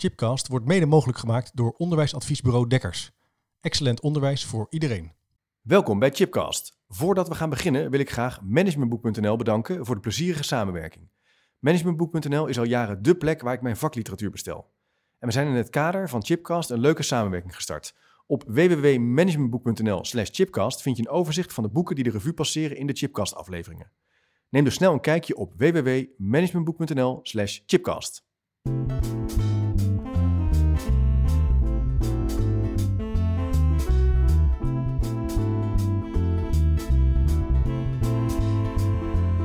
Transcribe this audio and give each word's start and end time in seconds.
Chipcast 0.00 0.48
wordt 0.48 0.66
mede 0.66 0.86
mogelijk 0.86 1.18
gemaakt 1.18 1.56
door 1.56 1.74
onderwijsadviesbureau 1.76 2.66
Dekkers. 2.66 3.10
Excellent 3.60 4.00
onderwijs 4.00 4.44
voor 4.44 4.66
iedereen. 4.70 5.12
Welkom 5.60 5.98
bij 5.98 6.10
Chipcast. 6.10 6.78
Voordat 6.88 7.28
we 7.28 7.34
gaan 7.34 7.50
beginnen 7.50 7.90
wil 7.90 8.00
ik 8.00 8.10
graag 8.10 8.40
Managementboek.nl 8.42 9.36
bedanken 9.36 9.86
voor 9.86 9.94
de 9.94 10.00
plezierige 10.00 10.42
samenwerking. 10.42 11.10
Managementboek.nl 11.58 12.46
is 12.46 12.58
al 12.58 12.64
jaren 12.64 13.02
dé 13.02 13.14
plek 13.14 13.40
waar 13.40 13.54
ik 13.54 13.62
mijn 13.62 13.76
vakliteratuur 13.76 14.30
bestel. 14.30 14.72
En 15.18 15.26
we 15.26 15.32
zijn 15.32 15.46
in 15.46 15.54
het 15.54 15.70
kader 15.70 16.08
van 16.08 16.24
Chipcast 16.24 16.70
een 16.70 16.80
leuke 16.80 17.02
samenwerking 17.02 17.54
gestart. 17.54 17.94
Op 18.26 18.44
www.managementboek.nl 18.46 20.04
slash 20.04 20.28
chipcast 20.32 20.82
vind 20.82 20.96
je 20.96 21.02
een 21.02 21.08
overzicht 21.08 21.52
van 21.52 21.62
de 21.62 21.70
boeken 21.70 21.94
die 21.94 22.04
de 22.04 22.10
revue 22.10 22.34
passeren 22.34 22.76
in 22.76 22.86
de 22.86 22.92
Chipcast 22.92 23.34
afleveringen. 23.34 23.90
Neem 24.48 24.64
dus 24.64 24.74
snel 24.74 24.92
een 24.92 25.00
kijkje 25.00 25.36
op 25.36 25.52
www.managementboek.nl 25.56 27.20
slash 27.22 27.60
chipcast. 27.66 28.28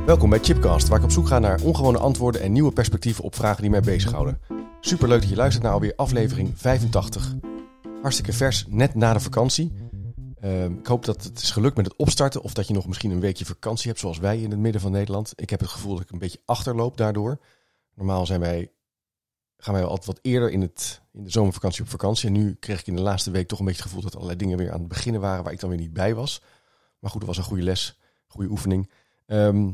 Welkom 0.06 0.30
bij 0.30 0.40
Chipcast, 0.40 0.88
waar 0.88 0.98
ik 0.98 1.04
op 1.04 1.12
zoek 1.12 1.28
ga 1.28 1.40
naar 1.40 1.62
ongewone 1.62 1.98
antwoorden 1.98 2.42
en 2.42 2.52
nieuwe 2.52 2.72
perspectieven 2.72 3.24
op 3.24 3.36
vragen 3.36 3.62
die 3.62 3.72
mij 3.72 3.82
bezighouden. 3.82 4.40
Superleuk 4.80 5.20
dat 5.20 5.30
je 5.30 5.36
luistert 5.36 5.64
naar 5.64 5.74
alweer 5.74 5.94
aflevering 5.96 6.52
85. 6.56 7.34
Hartstikke 8.02 8.34
vers, 8.34 8.66
net 8.68 8.96
na 8.96 9.14
de 9.14 9.20
vakantie. 9.20 9.72
Ehm, 10.40 10.74
ik 10.74 10.88
hoop 10.88 11.06
dat 11.06 11.24
het 11.24 11.42
is 11.42 11.52
gelukt 11.52 11.76
met 11.76 11.86
het 11.86 11.96
opstarten 11.96 12.42
of 12.42 12.54
dat 12.54 12.68
je 12.68 12.74
nog 12.74 12.88
misschien 12.88 13.12
een 13.12 13.20
weekje 13.20 13.46
vakantie 13.46 13.88
hebt, 13.88 14.00
zoals 14.00 14.18
wij 14.18 14.42
in 14.42 14.52
het 14.52 14.60
midden 14.60 14.82
van 14.82 14.92
Nederland. 14.92 15.34
Ik 15.36 15.50
heb 15.50 15.60
het 15.60 15.70
gevoel 15.70 15.94
dat 15.94 16.04
ik 16.04 16.12
een 16.12 16.20
beetje 16.20 16.42
achterloop 16.46 16.98
daardoor. 16.98 17.40
Normaal 17.94 18.26
zijn 18.26 18.40
wij, 18.40 18.72
gaan 19.58 19.74
wij 19.74 19.84
altijd 19.84 20.06
wat 20.06 20.20
eerder 20.22 20.52
in, 20.52 20.62
het, 20.62 21.02
in 21.14 21.24
de 21.24 21.32
zomervakantie 21.32 21.82
op 21.84 21.90
vakantie. 21.90 22.28
En 22.28 22.34
nu 22.34 22.54
kreeg 22.54 22.80
ik 22.80 22.88
in 22.88 22.96
de 22.96 23.02
laatste 23.02 23.32
week 23.32 23.48
toch 23.48 23.60
een 23.60 23.66
beetje 23.66 23.82
het 23.82 23.90
gevoel 23.90 24.04
dat 24.04 24.14
allerlei 24.16 24.38
dingen 24.38 24.58
weer 24.58 24.72
aan 24.72 24.80
het 24.80 24.88
beginnen 24.88 25.22
waren 25.22 25.44
waar 25.44 25.54
ik 25.54 25.60
dan 25.60 25.70
weer 25.70 25.80
niet 25.80 25.94
bij 25.94 26.16
was. 26.16 26.42
Maar 27.00 27.12
goed, 27.12 27.20
het 27.20 27.30
was 27.30 27.38
een 27.38 27.50
goede 27.50 27.64
les, 27.64 28.00
goede 28.28 28.50
oefening. 28.50 28.90
Ehm, 29.26 29.72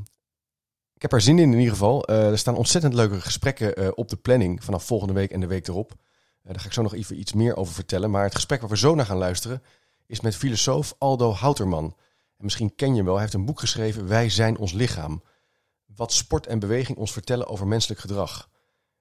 ik 1.01 1.09
heb 1.09 1.19
er 1.19 1.25
zin 1.25 1.39
in 1.39 1.51
in 1.51 1.57
ieder 1.57 1.73
geval. 1.73 2.05
Eh, 2.05 2.29
er 2.29 2.37
staan 2.37 2.55
ontzettend 2.55 2.93
leuke 2.93 3.21
gesprekken 3.21 3.81
uh, 3.81 3.89
op 3.95 4.09
de 4.09 4.15
planning 4.15 4.63
vanaf 4.63 4.85
volgende 4.85 5.13
week 5.13 5.31
en 5.31 5.39
de 5.39 5.47
week 5.47 5.67
erop. 5.67 5.91
Uh, 5.91 6.51
daar 6.51 6.59
ga 6.59 6.65
ik 6.65 6.73
zo 6.73 6.81
nog 6.81 6.93
even 6.93 7.19
iets 7.19 7.33
meer 7.33 7.55
over 7.55 7.73
vertellen. 7.73 8.11
Maar 8.11 8.23
het 8.23 8.35
gesprek 8.35 8.61
waar 8.61 8.69
we 8.69 8.77
zo 8.77 8.95
naar 8.95 9.05
gaan 9.05 9.17
luisteren 9.17 9.63
is 10.05 10.21
met 10.21 10.35
filosoof 10.35 10.95
Aldo 10.97 11.31
Houterman. 11.31 11.85
En 12.37 12.43
misschien 12.43 12.75
ken 12.75 12.89
je 12.89 12.95
hem 12.95 13.03
wel, 13.03 13.13
hij 13.13 13.21
heeft 13.21 13.33
een 13.33 13.45
boek 13.45 13.59
geschreven, 13.59 14.07
Wij 14.07 14.29
zijn 14.29 14.57
ons 14.57 14.71
lichaam. 14.71 15.23
Wat 15.85 16.13
sport 16.13 16.47
en 16.47 16.59
beweging 16.59 16.97
ons 16.97 17.13
vertellen 17.13 17.47
over 17.47 17.67
menselijk 17.67 17.99
gedrag. 17.99 18.49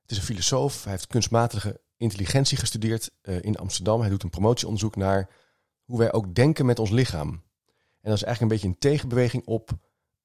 Het 0.03 0.11
is 0.11 0.17
een 0.17 0.23
filosoof, 0.23 0.83
hij 0.83 0.93
heeft 0.93 1.07
kunstmatige 1.07 1.81
intelligentie 1.97 2.59
gestudeerd 2.59 3.11
in 3.23 3.57
Amsterdam. 3.57 4.01
Hij 4.01 4.11
doet 4.11 4.23
een 4.23 4.31
promotieonderzoek 4.31 4.97
naar 4.97 5.31
hoe 5.85 5.99
wij 5.99 6.13
ook 6.13 6.35
denken 6.35 6.67
met 6.67 6.79
ons 6.79 6.91
lichaam. 6.91 7.29
En 8.01 8.11
dat 8.11 8.15
is 8.15 8.23
eigenlijk 8.23 8.41
een 8.41 8.49
beetje 8.49 8.69
een 8.69 8.91
tegenbeweging 8.91 9.47
op 9.47 9.79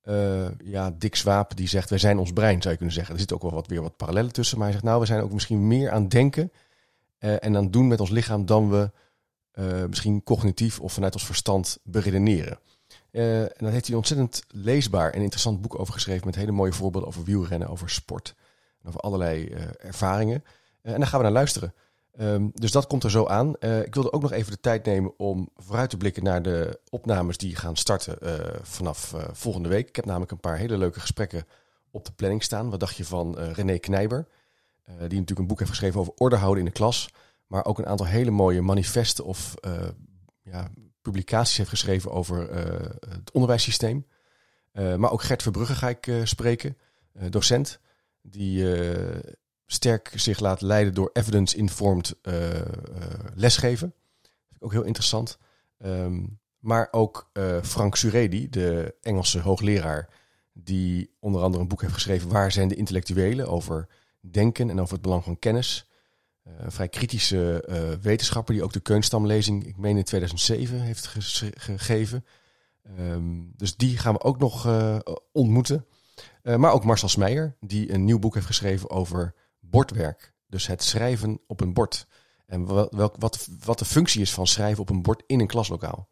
uh, 0.05 0.47
ja, 0.63 0.91
Dick 0.97 1.15
Swaap 1.15 1.55
die 1.55 1.67
zegt, 1.67 1.89
wij 1.89 1.99
zijn 1.99 2.17
ons 2.17 2.33
brein, 2.33 2.57
zou 2.61 2.69
je 2.69 2.77
kunnen 2.77 2.95
zeggen. 2.95 3.13
Er 3.13 3.19
zit 3.19 3.33
ook 3.33 3.41
wel 3.41 3.51
wat, 3.51 3.67
weer 3.67 3.81
wat 3.81 3.97
parallellen 3.97 4.31
tussen, 4.31 4.57
maar 4.57 4.65
hij 4.65 4.75
zegt, 4.75 4.87
nou, 4.87 4.99
we 4.99 5.05
zijn 5.05 5.21
ook 5.21 5.31
misschien 5.31 5.67
meer 5.67 5.91
aan 5.91 6.07
denken 6.07 6.51
uh, 7.19 7.43
en 7.43 7.57
aan 7.57 7.71
doen 7.71 7.87
met 7.87 7.99
ons 7.99 8.09
lichaam 8.09 8.45
dan 8.45 8.69
we 8.69 8.91
uh, 9.53 9.85
misschien 9.85 10.23
cognitief 10.23 10.79
of 10.79 10.93
vanuit 10.93 11.13
ons 11.13 11.25
verstand 11.25 11.77
beredeneren. 11.83 12.59
en 13.11 13.49
daar 13.57 13.71
heeft 13.71 13.85
hij 13.85 13.89
een 13.89 13.95
ontzettend 13.95 14.43
leesbaar 14.47 15.11
en 15.11 15.21
interessant 15.21 15.61
boek 15.61 15.79
over 15.79 15.93
geschreven 15.93 16.25
met 16.25 16.35
hele 16.35 16.51
mooie 16.51 16.73
voorbeelden 16.73 17.09
over 17.09 17.23
wielrennen, 17.23 17.67
over 17.67 17.89
sport 17.89 18.35
en 18.81 18.87
over 18.87 18.99
allerlei 18.99 19.47
ervaringen. 19.77 20.43
en 20.81 20.99
daar 20.99 21.07
gaan 21.07 21.19
we 21.19 21.25
naar 21.25 21.33
luisteren. 21.33 21.73
Um, 22.21 22.51
dus 22.53 22.71
dat 22.71 22.87
komt 22.87 23.03
er 23.03 23.11
zo 23.11 23.25
aan. 23.27 23.53
Uh, 23.59 23.81
ik 23.81 23.93
wilde 23.93 24.11
ook 24.11 24.21
nog 24.21 24.31
even 24.31 24.51
de 24.51 24.59
tijd 24.59 24.85
nemen 24.85 25.13
om 25.17 25.49
vooruit 25.55 25.89
te 25.89 25.97
blikken 25.97 26.23
naar 26.23 26.41
de 26.41 26.79
opnames 26.89 27.37
die 27.37 27.55
gaan 27.55 27.75
starten 27.75 28.17
uh, 28.23 28.33
vanaf 28.61 29.13
uh, 29.13 29.23
volgende 29.31 29.69
week. 29.69 29.87
Ik 29.87 29.95
heb 29.95 30.05
namelijk 30.05 30.31
een 30.31 30.39
paar 30.39 30.57
hele 30.57 30.77
leuke 30.77 30.99
gesprekken 30.99 31.47
op 31.91 32.05
de 32.05 32.11
planning 32.11 32.43
staan. 32.43 32.69
Wat 32.69 32.79
dacht 32.79 32.95
je 32.95 33.05
van 33.05 33.37
René 33.37 33.77
Knijber? 33.77 34.27
die 34.85 34.99
natuurlijk 34.99 35.39
een 35.39 35.47
boek 35.47 35.59
heeft 35.59 35.71
geschreven 35.71 35.99
over 35.99 36.13
orde 36.17 36.35
houden 36.35 36.59
in 36.59 36.69
de 36.69 36.77
klas. 36.77 37.09
Maar 37.47 37.65
ook 37.65 37.77
een 37.77 37.87
aantal 37.87 38.05
hele 38.05 38.31
mooie 38.31 38.61
manifesten 38.61 39.25
of 39.25 39.53
ja, 40.41 40.69
publicaties 41.01 41.57
heeft 41.57 41.69
geschreven 41.69 42.11
over 42.11 42.53
het 43.09 43.31
onderwijssysteem. 43.31 44.05
maar 44.71 45.11
ook 45.11 45.21
Gert 45.21 45.41
Verbrugge 45.41 45.75
ga 45.75 45.89
ik 45.89 46.11
spreken, 46.23 46.77
docent. 47.29 47.79
Die 48.21 48.63
sterk 49.65 50.11
zich 50.15 50.39
laat 50.39 50.61
leiden 50.61 50.93
door 50.93 51.09
evidence-informed 51.13 52.15
uh, 52.23 52.53
uh, 52.53 52.65
lesgeven. 53.33 53.93
Ook 54.59 54.71
heel 54.71 54.83
interessant. 54.83 55.37
Um, 55.85 56.39
maar 56.59 56.87
ook 56.91 57.29
uh, 57.33 57.61
Frank 57.61 57.95
Suredi, 57.95 58.49
de 58.49 58.95
Engelse 59.01 59.39
hoogleraar, 59.39 60.09
die 60.53 61.11
onder 61.19 61.41
andere 61.41 61.61
een 61.63 61.69
boek 61.69 61.81
heeft 61.81 61.93
geschreven 61.93 62.29
Waar 62.29 62.51
zijn 62.51 62.67
de 62.67 62.75
intellectuelen? 62.75 63.47
over 63.47 63.87
denken 64.19 64.69
en 64.69 64.79
over 64.79 64.93
het 64.93 65.01
belang 65.01 65.23
van 65.23 65.39
kennis. 65.39 65.89
een 66.43 66.71
vrij 66.71 66.89
kritische 66.89 67.63
wetenschapper 68.01 68.53
die 68.53 68.63
ook 68.63 68.73
de 68.73 68.79
Keunstamlezing, 68.79 69.65
ik 69.65 69.77
meen 69.77 69.97
in 69.97 70.03
2007, 70.03 70.81
heeft 70.81 71.05
ge 71.07 71.51
gegeven. 71.55 72.25
Um, 72.99 73.51
dus 73.55 73.75
die 73.75 73.97
gaan 73.97 74.13
we 74.13 74.21
ook 74.21 74.39
nog 74.39 74.67
ontmoeten. 75.31 75.85
maar 76.43 76.71
ook 76.71 76.83
Marcel 76.83 77.07
Smeijer, 77.07 77.55
die 77.59 77.93
een 77.93 78.05
nieuw 78.05 78.19
boek 78.19 78.33
heeft 78.33 78.45
geschreven 78.45 78.89
over 78.89 79.33
bordwerk. 79.69 80.33
Dus 80.47 80.67
het 80.67 80.83
schrijven 80.83 81.39
op 81.47 81.61
een 81.61 81.73
bord. 81.73 82.07
En 82.45 82.65
welk, 82.95 83.15
wat, 83.19 83.47
wat 83.63 83.79
de 83.79 83.85
functie 83.85 84.21
is 84.21 84.33
van 84.33 84.47
schrijven 84.47 84.81
op 84.81 84.89
een 84.89 85.01
bord 85.01 85.23
in 85.27 85.39
een 85.39 85.47
klaslokaal. 85.47 86.07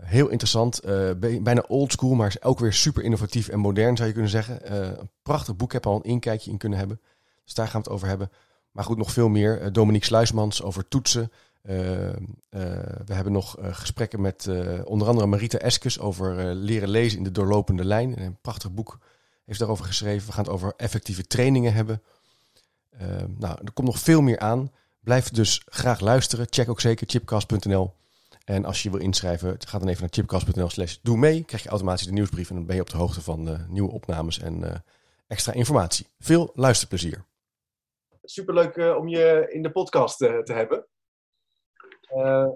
Heel 0.00 0.28
interessant, 0.28 0.86
uh, 0.86 1.10
bijna 1.42 1.64
oldschool, 1.68 2.14
maar 2.14 2.36
ook 2.40 2.58
weer 2.58 2.72
super 2.72 3.02
innovatief 3.02 3.48
en 3.48 3.58
modern 3.58 3.96
zou 3.96 4.08
je 4.08 4.14
kunnen 4.14 4.30
zeggen. 4.30 4.60
Uh, 4.64 4.98
een 4.98 5.10
prachtig 5.22 5.56
boek, 5.56 5.72
heb 5.72 5.86
al 5.86 5.96
een 5.96 6.10
inkijkje 6.10 6.50
in 6.50 6.58
kunnen 6.58 6.78
hebben. 6.78 7.00
Dus 7.44 7.54
daar 7.54 7.68
gaan 7.68 7.82
we 7.82 7.86
het 7.86 7.96
over 7.96 8.08
hebben. 8.08 8.30
Maar 8.70 8.84
goed, 8.84 8.96
nog 8.96 9.12
veel 9.12 9.28
meer. 9.28 9.72
Dominique 9.72 10.06
Sluismans 10.06 10.62
over 10.62 10.88
toetsen. 10.88 11.32
we 11.62 13.14
hebben 13.14 13.32
nog 13.32 13.56
gesprekken 13.60 14.20
met 14.20 14.48
onder 14.84 15.08
andere 15.08 15.26
Marita 15.26 15.58
Eskes 15.58 15.98
over 15.98 16.54
leren 16.54 16.88
lezen 16.88 17.18
in 17.18 17.24
de 17.24 17.32
doorlopende 17.32 17.84
lijn. 17.84 18.22
Een 18.22 18.38
prachtig 18.40 18.72
boek 18.72 18.98
heeft 19.44 19.58
daarover 19.58 19.84
geschreven. 19.84 20.26
We 20.26 20.32
gaan 20.32 20.44
het 20.44 20.52
over 20.52 20.72
effectieve 20.76 21.26
trainingen 21.26 21.72
hebben. 21.72 22.02
Uh, 23.02 23.06
nou, 23.38 23.58
er 23.64 23.72
komt 23.72 23.88
nog 23.88 23.98
veel 23.98 24.20
meer 24.20 24.38
aan. 24.38 24.72
Blijf 25.00 25.30
dus 25.30 25.62
graag 25.66 26.00
luisteren. 26.00 26.46
Check 26.50 26.68
ook 26.68 26.80
zeker 26.80 27.06
chipcast.nl. 27.08 27.94
En 28.44 28.64
als 28.64 28.82
je 28.82 28.90
wil 28.90 29.00
inschrijven, 29.00 29.56
ga 29.58 29.78
dan 29.78 29.88
even 29.88 30.00
naar 30.00 30.10
chipcast.nl 30.12 30.70
slash 30.70 30.96
doe 31.02 31.16
mee. 31.16 31.44
Krijg 31.44 31.62
je 31.62 31.68
automatisch 31.68 32.06
de 32.06 32.12
nieuwsbrief 32.12 32.48
en 32.48 32.54
dan 32.54 32.66
ben 32.66 32.74
je 32.74 32.80
op 32.80 32.90
de 32.90 32.96
hoogte 32.96 33.22
van 33.22 33.48
uh, 33.48 33.54
nieuwe 33.68 33.90
opnames 33.90 34.38
en 34.38 34.60
uh, 34.60 34.70
extra 35.26 35.52
informatie. 35.52 36.06
Veel 36.18 36.50
luisterplezier. 36.54 37.24
Superleuk 38.22 38.76
uh, 38.76 38.96
om 38.96 39.08
je 39.08 39.46
in 39.50 39.62
de 39.62 39.70
podcast 39.70 40.18
te 40.18 40.52
hebben. 40.52 40.86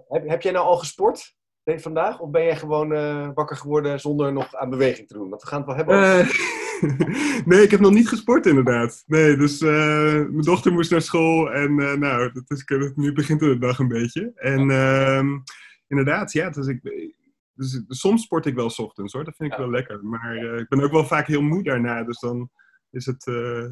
Heb, 0.09 0.29
heb, 0.29 0.43
jij 0.43 0.53
nou 0.53 0.67
al 0.67 0.77
gesport 0.77 1.35
vandaag? 1.65 2.21
Of 2.21 2.31
ben 2.31 2.45
jij 2.45 2.57
gewoon 2.57 2.89
wakker 3.35 3.57
geworden 3.57 4.01
zonder 4.01 4.33
nog 4.33 4.55
aan 4.55 4.71
beweging 4.71 5.09
te 5.09 5.15
doen? 5.15 5.29
Want 5.29 5.43
we 5.43 5.49
gaan 5.49 5.59
het 5.59 5.67
wel 5.67 5.77
hebben 5.77 5.97
over... 5.97 6.61
nee, 7.47 7.63
ik 7.63 7.71
heb 7.71 7.81
nog 7.81 7.93
niet 7.93 8.09
gesport 8.09 8.47
inderdaad. 8.47 9.03
Nee, 9.07 9.37
dus 9.37 9.61
uh, 9.61 9.71
mijn 10.13 10.41
dochter 10.41 10.73
moest 10.73 10.91
naar 10.91 11.03
school 11.03 11.53
en 11.53 11.79
uh, 11.79 11.93
nou, 11.93 12.33
dat 12.33 12.51
is, 12.51 12.93
nu 12.95 13.13
begint 13.13 13.41
de 13.41 13.59
dag 13.59 13.79
een 13.79 13.89
beetje. 13.89 14.33
En 14.35 14.71
uh, 14.71 15.23
inderdaad, 15.89 16.33
ja, 16.33 16.51
dus 16.51 16.67
ik, 16.67 16.81
dus, 17.55 17.83
soms 17.89 18.23
sport 18.23 18.47
ik 18.47 18.55
wel 18.55 18.71
s 18.71 18.79
ochtends 18.79 19.13
hoor, 19.13 19.25
dat 19.25 19.37
vind 19.37 19.53
ik 19.53 19.59
ja. 19.59 19.63
wel 19.63 19.73
lekker. 19.73 20.05
Maar 20.05 20.37
uh, 20.37 20.59
ik 20.59 20.69
ben 20.69 20.83
ook 20.83 20.93
wel 20.93 21.07
vaak 21.07 21.27
heel 21.27 21.43
moe 21.43 21.63
daarna, 21.63 22.05
dus 22.05 22.19
dan 22.19 22.51
is 22.91 23.07
het 23.07 23.23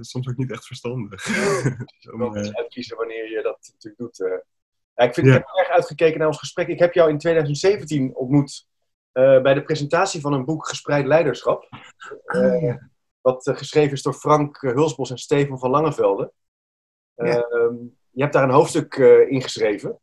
soms 0.00 0.28
ook 0.28 0.36
niet 0.36 0.50
echt 0.50 0.66
verstandig. 0.66 1.26
Ja, 1.26 2.32
dus 2.32 2.54
uitkiezen 2.54 2.96
wanneer 2.96 3.30
je 3.30 3.42
dat 3.42 3.70
natuurlijk 3.72 3.96
doet. 3.96 4.16
Ja, 4.94 5.04
ik, 5.04 5.14
vind, 5.14 5.26
ik 5.26 5.32
heb 5.32 5.46
erg 5.58 5.68
uitgekeken 5.68 6.18
naar 6.18 6.26
ons 6.26 6.38
gesprek. 6.38 6.68
Ik 6.68 6.78
heb 6.78 6.94
jou 6.94 7.10
in 7.10 7.18
2017 7.18 8.14
ontmoet 8.14 8.68
bij 9.12 9.54
de 9.54 9.62
presentatie 9.62 10.20
van 10.20 10.32
een 10.32 10.44
boek 10.44 10.68
Gespreid 10.68 11.06
Leiderschap. 11.06 11.68
Oh, 12.24 12.74
wat 13.20 13.46
uh, 13.46 13.56
geschreven 13.56 13.92
is 13.92 14.02
door 14.02 14.14
Frank 14.14 14.62
uh, 14.62 14.72
Hulsbos 14.72 15.10
en 15.10 15.18
Steven 15.18 15.58
van 15.58 15.70
Langevelde. 15.70 16.32
Ja. 17.14 17.24
Ehm, 17.24 17.74
je 18.10 18.22
hebt 18.22 18.32
daar 18.32 18.42
een 18.42 18.54
hoofdstuk 18.54 18.96
uh, 18.96 19.30
in 19.30 19.42
geschreven. 19.42 20.00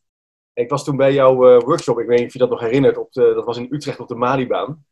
Ik 0.54 0.70
was 0.70 0.84
toen 0.84 0.98
bij 0.98 1.14
jouw 1.14 1.36
workshop, 1.60 2.00
ik 2.00 2.08
weet 2.08 2.18
niet 2.18 2.28
of 2.28 2.34
je 2.34 2.40
dat 2.40 2.50
nog 2.50 2.60
herinnert, 2.60 2.98
op 2.98 3.12
de, 3.12 3.34
dat 3.34 3.46
was 3.46 3.58
in 3.58 3.68
Utrecht 3.70 4.00
op 4.00 4.08
de 4.08 4.16
Malibaan. 4.16 4.86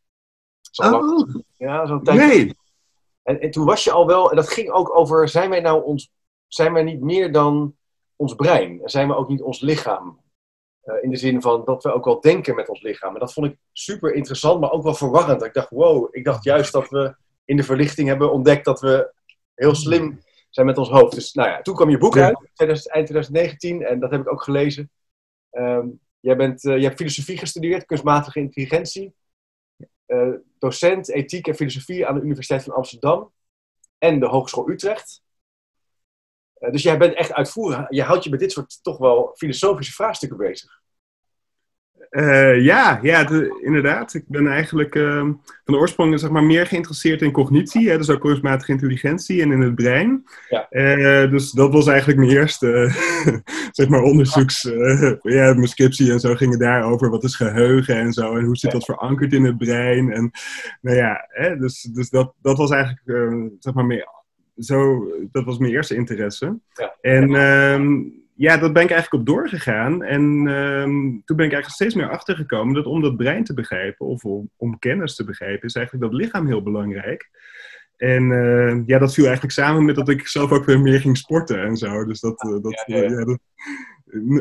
Zo 0.61 0.97
oh. 0.97 1.35
Ja, 1.57 1.85
zo'n 1.85 2.03
tijdje. 2.03 2.25
Nee. 2.25 2.55
En, 3.23 3.39
en, 3.39 3.51
toen 3.51 3.65
was 3.65 3.83
je 3.83 3.91
al 3.91 4.07
wel, 4.07 4.29
en 4.29 4.35
dat 4.35 4.49
ging 4.49 4.69
ook 4.69 4.97
over, 4.97 5.29
zijn 5.29 5.49
wij 5.49 5.59
nou 5.59 5.83
ons, 5.83 6.11
zijn 6.47 6.73
wij 6.73 6.83
niet 6.83 7.01
meer 7.01 7.31
dan 7.31 7.75
ons 8.15 8.35
brein? 8.35 8.81
En 8.81 8.89
zijn 8.89 9.07
we 9.07 9.15
ook 9.15 9.29
niet 9.29 9.41
ons 9.41 9.59
lichaam? 9.59 10.23
in 11.01 11.09
de 11.09 11.17
zin 11.17 11.41
van 11.41 11.63
dat 11.65 11.83
we 11.83 11.93
ook 11.93 12.05
wel 12.05 12.21
denken 12.21 12.55
met 12.55 12.69
ons 12.69 12.81
lichaam. 12.81 13.13
En 13.13 13.19
dat 13.19 13.33
vond 13.33 13.47
ik 13.47 13.57
super 13.71 14.13
interessant, 14.13 14.59
maar 14.59 14.71
ook 14.71 14.83
wel 14.83 14.93
verwarrend. 14.93 15.43
Ik 15.43 15.53
dacht, 15.53 15.69
wow, 15.69 16.07
ik 16.11 16.23
dacht 16.23 16.43
juist 16.43 16.71
dat 16.71 16.89
we 16.89 17.15
in 17.45 17.57
de 17.57 17.63
verlichting 17.63 18.07
hebben 18.07 18.31
ontdekt 18.31 18.65
dat 18.65 18.81
we 18.81 19.13
heel 19.53 19.75
slim 19.75 20.19
zijn 20.49 20.65
met 20.65 20.77
ons 20.77 20.89
hoofd. 20.89 21.15
Dus 21.15 21.33
nou 21.33 21.49
ja, 21.49 21.61
toen 21.61 21.75
kwam 21.75 21.89
je 21.89 21.97
boek 21.97 22.17
uit, 22.17 22.49
2000, 22.53 22.93
eind 22.93 23.07
2019, 23.07 23.85
en 23.85 23.99
dat 23.99 24.11
heb 24.11 24.21
ik 24.21 24.31
ook 24.31 24.43
gelezen. 24.43 24.91
Ehm, 25.49 25.87
jij, 26.19 26.35
bent, 26.35 26.63
uh, 26.63 26.77
je 26.77 26.83
hebt 26.83 26.95
filosofie 26.95 27.37
gestudeerd, 27.37 27.85
kunstmatige 27.85 28.39
intelligentie. 28.39 29.13
Uh, 30.07 30.33
docent 30.59 31.09
ethiek 31.09 31.47
en 31.47 31.55
filosofie 31.55 32.07
aan 32.07 32.15
de 32.15 32.21
Universiteit 32.21 32.63
van 32.63 32.73
Amsterdam 32.73 33.31
en 33.97 34.19
de 34.19 34.25
Hogeschool 34.25 34.69
Utrecht. 34.69 35.23
Uh, 36.59 36.71
dus 36.71 36.83
jij 36.83 36.97
bent 36.97 37.13
echt 37.13 37.33
uitvoerig. 37.33 37.85
Je 37.89 38.03
houdt 38.03 38.23
je 38.23 38.29
met 38.29 38.39
dit 38.39 38.51
soort 38.51 38.83
toch 38.83 38.97
wel 38.97 39.31
filosofische 39.35 39.93
vraagstukken 39.93 40.37
bezig. 40.37 40.81
Uh, 42.15 42.61
ja, 42.63 42.99
ja 43.01 43.29
inderdaad. 43.61 44.13
Ik 44.13 44.23
ben 44.27 44.47
eigenlijk 44.47 44.95
uh, 44.95 45.29
van 45.65 45.75
oorsprong 45.75 46.19
zeg 46.19 46.29
maar, 46.29 46.43
meer 46.43 46.67
geïnteresseerd 46.67 47.21
in 47.21 47.31
cognitie, 47.31 47.89
hè, 47.89 47.97
dus 47.97 48.09
ook 48.09 48.21
kunstmatige 48.21 48.71
intelligentie 48.71 49.41
en 49.41 49.51
in 49.51 49.61
het 49.61 49.75
brein. 49.75 50.23
Ja. 50.49 50.67
Uh, 50.69 51.31
dus 51.31 51.51
dat 51.51 51.73
was 51.73 51.87
eigenlijk 51.87 52.19
mijn 52.19 52.31
eerste 52.31 52.91
zeg 53.71 53.87
maar, 53.87 54.01
onderzoeks. 54.01 54.61
ja, 55.21 55.53
mijn 55.53 55.67
scriptie 55.67 56.11
en 56.11 56.19
zo 56.19 56.35
gingen 56.35 56.59
daarover. 56.59 57.09
Wat 57.09 57.23
is 57.23 57.35
geheugen 57.35 57.95
en 57.95 58.13
zo, 58.13 58.35
en 58.35 58.45
hoe 58.45 58.57
zit 58.57 58.71
dat 58.71 58.85
verankerd 58.85 59.33
in 59.33 59.43
het 59.43 59.57
brein? 59.57 60.11
En 60.11 60.31
nou 60.81 60.97
ja, 60.97 61.25
hè, 61.29 61.57
dus, 61.57 61.81
dus 61.81 62.09
dat, 62.09 62.33
dat 62.41 62.57
was 62.57 62.71
eigenlijk 62.71 63.01
zeg 63.59 63.73
maar 63.73 63.85
meer. 63.85 64.07
Zo, 64.57 65.07
dat 65.31 65.45
was 65.45 65.57
mijn 65.57 65.73
eerste 65.73 65.95
interesse. 65.95 66.59
Ja. 66.73 66.95
En. 67.01 68.23
Ehm, 68.35 68.43
ja, 68.43 68.57
dat 68.57 68.73
ben 68.73 68.83
ik 68.83 68.91
eigenlijk 68.91 69.21
op 69.21 69.35
doorgegaan. 69.35 70.03
En 70.03 70.21
um, 70.47 71.21
toen 71.25 71.37
ben 71.37 71.45
ik 71.45 71.53
eigenlijk 71.53 71.69
steeds 71.69 71.95
meer 71.95 72.09
achtergekomen 72.09 72.73
dat 72.73 72.85
om 72.85 73.01
dat 73.01 73.17
brein 73.17 73.43
te 73.43 73.53
begrijpen, 73.53 74.05
of 74.05 74.23
om, 74.23 74.49
om 74.57 74.79
kennis 74.79 75.15
te 75.15 75.23
begrijpen, 75.23 75.67
is 75.67 75.75
eigenlijk 75.75 76.11
dat 76.11 76.21
lichaam 76.21 76.47
heel 76.47 76.63
belangrijk. 76.63 77.29
En 77.97 78.23
uh, 78.23 78.81
ja, 78.85 78.99
dat 78.99 79.13
viel 79.13 79.23
eigenlijk 79.23 79.53
samen 79.53 79.85
met 79.85 79.95
dat 79.95 80.09
ik 80.09 80.27
zelf 80.27 80.51
ook 80.51 80.65
weer 80.65 80.79
meer 80.79 80.99
ging 80.99 81.17
sporten 81.17 81.63
en 81.63 81.77
zo. 81.77 82.05
Dus 82.05 82.19
dat, 82.19 82.43
uh, 82.43 82.61
dat, 82.61 82.83
ja, 82.85 82.97
ja. 82.97 83.25
Dat 83.25 83.39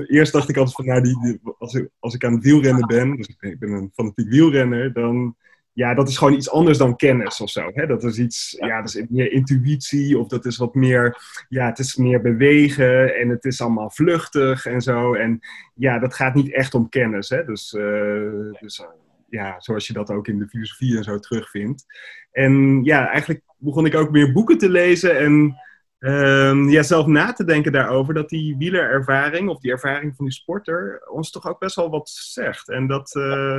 eerst 0.07 0.33
dacht 0.33 0.49
ik 0.49 0.57
altijd 0.57 0.77
van, 0.77 0.85
nou, 0.85 1.03
die, 1.03 1.21
die, 1.23 1.41
als, 1.59 1.75
ik, 1.75 1.89
als 1.99 2.15
ik 2.15 2.25
aan 2.25 2.33
het 2.33 2.43
wielrennen 2.43 2.87
ben, 2.87 3.17
dus 3.17 3.37
ik 3.41 3.59
ben 3.59 3.71
een 3.71 3.91
fanatiek 3.95 4.29
wielrenner, 4.29 4.93
dan 4.93 5.37
ja, 5.75 5.95
dat 5.95 6.09
is 6.09 6.19
gewoon 6.19 6.35
iets 6.35 6.51
anders 6.51 6.79
dan 6.79 6.97
kennis 6.97 7.41
of 7.41 7.51
zo. 7.51 7.71
Hè? 7.75 7.87
Dat 7.87 8.05
is 8.05 8.19
iets, 8.19 8.57
ja. 8.59 8.81
dat 8.81 8.95
is 8.95 9.07
meer 9.09 9.33
intuïtie 9.33 10.19
of 10.19 10.29
dat 10.29 10.45
is 10.45 10.57
wat 10.57 10.75
meer, 10.75 11.17
ja, 11.49 11.67
het 11.67 11.79
is 11.79 11.97
meer 11.97 12.21
bewegen 12.21 13.17
en 13.17 13.29
het 13.29 13.45
is 13.45 13.61
allemaal 13.61 13.91
vluchtig 13.91 14.67
en 14.67 14.81
zo. 14.81 15.15
En 15.15 15.41
ja, 15.75 15.99
dat 15.99 16.15
gaat 16.15 16.35
niet 16.35 16.53
echt 16.53 16.75
om 16.75 16.89
kennis. 16.89 17.29
Hè? 17.29 17.45
Dus, 17.45 17.73
uh, 17.73 18.53
dus 18.61 18.87
ja, 19.29 19.55
zoals 19.61 19.87
je 19.87 19.93
dat 19.93 20.11
ook 20.11 20.29
in 20.29 20.39
de 20.39 20.49
filosofie 20.49 20.97
en 20.97 21.05
zo 21.05 21.19
terugvindt. 21.19 21.85
En 22.33 22.85
ja, 22.85 23.09
eigenlijk 23.09 23.43
begon 23.57 23.87
ik 23.87 23.95
ook 23.95 24.11
meer 24.11 24.33
boeken 24.33 24.59
te 24.59 24.69
lezen 24.69 25.19
en 25.19 25.57
um, 25.99 26.69
ja, 26.69 26.83
zelf 26.83 27.07
na 27.07 27.33
te 27.33 27.45
denken 27.45 27.73
daarover 27.73 28.15
dat 28.15 28.29
die 28.29 28.57
wielerervaring 28.57 29.49
of 29.49 29.61
die 29.61 29.71
ervaring 29.71 30.17
van 30.17 30.25
die 30.25 30.35
sporter 30.35 31.03
ons 31.11 31.31
toch 31.31 31.47
ook 31.47 31.59
best 31.59 31.77
wel 31.77 31.91
wat 31.91 32.09
zegt. 32.09 32.69
En 32.69 32.87
dat. 32.87 33.15
Uh, 33.15 33.59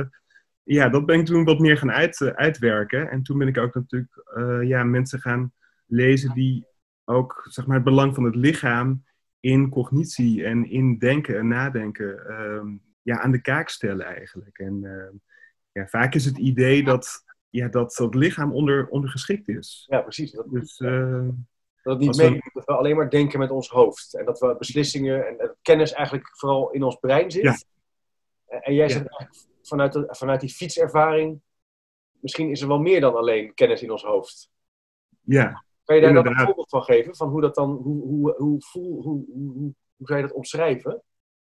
ja, 0.66 0.88
dat 0.88 1.06
ben 1.06 1.18
ik 1.18 1.26
toen 1.26 1.44
wat 1.44 1.58
meer 1.58 1.76
gaan 1.76 1.90
uit, 1.90 2.20
uh, 2.20 2.28
uitwerken. 2.28 3.10
En 3.10 3.22
toen 3.22 3.38
ben 3.38 3.48
ik 3.48 3.58
ook 3.58 3.74
natuurlijk 3.74 4.24
uh, 4.36 4.62
ja, 4.62 4.84
mensen 4.84 5.20
gaan 5.20 5.52
lezen 5.86 6.34
die 6.34 6.66
ook 7.04 7.46
zeg 7.48 7.66
maar, 7.66 7.76
het 7.76 7.84
belang 7.84 8.14
van 8.14 8.24
het 8.24 8.34
lichaam 8.34 9.04
in 9.40 9.70
cognitie 9.70 10.44
en 10.44 10.70
in 10.70 10.98
denken 10.98 11.38
en 11.38 11.48
nadenken 11.48 12.22
uh, 12.28 12.72
ja, 13.02 13.20
aan 13.20 13.30
de 13.30 13.40
kaak 13.40 13.68
stellen 13.68 14.06
eigenlijk. 14.06 14.58
En 14.58 14.84
ehm, 14.84 15.14
ja, 15.72 15.86
vaak 15.86 16.14
is 16.14 16.24
het 16.24 16.38
idee 16.38 16.84
dat 16.84 17.24
ja, 17.50 17.68
dat, 17.68 17.94
dat 17.96 18.14
lichaam 18.14 18.52
onder, 18.52 18.88
ondergeschikt 18.88 19.48
is. 19.48 19.86
Ja, 19.90 20.00
precies. 20.00 20.32
Dat, 20.32 20.50
dus, 20.50 20.78
eh, 20.78 21.28
dat 21.82 21.98
het 21.98 21.98
niet 21.98 22.16
mee, 22.16 22.30
we... 22.30 22.50
dat 22.52 22.64
we 22.64 22.72
alleen 22.72 22.96
maar 22.96 23.10
denken 23.10 23.38
met 23.38 23.50
ons 23.50 23.68
hoofd. 23.68 24.14
En 24.14 24.24
dat 24.24 24.38
we 24.38 24.56
beslissingen 24.58 25.26
en 25.26 25.56
kennis 25.62 25.92
eigenlijk 25.92 26.38
vooral 26.38 26.70
in 26.70 26.82
ons 26.82 26.96
brein 26.96 27.30
zit. 27.30 27.42
Ja. 27.42 27.56
En 28.60 28.74
jij 28.74 28.88
zegt 28.88 29.08
eigenlijk 29.08 29.46
vanuit, 29.66 29.92
de, 29.92 30.06
vanuit 30.08 30.40
die 30.40 30.50
fietservaring, 30.50 31.40
misschien 32.20 32.50
is 32.50 32.60
er 32.60 32.68
wel 32.68 32.78
meer 32.78 33.00
dan 33.00 33.14
alleen 33.14 33.54
kennis 33.54 33.82
in 33.82 33.90
ons 33.90 34.02
hoofd. 34.02 34.50
Ja. 35.20 35.64
Kan 35.84 35.96
je 35.96 36.02
daar 36.02 36.14
dan 36.14 36.26
een 36.26 36.44
voorbeeld 36.44 36.68
van 36.68 36.82
geven? 36.82 37.16
Van 37.16 37.28
hoe 37.28 37.40
dat 37.40 37.54
dan, 37.54 37.70
hoe, 37.70 38.02
hoe, 38.02 38.34
hoe, 38.36 38.60
hoe, 38.72 39.02
hoe, 39.02 39.24
hoe, 39.32 39.74
hoe 39.96 40.06
zou 40.06 40.20
je 40.20 40.26
dat 40.26 40.36
omschrijven? 40.36 41.02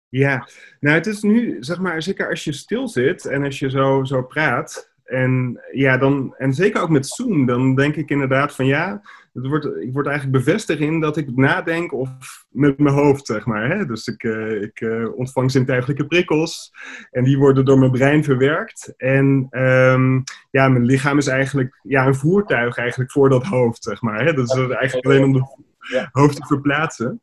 Ja, 0.09 0.47
nou 0.79 0.95
het 0.95 1.07
is 1.07 1.21
nu, 1.21 1.57
zeg 1.63 1.79
maar, 1.79 2.01
zeker 2.01 2.29
als 2.29 2.43
je 2.43 2.51
stil 2.51 2.87
zit 2.87 3.25
en 3.25 3.43
als 3.43 3.59
je 3.59 3.69
zo, 3.69 4.03
zo 4.03 4.23
praat, 4.23 4.93
en, 5.05 5.61
ja, 5.71 5.97
dan, 5.97 6.35
en 6.37 6.53
zeker 6.53 6.81
ook 6.81 6.89
met 6.89 7.07
Zoom, 7.07 7.45
dan 7.45 7.75
denk 7.75 7.95
ik 7.95 8.09
inderdaad 8.09 8.55
van 8.55 8.65
ja, 8.65 9.01
het 9.33 9.47
wordt, 9.47 9.65
ik 9.65 9.93
word 9.93 10.07
eigenlijk 10.07 10.45
bevestigd 10.45 10.79
in 10.79 10.99
dat 10.99 11.17
ik 11.17 11.35
nadenk 11.35 11.93
of 11.93 12.09
met 12.49 12.77
mijn 12.77 12.95
hoofd, 12.95 13.25
zeg 13.25 13.45
maar. 13.45 13.69
Hè? 13.69 13.85
Dus 13.85 14.07
ik, 14.07 14.23
uh, 14.23 14.61
ik 14.61 14.81
uh, 14.81 15.17
ontvang 15.17 15.51
zintuigelijke 15.51 16.07
prikkels 16.07 16.71
en 17.11 17.23
die 17.23 17.37
worden 17.37 17.65
door 17.65 17.79
mijn 17.79 17.91
brein 17.91 18.23
verwerkt. 18.23 18.93
En 18.97 19.47
um, 19.51 20.23
ja, 20.51 20.67
mijn 20.67 20.85
lichaam 20.85 21.17
is 21.17 21.27
eigenlijk 21.27 21.79
ja, 21.83 22.07
een 22.07 22.15
voertuig 22.15 22.77
eigenlijk 22.77 23.11
voor 23.11 23.29
dat 23.29 23.43
hoofd, 23.43 23.83
zeg 23.83 24.01
maar. 24.01 24.25
Hè? 24.25 24.33
Dat 24.33 24.49
is 24.49 24.57
eigenlijk 24.57 25.05
alleen 25.05 25.23
om 25.23 25.33
het 25.33 26.09
hoofd 26.11 26.35
te 26.35 26.45
verplaatsen. 26.45 27.21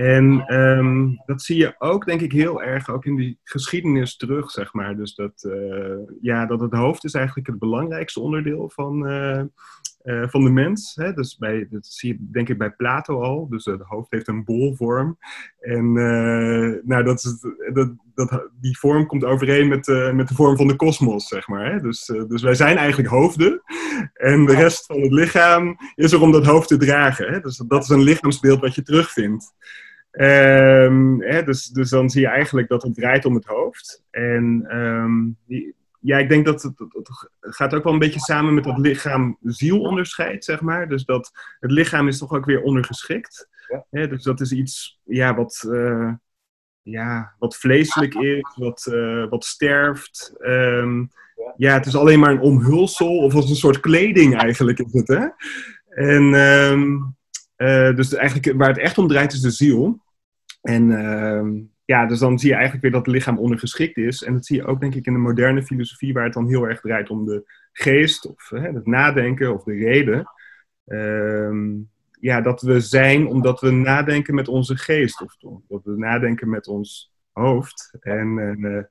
En 0.00 0.54
um, 0.54 1.22
dat 1.26 1.42
zie 1.42 1.56
je 1.56 1.74
ook, 1.78 2.06
denk 2.06 2.20
ik, 2.20 2.32
heel 2.32 2.62
erg 2.62 2.90
ook 2.90 3.04
in 3.04 3.16
die 3.16 3.38
geschiedenis 3.44 4.16
terug, 4.16 4.50
zeg 4.50 4.72
maar. 4.72 4.96
Dus 4.96 5.14
dat, 5.14 5.44
uh, 5.46 5.96
ja, 6.20 6.46
dat 6.46 6.60
het 6.60 6.72
hoofd 6.72 7.04
is 7.04 7.14
eigenlijk 7.14 7.46
het 7.46 7.58
belangrijkste 7.58 8.20
onderdeel 8.20 8.70
van, 8.74 9.10
uh, 9.10 9.42
uh, 10.04 10.28
van 10.28 10.44
de 10.44 10.50
mens. 10.50 10.94
Hè? 10.94 11.12
Dus 11.12 11.36
bij, 11.36 11.66
dat 11.70 11.86
zie 11.86 12.12
je 12.12 12.18
denk 12.32 12.48
ik 12.48 12.58
bij 12.58 12.70
Plato 12.70 13.22
al. 13.22 13.48
Dus 13.48 13.64
het 13.64 13.80
hoofd 13.80 14.10
heeft 14.10 14.28
een 14.28 14.44
bolvorm. 14.44 15.18
En 15.60 15.92
nou, 16.84 17.02
dat 17.02 17.16
is, 17.16 17.46
dat, 17.72 17.92
dat, 18.14 18.48
die 18.60 18.78
vorm 18.78 19.06
komt 19.06 19.24
overeen 19.24 19.68
met, 19.68 19.86
met 20.14 20.28
de 20.28 20.34
vorm 20.34 20.56
van 20.56 20.66
de 20.66 20.76
kosmos, 20.76 21.28
zeg 21.28 21.48
maar. 21.48 21.72
Hè? 21.72 21.80
Dus, 21.80 22.04
dus 22.28 22.42
wij 22.42 22.54
zijn 22.54 22.76
eigenlijk 22.76 23.08
hoofden. 23.08 23.62
En 24.14 24.46
de 24.46 24.54
rest 24.54 24.86
van 24.86 25.00
het 25.00 25.12
lichaam 25.12 25.76
is 25.94 26.12
er 26.12 26.22
om 26.22 26.32
dat 26.32 26.46
hoofd 26.46 26.68
te 26.68 26.76
dragen. 26.76 27.32
Hè? 27.32 27.40
Dus 27.40 27.56
dat 27.56 27.82
is 27.82 27.88
een 27.88 28.02
lichaamsbeeld 28.02 28.60
wat 28.60 28.74
je 28.74 28.82
terugvindt. 28.82 29.54
Um, 30.12 31.22
hè, 31.22 31.42
dus, 31.42 31.66
dus 31.66 31.90
dan 31.90 32.10
zie 32.10 32.20
je 32.20 32.28
eigenlijk 32.28 32.68
dat 32.68 32.82
het 32.82 32.94
draait 32.94 33.24
om 33.24 33.34
het 33.34 33.44
hoofd. 33.44 34.04
En 34.10 34.76
um, 34.76 35.36
die, 35.46 35.74
ja, 36.00 36.18
ik 36.18 36.28
denk 36.28 36.44
dat 36.44 36.62
het, 36.62 36.78
het, 36.78 37.28
gaat 37.40 37.74
ook 37.74 37.84
wel 37.84 37.92
een 37.92 37.98
beetje 37.98 38.20
samen 38.20 38.54
met 38.54 38.64
dat 38.64 38.78
lichaam-ziel 38.78 39.80
onderscheid, 39.80 40.44
zeg 40.44 40.60
maar. 40.60 40.88
Dus 40.88 41.04
dat 41.04 41.30
het 41.60 41.70
lichaam 41.70 42.08
is 42.08 42.18
toch 42.18 42.32
ook 42.32 42.44
weer 42.44 42.62
ondergeschikt. 42.62 43.48
Ja. 43.68 43.86
Hè, 43.90 44.08
dus 44.08 44.22
dat 44.22 44.40
is 44.40 44.52
iets 44.52 45.00
ja, 45.04 45.34
wat, 45.34 45.64
uh, 45.68 46.12
ja, 46.82 47.34
wat 47.38 47.56
vleeselijk 47.56 48.14
is, 48.14 48.52
wat, 48.54 48.86
uh, 48.92 49.28
wat 49.28 49.44
sterft. 49.44 50.34
Um, 50.38 51.10
ja. 51.36 51.54
ja. 51.56 51.74
het 51.74 51.86
is 51.86 51.96
alleen 51.96 52.18
maar 52.18 52.30
een 52.30 52.40
omhulsel 52.40 53.18
of 53.18 53.34
als 53.34 53.50
een 53.50 53.56
soort 53.56 53.80
kleding 53.80 54.36
eigenlijk 54.36 54.78
is 54.78 54.92
het, 54.92 55.08
hè. 55.08 55.26
En 55.90 56.34
uh, 57.60 57.96
dus 57.96 58.14
eigenlijk 58.14 58.58
waar 58.58 58.68
het 58.68 58.78
echt 58.78 58.98
om 58.98 59.08
draait 59.08 59.32
is 59.32 59.40
de 59.40 59.50
ziel. 59.50 60.02
En 60.60 60.90
uh, 60.90 61.62
ja, 61.84 62.06
dus 62.06 62.18
dan 62.18 62.38
zie 62.38 62.48
je 62.48 62.54
eigenlijk 62.54 62.82
weer 62.82 62.92
dat 62.92 63.06
het 63.06 63.14
lichaam 63.14 63.38
ondergeschikt 63.38 63.96
is. 63.96 64.22
En 64.22 64.32
dat 64.32 64.46
zie 64.46 64.56
je 64.56 64.66
ook 64.66 64.80
denk 64.80 64.94
ik 64.94 65.06
in 65.06 65.12
de 65.12 65.18
moderne 65.18 65.62
filosofie, 65.62 66.12
waar 66.12 66.24
het 66.24 66.32
dan 66.32 66.48
heel 66.48 66.68
erg 66.68 66.80
draait 66.80 67.10
om 67.10 67.24
de 67.24 67.44
geest, 67.72 68.26
of 68.26 68.48
het 68.48 68.86
nadenken 68.86 69.54
of 69.54 69.62
de 69.64 69.72
reden. 69.72 70.30
Uh, 70.86 71.76
ja, 72.20 72.40
dat 72.40 72.62
we 72.62 72.80
zijn 72.80 73.26
omdat 73.26 73.60
we 73.60 73.70
nadenken 73.70 74.34
met 74.34 74.48
onze 74.48 74.76
geest, 74.76 75.22
of 75.22 75.36
dat 75.68 75.84
we 75.84 75.96
nadenken 75.96 76.48
met 76.48 76.66
ons 76.66 77.12
hoofd. 77.32 77.96
En 78.00 78.88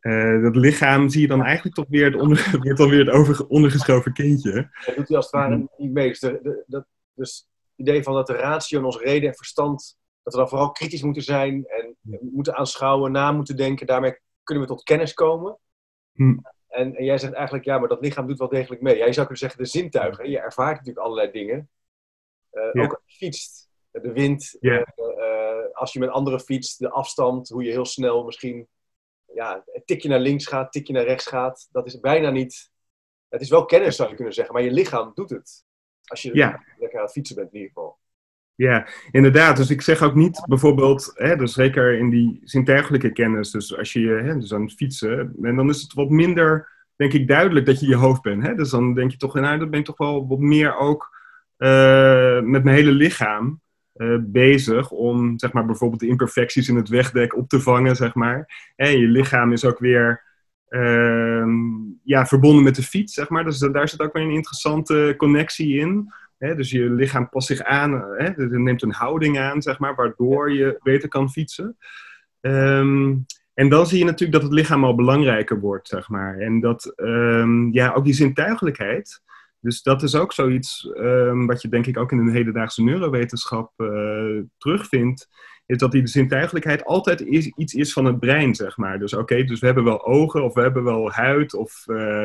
uh, 0.00 0.42
dat 0.42 0.56
lichaam 0.56 1.08
zie 1.08 1.20
je 1.20 1.26
dan 1.26 1.42
eigenlijk 1.42 1.74
toch 1.74 1.88
weer 1.88 2.04
het, 2.04 2.14
onder, 2.14 2.48
weer 2.88 2.98
het 2.98 3.10
over, 3.10 3.46
ondergeschoven 3.46 4.12
kindje. 4.12 4.52
Dat 4.86 4.96
doet 4.96 5.08
hij 5.08 5.16
als 5.16 5.30
het 5.30 5.34
ware 5.34 5.68
niet 5.76 5.92
mee. 5.92 6.08
Dus, 6.08 6.84
dus 7.14 7.51
idee 7.82 8.02
van 8.02 8.14
dat 8.14 8.26
de 8.26 8.32
ratio 8.32 8.78
en 8.78 8.84
ons 8.84 8.98
reden 8.98 9.28
en 9.28 9.34
verstand, 9.34 9.98
dat 10.22 10.32
we 10.32 10.38
dan 10.38 10.48
vooral 10.48 10.70
kritisch 10.70 11.02
moeten 11.02 11.22
zijn 11.22 11.66
en 11.66 11.96
moeten 12.20 12.56
aanschouwen, 12.56 13.12
na 13.12 13.32
moeten 13.32 13.56
denken. 13.56 13.86
Daarmee 13.86 14.20
kunnen 14.42 14.64
we 14.64 14.70
tot 14.70 14.82
kennis 14.82 15.14
komen. 15.14 15.58
Hm. 16.12 16.38
En, 16.68 16.96
en, 16.96 17.04
jij 17.04 17.18
zegt 17.18 17.32
eigenlijk, 17.32 17.64
ja, 17.64 17.78
maar 17.78 17.88
dat 17.88 18.00
lichaam 18.00 18.26
doet 18.26 18.38
wel 18.38 18.48
degelijk 18.48 18.82
mee. 18.82 18.96
Jij 18.96 19.12
zou 19.12 19.26
kunnen 19.26 19.36
zeggen 19.36 19.62
de 19.62 19.68
zintuigen. 19.68 20.30
Je 20.30 20.38
ervaart 20.38 20.76
natuurlijk 20.76 21.06
allerlei 21.06 21.30
dingen. 21.30 21.70
Uh, 22.52 22.72
ja. 22.72 22.82
Ook 22.82 22.92
als 22.92 23.02
je 23.06 23.16
fietst, 23.16 23.70
de 23.90 24.12
wind, 24.12 24.56
uh, 24.60 24.72
uh, 24.74 24.84
als 25.72 25.92
je 25.92 25.98
met 25.98 26.08
anderen 26.08 26.40
fietst, 26.40 26.78
de 26.78 26.90
afstand, 26.90 27.48
hoe 27.48 27.64
je 27.64 27.70
heel 27.70 27.84
snel 27.84 28.24
misschien 28.24 28.68
ja, 29.34 29.62
een 29.66 29.82
tikje 29.84 30.08
naar 30.08 30.20
links 30.20 30.46
gaat, 30.46 30.72
tikje 30.72 30.92
naar 30.92 31.04
rechts 31.04 31.26
gaat. 31.26 31.68
Dat 31.72 31.86
is 31.86 32.00
bijna 32.00 32.30
niet... 32.30 32.70
Het 33.28 33.40
is 33.40 33.50
wel 33.50 33.64
kennis, 33.64 33.96
zou 33.96 34.08
je 34.08 34.14
kunnen 34.14 34.34
zeggen, 34.34 34.54
maar 34.54 34.62
je 34.62 34.70
lichaam 34.70 35.10
doet 35.14 35.30
het. 35.30 35.64
Als 36.04 36.22
je 36.22 36.34
ja. 36.34 36.62
lekker 36.78 36.98
aan 36.98 37.04
het 37.04 37.12
fietsen 37.12 37.36
bent 37.36 37.48
in 37.52 37.54
ieder 37.54 37.72
geval. 37.72 37.98
Ja, 38.54 38.88
inderdaad. 39.10 39.56
Dus 39.56 39.70
ik 39.70 39.82
zeg 39.82 40.02
ook 40.02 40.14
niet 40.14 40.44
bijvoorbeeld, 40.48 41.10
hè, 41.14 41.36
dus 41.36 41.52
zeker 41.52 41.98
in 41.98 42.10
die 42.10 42.40
zintuigelijke 42.44 43.12
kennis, 43.12 43.50
dus 43.50 43.76
als 43.76 43.92
je 43.92 44.08
hè, 44.08 44.38
dus 44.38 44.54
aan 44.54 44.62
het 44.62 44.74
fietsen, 44.74 45.34
en 45.42 45.56
dan 45.56 45.68
is 45.68 45.82
het 45.82 45.92
wat 45.92 46.10
minder, 46.10 46.68
denk 46.96 47.12
ik, 47.12 47.28
duidelijk 47.28 47.66
dat 47.66 47.80
je 47.80 47.86
je 47.86 47.96
hoofd 47.96 48.22
bent. 48.22 48.42
Hè? 48.42 48.54
Dus 48.54 48.70
dan 48.70 48.94
denk 48.94 49.10
je 49.10 49.16
toch, 49.16 49.34
nou, 49.34 49.58
dat 49.58 49.70
ben 49.70 49.78
ik 49.80 49.84
toch 49.84 49.96
wel 49.96 50.28
wat 50.28 50.38
meer 50.38 50.76
ook 50.76 51.10
uh, 51.58 52.40
met 52.40 52.64
mijn 52.64 52.76
hele 52.76 52.92
lichaam. 52.92 53.60
eh, 53.92 54.16
bezig 54.20 54.90
om 54.90 55.38
zeg 55.38 55.52
maar, 55.52 55.66
bijvoorbeeld 55.66 56.00
de 56.00 56.06
imperfecties 56.06 56.68
in 56.68 56.76
het 56.76 56.88
wegdek 56.88 57.36
op 57.36 57.48
te 57.48 57.60
vangen. 57.60 57.96
Zeg 57.96 58.14
maar. 58.14 58.72
En 58.76 58.98
je 58.98 59.06
lichaam 59.06 59.52
is 59.52 59.64
ook 59.64 59.78
weer 59.78 60.22
ja, 62.02 62.26
verbonden 62.26 62.64
met 62.64 62.74
de 62.74 62.82
fiets. 62.82 63.14
Zeg 63.14 63.28
maar. 63.28 63.44
Dus 63.44 63.58
daar 63.58 63.88
zit 63.88 64.00
ook 64.00 64.12
weer 64.12 64.22
een 64.22 64.30
interessante 64.30 65.14
connectie 65.16 65.78
in. 65.78 66.12
Dus 66.38 66.70
je 66.70 66.90
lichaam 66.90 67.28
past 67.28 67.46
zich 67.46 67.62
aan, 67.62 67.92
hè? 67.92 68.24
het 68.24 68.50
neemt 68.50 68.82
een 68.82 68.92
houding 68.92 69.38
aan, 69.38 69.62
zeg 69.62 69.78
maar, 69.78 69.94
waardoor 69.94 70.52
je 70.52 70.78
beter 70.82 71.08
kan 71.08 71.30
fietsen. 71.30 71.76
Ehm, 72.40 73.14
en 73.54 73.68
dan 73.68 73.86
zie 73.86 73.98
je 73.98 74.04
natuurlijk 74.04 74.32
dat 74.32 74.42
het 74.42 74.52
lichaam 74.52 74.84
al 74.84 74.94
belangrijker 74.94 75.60
wordt, 75.60 75.88
zeg 75.88 76.08
maar. 76.08 76.38
En 76.38 76.60
dat, 76.60 76.92
ehm, 76.96 77.72
ja, 77.72 77.92
ook 77.92 78.04
die 78.04 78.14
zintuigelijkheid. 78.14 79.22
Dus 79.60 79.82
dat 79.82 80.02
is 80.02 80.14
ook 80.14 80.32
zoiets 80.32 80.90
um, 80.96 81.46
wat 81.46 81.62
je 81.62 81.68
denk 81.68 81.86
ik 81.86 81.98
ook 81.98 82.12
in 82.12 82.24
de 82.24 82.32
hedendaagse 82.32 82.82
neurowetenschap 82.82 83.72
uh, 83.76 84.42
terugvindt. 84.58 85.28
Is 85.66 85.78
dat 85.78 85.92
die 85.92 86.06
zintuigelijkheid 86.06 86.84
altijd 86.84 87.20
iets 87.20 87.74
is 87.74 87.92
van 87.92 88.04
het 88.04 88.20
brein, 88.20 88.54
zeg 88.54 88.76
maar. 88.76 88.98
Dus 88.98 89.14
oké, 89.14 89.44
dus 89.44 89.60
we 89.60 89.66
hebben 89.66 89.84
wel 89.84 90.06
ogen 90.06 90.44
of 90.44 90.54
we 90.54 90.60
hebben 90.60 90.84
wel 90.84 91.10
huid 91.10 91.54
of 91.54 91.84
uh, 91.86 92.22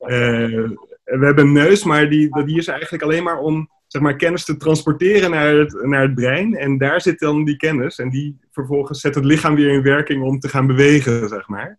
uh, 0.00 0.70
we 1.04 1.24
hebben 1.24 1.44
een 1.44 1.52
neus, 1.52 1.84
maar 1.84 2.08
die, 2.08 2.44
die 2.44 2.58
is 2.58 2.66
eigenlijk 2.66 3.02
alleen 3.02 3.22
maar 3.22 3.38
om 3.38 3.68
zeg 3.94 4.02
maar, 4.02 4.16
kennis 4.16 4.44
te 4.44 4.56
transporteren 4.56 5.30
naar 5.30 5.54
het, 5.54 5.86
naar 5.86 6.02
het 6.02 6.14
brein. 6.14 6.54
En 6.54 6.78
daar 6.78 7.00
zit 7.00 7.18
dan 7.18 7.44
die 7.44 7.56
kennis. 7.56 7.98
En 7.98 8.10
die 8.10 8.38
vervolgens 8.50 9.00
zet 9.00 9.14
het 9.14 9.24
lichaam 9.24 9.54
weer 9.54 9.72
in 9.72 9.82
werking 9.82 10.22
om 10.22 10.38
te 10.38 10.48
gaan 10.48 10.66
bewegen, 10.66 11.28
zeg 11.28 11.48
maar. 11.48 11.78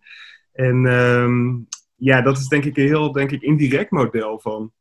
En 0.54 0.86
um, 0.86 1.68
ja, 1.96 2.22
dat 2.22 2.38
is 2.38 2.48
denk 2.48 2.66
ik 2.66 2.78
een 2.78 2.86
heel 2.86 3.12
denk 3.12 3.32
ik, 3.32 3.42
indirect 3.42 3.92
model 3.92 4.40
van 4.40 4.74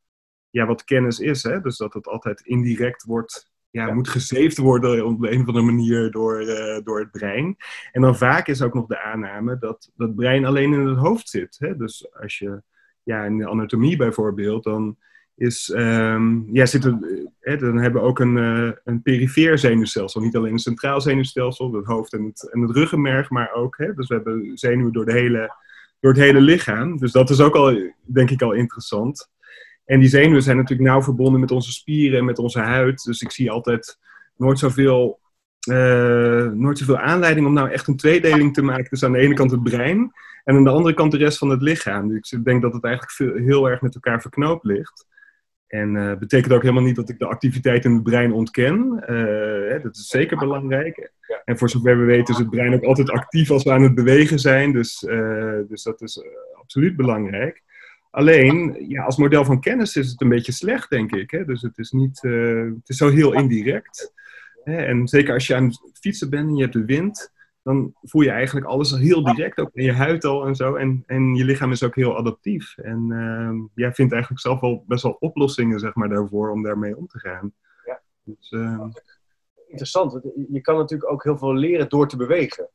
ja, 0.51 0.67
wat 0.67 0.85
kennis 0.85 1.19
is. 1.19 1.43
Hè? 1.43 1.61
Dus 1.61 1.77
dat 1.77 1.95
het 1.95 2.07
altijd 2.07 2.41
indirect 2.41 3.05
wordt, 3.05 3.51
ja, 3.75 3.95
moet 3.95 4.09
gesaved 4.09 4.57
worden 4.57 5.07
op 5.07 5.23
een 5.23 5.41
of 5.41 5.47
andere 5.47 5.65
manier 5.65 6.11
door, 6.11 6.43
uh, 6.43 6.79
door 6.85 7.01
het 7.01 7.11
brein. 7.11 7.57
En 7.93 8.01
dan 8.01 8.17
vaak 8.17 8.47
is 8.47 8.63
ook 8.63 8.75
nog 8.75 8.87
de 8.87 9.03
aanname 9.03 9.59
dat 9.59 9.91
dat 9.97 10.15
brein 10.15 10.45
alleen 10.45 10.73
in 10.73 10.87
het 10.87 10.99
hoofd 10.99 11.29
zit. 11.29 11.57
Hè? 11.59 11.77
Dus 11.77 12.07
als 12.21 12.39
je 12.39 12.63
ja, 13.03 13.25
in 13.25 13.39
de 13.39 13.49
anatomie 13.49 13.97
bijvoorbeeld, 13.97 14.65
dan 14.65 14.97
is, 15.35 15.73
um, 15.77 16.49
ja, 16.53 16.67
zitten, 16.67 17.05
eh, 17.41 17.59
dan 17.59 17.79
hebben 17.79 18.03
we 18.03 18.09
ook 18.09 18.19
een, 18.19 18.37
uh, 18.37 18.71
een 18.85 19.03
perifeer 19.03 19.59
zenuwstelsel. 19.59 20.21
Niet 20.21 20.37
alleen 20.37 20.53
een 20.53 20.59
centraal 20.59 21.01
zenuwstelsel, 21.01 21.73
het 21.73 21.87
hoofd 21.87 22.13
en 22.13 22.25
het, 22.25 22.51
en 22.53 22.61
het 22.61 22.71
ruggenmerg, 22.71 23.31
maar 23.31 23.53
ook, 23.53 23.79
hè, 23.79 23.95
dus 23.95 24.09
we 24.09 24.15
hebben 24.15 24.59
zenuwen 24.59 24.93
door, 24.93 25.05
de 25.05 25.13
hele, 25.13 25.55
door 26.01 26.13
het 26.13 26.21
hele 26.21 26.41
lichaam. 26.41 26.97
Dus 26.97 27.13
dat 27.13 27.31
is 27.31 27.41
ook 27.41 27.55
al, 27.55 27.79
denk 28.03 28.31
ik, 28.31 28.43
al 28.43 28.53
interessant. 28.53 29.33
En 29.85 30.01
die 30.01 30.09
zenuwen 30.09 30.43
zijn 30.43 30.57
natuurlijk 30.57 30.89
nauw 30.89 31.03
verbonden 31.03 31.41
met 31.41 31.51
onze 31.51 31.73
spieren 31.73 32.19
en 32.19 32.25
met 32.25 32.39
onze 32.39 32.61
huid. 32.61 33.03
Dus 33.05 33.23
ik 33.23 33.31
zie 33.31 33.51
altijd 33.51 33.99
nooit 34.37 34.59
zoveel, 34.59 35.21
uh, 35.71 36.47
nooit 36.47 36.79
zoveel 36.79 36.99
aanleiding 36.99 37.47
om 37.47 37.53
nou 37.53 37.71
echt 37.71 37.87
een 37.89 37.97
tweedeling 37.97 38.55
te 38.55 38.63
maken. 38.63 38.87
Dus 38.91 39.05
aan 39.05 39.13
de 39.13 39.19
ene 39.19 39.35
kant 39.35 39.51
het 39.51 39.63
brein 39.63 40.13
en 40.45 40.57
aan 40.57 40.65
de 40.65 40.71
andere 40.71 40.95
kant 40.95 41.13
de 41.13 41.19
rest 41.19 41.39
van 41.39 41.51
het 41.51 41.63
lichaam. 41.63 42.09
Dus 42.09 42.33
ik 42.33 42.45
denk 42.45 42.63
dat 42.63 42.73
het 42.73 42.85
eigenlijk 42.85 43.15
veel, 43.15 43.35
heel 43.35 43.71
erg 43.71 43.81
met 43.81 43.95
elkaar 43.95 44.21
verknoopt 44.21 44.65
ligt. 44.65 45.07
En 45.67 45.95
uh, 45.95 46.17
betekent 46.17 46.53
ook 46.53 46.63
helemaal 46.63 46.83
niet 46.83 46.97
dat 46.97 47.09
ik 47.09 47.19
de 47.19 47.27
activiteit 47.27 47.85
in 47.85 47.93
het 47.93 48.03
brein 48.03 48.33
ontken. 48.33 48.97
Uh, 49.01 49.71
hè, 49.71 49.81
dat 49.83 49.97
is 49.97 50.07
zeker 50.07 50.39
belangrijk. 50.39 51.13
En 51.45 51.59
voor 51.59 51.71
zover 51.71 51.99
we 51.99 52.05
weten 52.05 52.35
is 52.35 52.41
het 52.41 52.51
brein 52.51 52.75
ook 52.75 52.85
altijd 52.85 53.11
actief 53.11 53.51
als 53.51 53.65
we 53.65 53.73
aan 53.73 53.83
het 53.83 53.95
bewegen 53.95 54.39
zijn. 54.39 54.73
Dus, 54.73 54.99
dus 55.69 55.83
dat 55.83 56.03
is 56.03 56.25
absoluut 56.55 56.97
belangrijk. 56.97 57.63
Alleen, 58.15 58.85
ja, 58.89 59.05
als 59.05 59.17
model 59.17 59.45
van 59.45 59.61
kennis 59.61 59.97
is 59.97 60.11
het 60.11 60.21
een 60.21 60.29
beetje 60.29 60.53
slecht, 60.53 60.91
denk 60.91 61.15
ik. 61.15 61.31
Hè? 61.31 61.45
Dus 61.45 61.63
het 61.63 61.79
is, 61.79 61.91
niet, 61.91 62.23
het 62.23 62.89
is 62.89 62.97
zo 62.97 63.09
heel 63.09 63.33
indirect. 63.33 64.13
Hè? 64.65 64.77
En 64.77 65.09
zeker 65.09 65.35
als 65.35 65.47
je 65.47 65.55
aan 65.55 65.65
het 65.65 65.99
fietsen 66.01 66.31
bent 66.31 66.49
en 66.49 66.55
je 66.55 66.63
hebt 66.63 66.75
de 66.75 66.85
wind, 66.85 67.33
dan 67.63 67.95
voel 68.03 68.23
je 68.23 68.31
eigenlijk 68.31 68.67
alles 68.67 68.99
heel 68.99 69.25
direct, 69.25 69.59
ook 69.59 69.71
in 69.73 69.85
je 69.85 69.93
huid 69.93 70.25
al 70.25 70.47
en 70.47 70.55
zo. 70.55 70.75
En, 70.75 71.03
en 71.07 71.35
je 71.35 71.45
lichaam 71.45 71.71
is 71.71 71.83
ook 71.83 71.95
heel 71.95 72.17
adaptief. 72.17 72.79
En 72.79 73.07
uh, 73.11 73.63
jij 73.75 73.93
vindt 73.93 74.13
eigenlijk 74.13 74.43
zelf 74.43 74.61
wel 74.61 74.85
best 74.87 75.03
wel 75.03 75.17
oplossingen, 75.21 75.81
zeg 75.81 75.95
maar, 75.95 76.09
daarvoor 76.09 76.51
om 76.51 76.63
daarmee 76.63 76.97
om 76.97 77.07
te 77.07 77.19
gaan. 77.19 77.53
Ja. 77.85 78.01
Dus, 78.23 78.51
uh... 78.51 78.85
Interessant. 79.67 80.21
Je 80.53 80.61
kan 80.61 80.77
natuurlijk 80.77 81.11
ook 81.11 81.25
heel 81.25 81.39
veel 81.39 81.55
leren 81.55 81.89
door 81.89 82.09
te 82.09 82.17
bewegen. 82.17 82.69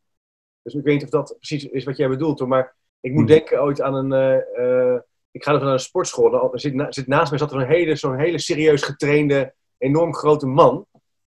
Dus 0.62 0.74
ik 0.74 0.84
weet 0.84 0.94
niet 0.94 1.04
of 1.04 1.10
dat 1.10 1.36
precies 1.38 1.66
is 1.66 1.84
wat 1.84 1.98
jij 1.98 2.10
bedoelt, 2.10 2.40
hoor. 2.40 2.48
Maar 2.48 2.76
ik 3.00 3.12
moet 3.12 3.22
hm. 3.22 3.28
denken 3.28 3.62
ooit 3.64 3.82
aan 3.82 3.94
een... 3.94 4.44
Ik 5.32 5.44
ga 5.44 5.54
even 5.54 5.64
naar 5.64 5.74
een 5.74 5.80
sportschool. 5.80 6.54
Er 6.54 6.60
zit, 6.60 6.74
na, 6.74 6.92
zit 6.92 7.08
naast 7.08 7.30
mij 7.30 7.40
zat 7.40 7.52
er 7.52 7.62
een 7.62 7.68
hele, 7.68 7.96
zo'n 7.96 8.20
hele 8.20 8.40
serieus 8.40 8.84
getrainde, 8.84 9.54
enorm 9.78 10.16
grote 10.16 10.48
man. 10.48 10.86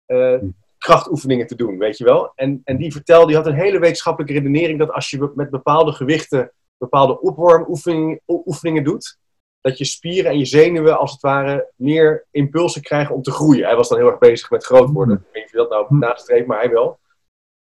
Uh, 0.07 0.43
krachtoefeningen 0.79 1.47
te 1.47 1.55
doen, 1.55 1.79
weet 1.79 1.99
je 1.99 2.05
wel. 2.05 2.33
En, 2.35 2.61
en 2.65 2.77
die 2.77 2.93
vertelde, 2.93 3.27
die 3.27 3.37
had 3.37 3.47
een 3.47 3.55
hele 3.55 3.79
wetenschappelijke 3.79 4.35
redenering 4.35 4.79
dat 4.79 4.93
als 4.93 5.11
je 5.11 5.33
met 5.35 5.51
bepaalde 5.51 5.93
gewichten 5.93 6.53
bepaalde 6.79 7.21
opwarmoefeningen 7.21 8.21
oefeningen 8.27 8.85
doet, 8.85 9.19
dat 9.61 9.79
je 9.79 9.85
spieren 9.85 10.31
en 10.31 10.39
je 10.39 10.45
zenuwen 10.45 10.99
als 10.99 11.13
het 11.13 11.21
ware 11.21 11.73
meer 11.77 12.27
impulsen 12.31 12.83
krijgen 12.83 13.15
om 13.15 13.23
te 13.23 13.31
groeien. 13.31 13.67
Hij 13.67 13.77
was 13.77 13.89
dan 13.89 13.99
heel 13.99 14.11
erg 14.11 14.19
bezig 14.19 14.51
met 14.51 14.65
groot 14.65 14.91
worden. 14.91 15.17
Ik 15.17 15.23
weet 15.23 15.35
niet 15.35 15.45
of 15.45 15.51
je 15.51 15.57
dat 15.57 15.71
nou 15.71 15.99
nastreeft, 15.99 16.47
maar 16.47 16.59
hij 16.59 16.71
wel. 16.71 16.99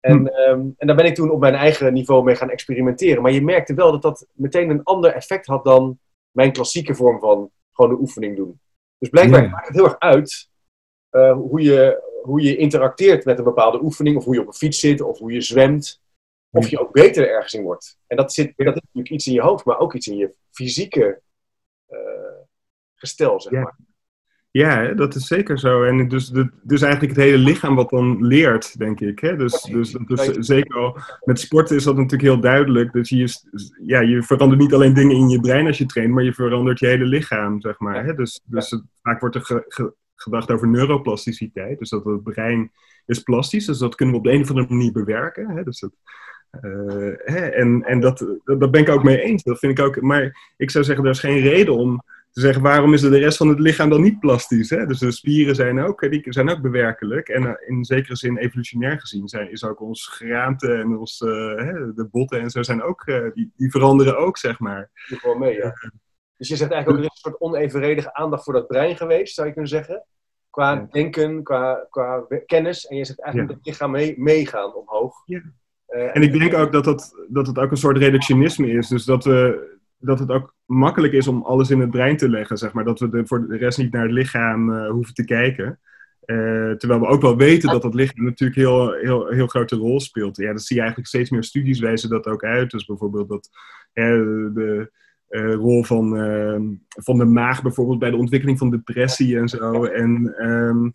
En, 0.00 0.40
um, 0.48 0.74
en 0.76 0.86
daar 0.86 0.96
ben 0.96 1.04
ik 1.04 1.14
toen 1.14 1.30
op 1.30 1.40
mijn 1.40 1.54
eigen 1.54 1.92
niveau 1.92 2.24
mee 2.24 2.36
gaan 2.36 2.50
experimenteren. 2.50 3.22
Maar 3.22 3.32
je 3.32 3.42
merkte 3.42 3.74
wel 3.74 3.92
dat 3.92 4.02
dat 4.02 4.26
meteen 4.32 4.70
een 4.70 4.82
ander 4.82 5.12
effect 5.12 5.46
had 5.46 5.64
dan 5.64 5.98
mijn 6.34 6.52
klassieke 6.52 6.94
vorm 6.94 7.20
van 7.20 7.50
gewoon 7.72 7.90
de 7.90 8.00
oefening 8.00 8.36
doen. 8.36 8.60
Dus 8.98 9.08
blijkbaar 9.08 9.48
maakt 9.50 9.66
het 9.66 9.76
heel 9.76 9.84
erg 9.84 9.98
uit 9.98 10.48
uh, 11.10 11.32
hoe, 11.32 11.60
je, 11.60 12.02
hoe 12.22 12.40
je 12.40 12.56
interacteert 12.56 13.24
met 13.24 13.38
een 13.38 13.44
bepaalde 13.44 13.82
oefening, 13.82 14.16
of 14.16 14.24
hoe 14.24 14.34
je 14.34 14.40
op 14.40 14.46
een 14.46 14.52
fiets 14.52 14.78
zit, 14.78 15.00
of 15.00 15.18
hoe 15.18 15.32
je 15.32 15.40
zwemt, 15.40 16.02
of 16.50 16.68
je 16.68 16.80
ook 16.80 16.92
beter 16.92 17.28
ergens 17.28 17.54
in 17.54 17.62
wordt. 17.62 17.98
En 18.06 18.16
dat, 18.16 18.32
zit, 18.32 18.52
dat 18.56 18.74
is 18.74 18.80
natuurlijk 18.82 19.14
iets 19.14 19.26
in 19.26 19.32
je 19.32 19.40
hoofd, 19.40 19.64
maar 19.64 19.78
ook 19.78 19.94
iets 19.94 20.06
in 20.06 20.16
je 20.16 20.34
fysieke 20.50 21.22
uh, 21.90 21.98
gestel, 22.94 23.40
zeg 23.40 23.52
maar. 23.52 23.76
Ja, 23.78 23.84
dat 24.96 25.14
is 25.14 25.26
zeker 25.26 25.58
zo. 25.58 25.82
En 25.82 26.08
dus, 26.08 26.30
dus 26.62 26.82
eigenlijk 26.82 27.16
het 27.16 27.24
hele 27.24 27.38
lichaam 27.38 27.74
wat 27.74 27.90
dan 27.90 28.26
leert, 28.26 28.78
denk 28.78 29.00
ik. 29.00 29.18
Hè? 29.18 29.36
Dus, 29.36 29.62
dus, 29.62 29.96
dus 30.06 30.30
zeker 30.38 30.78
al 30.78 30.98
met 31.24 31.40
sporten 31.40 31.76
is 31.76 31.84
dat 31.84 31.96
natuurlijk 31.96 32.22
heel 32.22 32.40
duidelijk. 32.40 32.92
Dus 32.92 33.08
je, 33.08 33.28
ja, 33.86 34.00
je 34.00 34.22
verandert 34.22 34.60
niet 34.60 34.74
alleen 34.74 34.94
dingen 34.94 35.16
in 35.16 35.28
je 35.28 35.40
brein 35.40 35.66
als 35.66 35.78
je 35.78 35.86
traint, 35.86 36.12
maar 36.12 36.24
je 36.24 36.32
verandert 36.32 36.78
je 36.78 36.86
hele 36.86 37.04
lichaam, 37.04 37.60
zeg 37.60 37.78
maar. 37.78 38.04
Hè? 38.04 38.14
Dus, 38.14 38.40
dus 38.44 38.70
het, 38.70 38.82
vaak 39.02 39.20
wordt 39.20 39.34
er 39.34 39.44
ge, 39.44 39.64
ge, 39.68 39.94
gedacht 40.14 40.50
over 40.50 40.68
neuroplasticiteit. 40.68 41.78
Dus 41.78 41.90
dat 41.90 42.04
het 42.04 42.22
brein 42.22 42.72
is 43.06 43.18
plastisch, 43.18 43.66
dus 43.66 43.78
dat 43.78 43.94
kunnen 43.94 44.14
we 44.14 44.20
op 44.20 44.26
de 44.26 44.32
een 44.32 44.42
of 44.42 44.48
andere 44.48 44.74
manier 44.74 44.92
bewerken. 44.92 45.48
Hè? 45.48 45.62
Dus 45.62 45.80
dat, 45.80 45.92
uh, 46.62 47.12
hè? 47.16 47.46
En, 47.46 47.82
en 47.82 48.00
dat, 48.00 48.26
dat, 48.44 48.70
ben 48.70 48.80
ik 48.80 48.88
ook 48.88 49.02
mee 49.02 49.20
eens. 49.20 49.42
Dat 49.42 49.58
vind 49.58 49.78
ik 49.78 49.84
ook, 49.84 50.00
maar 50.00 50.52
ik 50.56 50.70
zou 50.70 50.84
zeggen, 50.84 51.04
er 51.04 51.10
is 51.10 51.20
geen 51.20 51.40
reden 51.40 51.74
om 51.74 52.02
te 52.34 52.40
zeggen 52.40 52.62
waarom 52.62 52.94
is 52.94 53.00
de 53.00 53.18
rest 53.18 53.36
van 53.36 53.48
het 53.48 53.58
lichaam 53.58 53.90
dan 53.90 54.02
niet 54.02 54.20
plastisch. 54.20 54.70
Hè? 54.70 54.86
Dus 54.86 54.98
de 54.98 55.10
spieren 55.10 55.54
zijn 55.54 55.80
ook, 55.80 56.10
die 56.10 56.22
zijn 56.28 56.50
ook 56.50 56.60
bewerkelijk. 56.60 57.28
En 57.28 57.42
uh, 57.42 57.52
in 57.66 57.84
zekere 57.84 58.16
zin, 58.16 58.36
evolutionair 58.36 59.00
gezien, 59.00 59.28
zijn, 59.28 59.50
is 59.50 59.64
ook 59.64 59.80
ons 59.80 60.06
geraamte 60.06 60.72
en 60.72 60.96
ons, 60.98 61.20
uh, 61.20 61.28
de 61.94 62.08
botten 62.10 62.40
en 62.40 62.50
zo 62.50 62.62
zijn 62.62 62.82
ook, 62.82 63.04
die, 63.34 63.52
die 63.56 63.70
veranderen 63.70 64.18
ook, 64.18 64.38
zeg 64.38 64.58
maar. 64.58 64.90
Die 65.08 65.18
gewoon 65.18 65.38
mee, 65.38 65.56
ja. 65.56 65.72
Dus 66.36 66.48
je 66.48 66.56
zegt 66.56 66.70
eigenlijk 66.70 66.88
ook, 66.88 67.06
er 67.06 67.12
is 67.14 67.22
een 67.22 67.30
soort 67.30 67.40
onevenredige 67.40 68.14
aandacht 68.14 68.44
voor 68.44 68.52
dat 68.52 68.66
brein 68.66 68.96
geweest, 68.96 69.34
zou 69.34 69.46
je 69.46 69.52
kunnen 69.52 69.70
zeggen. 69.70 70.04
Qua 70.50 70.72
ja. 70.72 70.86
denken, 70.90 71.42
qua, 71.42 71.86
qua 71.90 72.26
kennis. 72.46 72.86
En 72.86 72.96
je 72.96 73.04
zegt 73.04 73.22
eigenlijk 73.22 73.50
ja. 73.50 73.56
dat 73.56 73.64
het 73.64 73.74
lichaam 73.74 73.90
mee, 73.90 74.14
meegaan 74.18 74.74
omhoog. 74.74 75.14
Ja. 75.24 75.42
Uh, 75.88 76.16
en 76.16 76.22
ik 76.22 76.32
denk 76.32 76.54
ook 76.54 76.72
dat, 76.72 76.84
dat, 76.84 77.26
dat 77.28 77.46
het 77.46 77.58
ook 77.58 77.70
een 77.70 77.76
soort 77.76 77.98
reductionisme 77.98 78.68
is. 78.68 78.88
Dus 78.88 79.04
dat, 79.04 79.24
we, 79.24 79.72
dat 80.04 80.18
het 80.18 80.30
ook 80.30 80.54
makkelijk 80.64 81.12
is 81.12 81.28
om 81.28 81.42
alles 81.42 81.70
in 81.70 81.80
het 81.80 81.90
brein 81.90 82.16
te 82.16 82.28
leggen, 82.28 82.58
zeg 82.58 82.72
maar. 82.72 82.84
Dat 82.84 83.00
we 83.00 83.08
de, 83.08 83.26
voor 83.26 83.48
de 83.48 83.56
rest 83.56 83.78
niet 83.78 83.92
naar 83.92 84.02
het 84.02 84.12
lichaam 84.12 84.70
uh, 84.70 84.90
hoeven 84.90 85.14
te 85.14 85.24
kijken. 85.24 85.78
Uh, 86.26 86.72
terwijl 86.72 87.00
we 87.00 87.06
ook 87.06 87.22
wel 87.22 87.36
weten 87.36 87.70
dat 87.70 87.82
dat 87.82 87.94
lichaam 87.94 88.24
natuurlijk 88.24 88.58
heel, 88.58 88.92
heel, 88.92 89.26
heel 89.26 89.46
grote 89.46 89.76
rol 89.76 90.00
speelt. 90.00 90.36
Ja, 90.36 90.52
dat 90.52 90.62
zie 90.62 90.76
je 90.76 90.82
eigenlijk 90.82 91.10
steeds 91.10 91.30
meer 91.30 91.44
studies 91.44 91.80
wijzen 91.80 92.08
dat 92.08 92.26
ook 92.26 92.44
uit. 92.44 92.70
Dus 92.70 92.84
bijvoorbeeld 92.84 93.28
dat 93.28 93.50
de 93.92 94.90
uh, 95.30 95.54
rol 95.54 95.84
van, 95.84 96.16
uh, 96.16 96.60
van 96.88 97.18
de 97.18 97.24
maag 97.24 97.62
bijvoorbeeld 97.62 97.98
bij 97.98 98.10
de 98.10 98.16
ontwikkeling 98.16 98.58
van 98.58 98.70
depressie 98.70 99.38
en 99.38 99.48
zo. 99.48 99.84
En 99.84 100.34
um, 100.48 100.92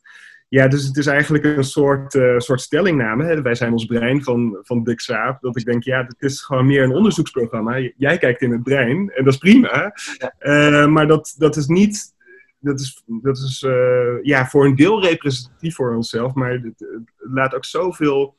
ja, 0.49 0.67
dus 0.67 0.83
het 0.83 0.97
is 0.97 1.05
eigenlijk 1.05 1.43
een 1.43 1.63
soort, 1.63 2.13
uh, 2.13 2.37
soort 2.37 2.61
stellingname. 2.61 3.25
Hè? 3.25 3.41
Wij 3.41 3.55
zijn 3.55 3.71
ons 3.71 3.85
brein 3.85 4.23
van, 4.23 4.59
van 4.61 4.83
Dick. 4.83 5.05
Dat 5.41 5.57
ik 5.57 5.65
denk, 5.65 5.83
ja, 5.83 6.03
het 6.03 6.15
is 6.21 6.41
gewoon 6.41 6.65
meer 6.65 6.83
een 6.83 6.95
onderzoeksprogramma. 6.95 7.77
Jij 7.97 8.17
kijkt 8.17 8.41
in 8.41 8.51
het 8.51 8.63
brein 8.63 9.09
en 9.09 9.23
dat 9.23 9.33
is 9.33 9.39
prima. 9.39 9.93
Ja. 10.39 10.87
maar 10.87 11.07
dat, 11.07 11.35
dat 11.37 11.55
is 11.55 11.67
niet 11.67 12.17
dat 12.59 12.79
is, 12.79 13.03
dat 13.05 13.37
is 13.37 13.61
uh, 13.61 14.23
ja, 14.23 14.47
voor 14.47 14.65
een 14.65 14.75
deel 14.75 15.01
representatief 15.01 15.75
voor 15.75 15.95
onszelf, 15.95 16.33
maar 16.33 16.51
het, 16.51 16.63
het 16.63 17.13
laat 17.17 17.55
ook 17.55 17.65
zoveel 17.65 18.37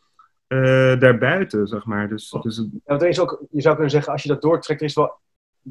daarbuiten, 0.99 1.67
zeg 1.67 1.85
maar. 1.85 2.09
Dus, 2.09 2.37
dus 2.43 2.57
het... 2.57 2.69
ja, 2.85 2.99
er 2.99 3.09
is 3.09 3.21
ook, 3.21 3.45
je 3.50 3.61
zou 3.61 3.75
kunnen 3.75 3.93
zeggen, 3.93 4.12
als 4.12 4.23
je 4.23 4.29
dat 4.29 4.43
doortrekt, 4.43 4.81
er 4.81 4.87
is 4.87 4.95
wel 4.95 5.19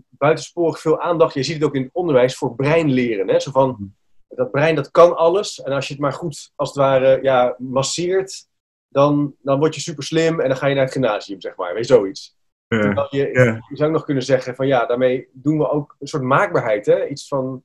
buitensporig 0.10 0.80
veel 0.80 1.02
aandacht. 1.02 1.34
Je 1.34 1.44
ziet 1.44 1.56
het 1.56 1.64
ook 1.64 1.76
in 1.76 1.82
het 1.82 1.94
onderwijs 1.94 2.36
voor 2.36 2.56
breinleren. 2.56 3.28
Hè? 3.28 3.40
Zo 3.40 3.52
van, 3.52 3.94
dat 4.36 4.52
brein 4.52 4.76
dat 4.76 4.92
kan 4.92 5.16
alles. 5.16 5.62
En 5.62 5.72
als 5.72 5.88
je 5.88 5.94
het 5.94 6.02
maar 6.02 6.14
goed, 6.14 6.52
als 6.56 6.70
het 6.70 6.78
ware, 6.78 7.20
ja, 7.22 7.56
masseert, 7.58 8.48
dan, 8.88 9.36
dan 9.42 9.60
word 9.60 9.76
je 9.76 9.82
super 9.82 10.04
slim 10.04 10.40
en 10.40 10.48
dan 10.48 10.58
ga 10.58 10.68
je 10.68 10.74
naar 10.76 10.84
het 10.84 10.94
gymnasium, 10.94 11.42
zeg 11.42 11.56
maar. 11.56 11.74
Weet 11.74 11.88
je, 11.88 11.94
zoiets. 11.94 12.38
Ja. 12.68 13.08
Je, 13.10 13.30
Ja. 13.34 13.66
je 13.70 13.76
zou 13.76 13.92
nog 13.92 14.04
kunnen 14.04 14.24
zeggen 14.24 14.56
van 14.56 14.68
ja, 14.68 14.86
daarmee 14.86 15.30
doen 15.32 15.58
we 15.58 15.70
ook 15.70 15.96
een 16.00 16.08
soort 16.08 16.24
maakbaarheid. 16.24 16.86
Hè? 16.86 17.08
Iets 17.08 17.28
van, 17.28 17.64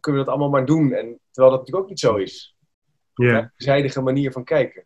kunnen 0.00 0.20
we 0.20 0.26
dat 0.26 0.34
allemaal 0.36 0.58
maar 0.58 0.66
doen. 0.66 0.92
En, 0.92 1.20
terwijl 1.30 1.52
dat 1.56 1.58
natuurlijk 1.58 1.84
ook 1.84 1.88
niet 1.88 2.00
zo 2.00 2.16
is. 2.16 2.56
Ja. 3.14 3.38
Een 3.38 3.50
zijdige 3.56 4.00
manier 4.00 4.32
van 4.32 4.44
kijken. 4.44 4.84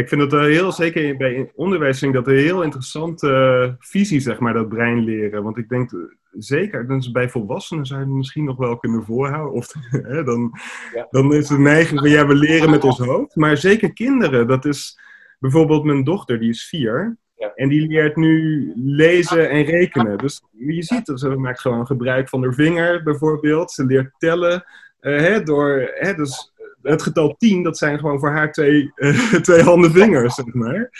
Ik 0.00 0.08
vind 0.08 0.20
dat 0.20 0.32
er 0.32 0.48
heel, 0.48 0.72
zeker 0.72 1.16
bij 1.16 1.50
onderwijs, 1.54 2.00
dat 2.00 2.26
een 2.26 2.34
heel 2.36 2.62
interessante 2.62 3.28
eh, 3.28 3.72
visie, 3.88 4.20
zeg 4.20 4.38
maar, 4.38 4.52
dat 4.52 4.68
brein 4.68 5.04
leren. 5.04 5.42
Want 5.42 5.56
ik 5.56 5.68
denk, 5.68 5.92
eh, 5.92 5.98
zeker, 6.30 6.88
dus 6.88 7.10
bij 7.10 7.28
volwassenen 7.28 7.86
zou 7.86 8.00
je 8.00 8.06
het 8.06 8.14
misschien 8.14 8.44
nog 8.44 8.56
wel 8.56 8.76
kunnen 8.78 9.04
voorhouden. 9.04 9.52
Of, 9.52 9.72
hè, 10.12 10.24
dan, 10.24 10.52
Ja. 10.94 11.06
dan 11.10 11.34
is 11.34 11.48
het 11.48 11.58
neiging 11.58 12.00
van, 12.00 12.10
ja, 12.10 12.26
we 12.26 12.34
leren 12.34 12.70
met 12.70 12.84
ons 12.84 12.98
hoofd. 12.98 13.36
Maar 13.36 13.56
zeker 13.56 13.92
kinderen, 13.92 14.46
dat 14.46 14.64
is 14.64 14.98
bijvoorbeeld 15.38 15.84
mijn 15.84 16.04
dochter, 16.04 16.38
die 16.38 16.48
is 16.50 16.68
vier. 16.68 17.16
Ja. 17.36 17.52
En 17.54 17.68
die 17.68 17.86
leert 17.88 18.16
nu 18.16 18.72
lezen 18.76 19.50
en 19.50 19.64
rekenen. 19.64 20.18
Dus 20.18 20.42
je 20.50 20.82
ziet, 20.82 21.12
ze 21.14 21.28
maakt 21.28 21.60
gewoon 21.60 21.86
gebruik 21.86 22.28
van 22.28 22.42
haar 22.42 22.54
vinger, 22.54 23.02
bijvoorbeeld. 23.02 23.70
Ze 23.72 23.84
leert 23.86 24.14
tellen. 24.18 24.64
eh, 25.00 25.16
hè, 25.18 25.42
door, 25.42 25.90
hè, 25.94 26.14
dus 26.14 26.52
het 26.84 27.02
getal 27.02 27.34
10, 27.36 27.62
dat 27.62 27.78
zijn 27.78 27.98
gewoon 27.98 28.18
voor 28.18 28.30
haar 28.30 28.52
twee, 28.52 28.92
eh, 28.94 29.32
twee 29.48 29.62
handen 29.62 29.90
vingers, 29.92 30.34
zeg 30.34 30.54
maar. 30.54 30.90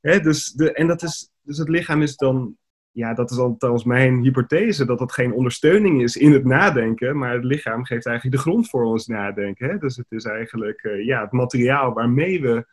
Hè, 0.00 0.20
dus, 0.20 0.52
de, 0.52 0.72
en 0.72 0.86
dat 0.86 1.02
is, 1.02 1.30
dus 1.42 1.58
het 1.58 1.68
lichaam 1.68 2.02
is 2.02 2.16
dan, 2.16 2.56
ja, 2.90 3.14
dat 3.14 3.30
is 3.30 3.38
althans 3.38 3.84
mijn 3.84 4.22
hypothese, 4.22 4.84
dat 4.84 5.00
het 5.00 5.12
geen 5.12 5.32
ondersteuning 5.32 6.02
is 6.02 6.16
in 6.16 6.32
het 6.32 6.44
nadenken, 6.44 7.18
maar 7.18 7.34
het 7.34 7.44
lichaam 7.44 7.84
geeft 7.84 8.06
eigenlijk 8.06 8.36
de 8.36 8.42
grond 8.42 8.68
voor 8.68 8.84
ons 8.84 9.06
nadenken. 9.06 9.68
Hè? 9.68 9.78
Dus 9.78 9.96
het 9.96 10.10
is 10.10 10.24
eigenlijk 10.24 10.82
eh, 10.82 11.04
ja, 11.04 11.20
het 11.20 11.32
materiaal 11.32 11.92
waarmee 11.92 12.40
we 12.40 12.66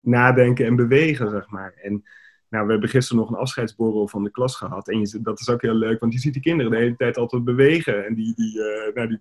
nadenken 0.00 0.66
en 0.66 0.76
bewegen, 0.76 1.30
zeg 1.30 1.48
maar. 1.48 1.72
En 1.82 2.04
nou, 2.48 2.66
we 2.66 2.72
hebben 2.72 2.88
gisteren 2.88 3.22
nog 3.22 3.30
een 3.30 3.38
afscheidsborrel 3.38 4.08
van 4.08 4.24
de 4.24 4.30
klas 4.30 4.56
gehad. 4.56 4.88
En 4.88 5.00
je, 5.00 5.18
dat 5.22 5.40
is 5.40 5.50
ook 5.50 5.62
heel 5.62 5.74
leuk, 5.74 6.00
want 6.00 6.12
je 6.12 6.18
ziet 6.18 6.32
die 6.32 6.42
kinderen 6.42 6.72
de 6.72 6.78
hele 6.78 6.96
tijd 6.96 7.16
altijd 7.16 7.44
bewegen. 7.44 8.06
En 8.06 8.14
die, 8.14 8.34
die, 8.34 8.62
eh, 8.62 8.94
nou, 8.94 9.08
die, 9.08 9.20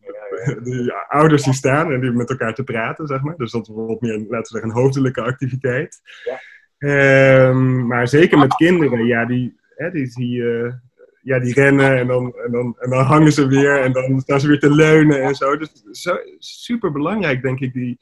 die 0.64 0.94
ouders 0.94 1.44
die 1.44 1.54
staan 1.54 1.92
en 1.92 2.02
die 2.02 2.12
met 2.12 2.30
elkaar 2.30 2.54
te 2.54 2.64
praten, 2.64 3.08
zeg 3.08 3.22
maar. 3.22 3.36
Dus 3.38 3.52
dat 3.52 3.68
is 3.68 3.74
wat 3.76 4.02
meer, 4.02 4.18
laten 4.18 4.38
we 4.38 4.48
zeggen, 4.48 4.70
een 4.70 4.82
hoofdelijke 4.82 5.22
activiteit. 5.22 6.02
Ja. 6.24 6.40
Ehm, 6.78 7.88
maar 7.88 8.08
zeker 8.08 8.38
met 8.38 8.56
kinderen, 8.56 9.06
ja, 9.06 9.26
die, 9.26 9.60
hè, 9.76 9.92
die, 9.92 10.14
die, 10.14 10.50
eh, 10.50 10.74
ja, 11.22 11.40
die 11.40 11.54
rennen 11.54 11.98
en 11.98 12.08
dan, 12.08 12.36
en, 12.46 12.52
dan, 12.52 12.76
en 12.80 12.90
dan 12.90 13.04
hangen 13.04 13.32
ze 13.32 13.48
weer 13.48 13.82
en 13.82 13.92
dan 13.92 14.20
staan 14.20 14.40
ze 14.40 14.48
weer 14.48 14.60
te 14.60 14.72
leunen 14.72 15.22
en 15.22 15.36
zo. 15.36 15.58
Dus 15.58 15.84
zo, 15.92 16.18
super 16.40 16.92
belangrijk, 16.92 17.42
denk 17.42 17.60
ik, 17.60 17.74
die, 17.74 17.98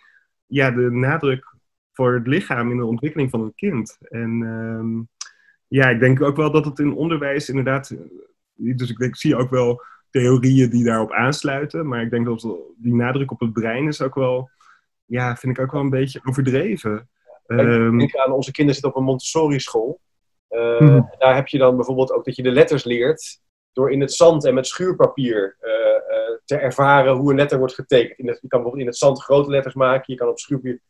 ja, 0.46 0.72
de 0.72 0.91
nadruk 0.91 1.55
voor 1.94 2.13
het 2.13 2.27
lichaam 2.27 2.72
in 2.72 2.77
de 2.77 2.86
ontwikkeling 2.86 3.29
van 3.29 3.41
een 3.41 3.55
kind. 3.55 3.98
En 4.10 4.41
ehm, 4.44 5.14
ja, 5.75 5.89
ik 5.89 6.00
denk 6.00 6.22
ook 6.22 6.36
wel 6.36 6.51
dat 6.51 6.65
het 6.65 6.79
in 6.79 6.94
onderwijs 6.94 7.50
inderdaad. 7.50 7.89
eh, 7.89 7.98
Dus 8.77 8.89
ik, 8.89 8.98
denk, 8.98 9.12
ik 9.13 9.20
zie 9.20 9.36
ook 9.36 9.50
wel 9.50 9.82
theorieën 10.10 10.70
die 10.70 10.84
daarop 10.84 11.12
aansluiten. 11.12 11.88
Maar 11.88 12.01
ik 12.01 12.10
denk 12.10 12.25
dat 12.25 12.48
die 12.77 12.94
nadruk 12.96 13.32
op 13.32 13.39
het 13.39 13.53
brein 13.53 13.88
is 13.88 14.01
ook 14.01 14.15
wel. 14.15 14.50
Ja, 15.05 15.36
vind 15.36 15.58
ik 15.58 15.63
ook 15.63 15.72
wel 15.72 15.82
een 15.82 15.89
beetje 15.89 16.20
overdreven. 16.24 17.10
Ik 17.48 17.58
Ehm, 17.60 17.98
denk 17.98 18.15
aan 18.15 18.32
onze 18.32 18.51
kinderen 18.51 18.74
zitten 18.74 18.91
op 18.94 18.98
een 18.98 19.03
Montessori 19.10 19.60
school. 19.60 20.00
Eh, 20.48 20.79
Mhm. 20.79 21.01
Daar 21.17 21.36
heb 21.36 21.48
je 21.48 21.58
dan 21.58 21.75
bijvoorbeeld 21.75 22.12
ook 22.12 22.25
dat 22.25 22.36
je 22.36 22.44
de 22.44 22.51
letters 22.51 22.84
leert 22.84 23.41
door 23.74 23.91
in 23.91 24.01
het 24.01 24.13
zand 24.13 24.46
en 24.46 24.53
met 24.53 24.67
schuurpapier 24.67 25.58
eh, 25.60 25.74
te 26.46 26.55
ervaren 26.55 27.13
hoe 27.15 27.29
een 27.29 27.38
letter 27.38 27.58
wordt 27.58 27.74
getekend. 27.74 28.20
In 28.20 28.27
het, 28.27 28.39
je 28.41 28.48
kan 28.48 28.60
bijvoorbeeld 28.62 28.82
in 28.82 28.88
het 28.88 28.98
zand 28.98 29.24
grote 29.24 29.50
letters 29.50 29.74
maken, 29.75 30.13
je 30.13 30.20
kan 30.20 30.29
op 30.29 30.39
schuurpapier 30.39 30.82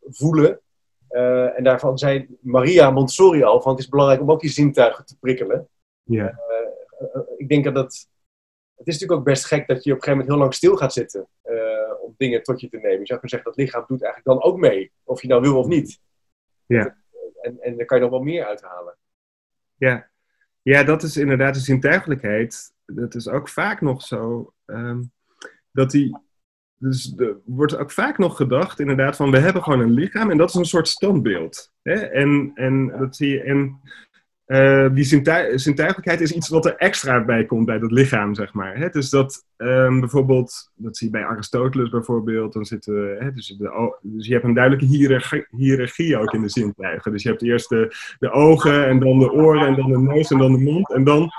voelen. 0.00 0.60
Eh, 1.08 1.58
en 1.58 1.64
daarvan 1.64 1.98
zei 1.98 2.36
Maria 2.40 2.90
Montessori 2.90 3.42
al, 3.42 3.60
van 3.60 3.72
het 3.72 3.80
is 3.80 3.88
belangrijk 3.88 4.20
om 4.20 4.30
ook 4.30 4.40
die 4.40 4.50
zintuigen 4.50 5.06
te 5.06 5.18
prikkelen. 5.18 5.68
ja. 6.02 6.26
Eh, 6.28 7.20
ik 7.36 7.48
denk 7.48 7.64
dat 7.64 7.74
dat... 7.74 8.08
Het 8.74 8.86
is 8.86 8.92
natuurlijk 8.92 9.20
ook 9.20 9.34
best 9.34 9.44
gek 9.44 9.66
dat 9.66 9.84
je 9.84 9.90
op 9.90 9.96
een 9.96 10.02
gegeven 10.02 10.10
moment 10.10 10.28
heel 10.28 10.38
lang 10.38 10.54
stil 10.54 10.76
gaat 10.76 10.92
zitten 10.92 11.28
eh, 11.42 12.02
om 12.02 12.14
dingen 12.16 12.42
tot 12.42 12.60
je 12.60 12.68
te 12.68 12.76
nemen. 12.76 13.00
Je 13.00 13.06
zou 13.06 13.20
kunnen 13.20 13.28
zeggen 13.28 13.50
dat 13.50 13.56
lichaam 13.56 13.84
doet 13.86 14.02
eigenlijk 14.02 14.40
dan 14.40 14.50
ook 14.52 14.58
mee. 14.58 14.92
Of 15.04 15.22
je 15.22 15.28
nou 15.28 15.40
wil 15.40 15.58
of 15.58 15.66
niet. 15.66 16.00
Ja. 16.66 16.96
En, 17.40 17.60
en 17.60 17.76
daar 17.76 17.86
kan 17.86 17.96
je 17.96 18.02
nog 18.02 18.12
wel 18.12 18.22
meer 18.22 18.44
uithalen. 18.44 18.96
Ja. 19.74 20.08
ja, 20.62 20.82
dat 20.84 21.02
is 21.02 21.16
inderdaad 21.16 21.54
de 21.54 21.60
zintuigelijkheid. 21.60 22.72
Dat 22.86 23.14
is 23.14 23.28
ook 23.28 23.48
vaak 23.48 23.80
nog 23.80 24.02
zo. 24.02 24.52
ehm, 24.64 25.02
dat 25.70 25.90
die. 25.90 26.16
Dus 26.78 27.14
er 27.16 27.36
wordt 27.44 27.76
ook 27.76 27.90
vaak 27.90 28.18
nog 28.18 28.36
gedacht, 28.36 28.80
inderdaad, 28.80 29.16
van 29.16 29.30
we 29.30 29.38
hebben 29.38 29.62
gewoon 29.62 29.80
een 29.80 29.92
lichaam 29.92 30.30
en 30.30 30.36
dat 30.36 30.48
is 30.48 30.54
een 30.54 30.64
soort 30.64 30.88
standbeeld. 30.88 31.72
Hè? 31.82 31.94
En, 31.94 32.50
en, 32.54 32.86
dat 32.98 33.16
zie 33.16 33.28
je, 33.28 33.42
en 33.42 33.80
eh, 34.44 34.94
die 34.94 35.04
zintuig- 35.04 35.60
zintuigelijkheid 35.60 36.20
is 36.20 36.32
iets 36.32 36.48
wat 36.48 36.66
er 36.66 36.76
extra 36.76 37.24
bij 37.24 37.44
komt 37.44 37.66
bij 37.66 37.78
dat 37.78 37.90
lichaam, 37.90 38.34
zeg 38.34 38.52
maar. 38.52 38.76
Hè? 38.76 38.88
Dus 38.88 39.10
dat 39.10 39.46
ehm, 39.56 40.00
bijvoorbeeld, 40.00 40.70
dat 40.74 40.96
zie 40.96 41.06
je 41.06 41.12
bij 41.12 41.24
Aristoteles 41.24 41.88
bijvoorbeeld, 41.88 42.52
dan 42.52 42.64
zitten, 42.64 43.16
hè, 43.18 43.32
dus, 43.32 43.46
de, 43.46 43.98
dus 44.02 44.26
je 44.26 44.32
hebt 44.32 44.44
een 44.44 44.54
duidelijke 44.54 44.86
hiërarchie, 44.86 45.46
hiërarchie 45.50 46.18
ook 46.18 46.32
in 46.32 46.42
de 46.42 46.48
zintuigen. 46.48 47.12
Dus 47.12 47.22
je 47.22 47.28
hebt 47.28 47.42
eerst 47.42 47.68
de, 47.68 47.96
de 48.18 48.30
ogen 48.30 48.86
en 48.86 48.98
dan 48.98 49.18
de 49.18 49.32
oren 49.32 49.66
en 49.66 49.74
dan 49.74 49.90
de 49.90 49.98
neus 49.98 50.30
en 50.30 50.38
dan 50.38 50.52
de 50.52 50.62
mond 50.62 50.92
en 50.92 51.04
dan 51.04 51.30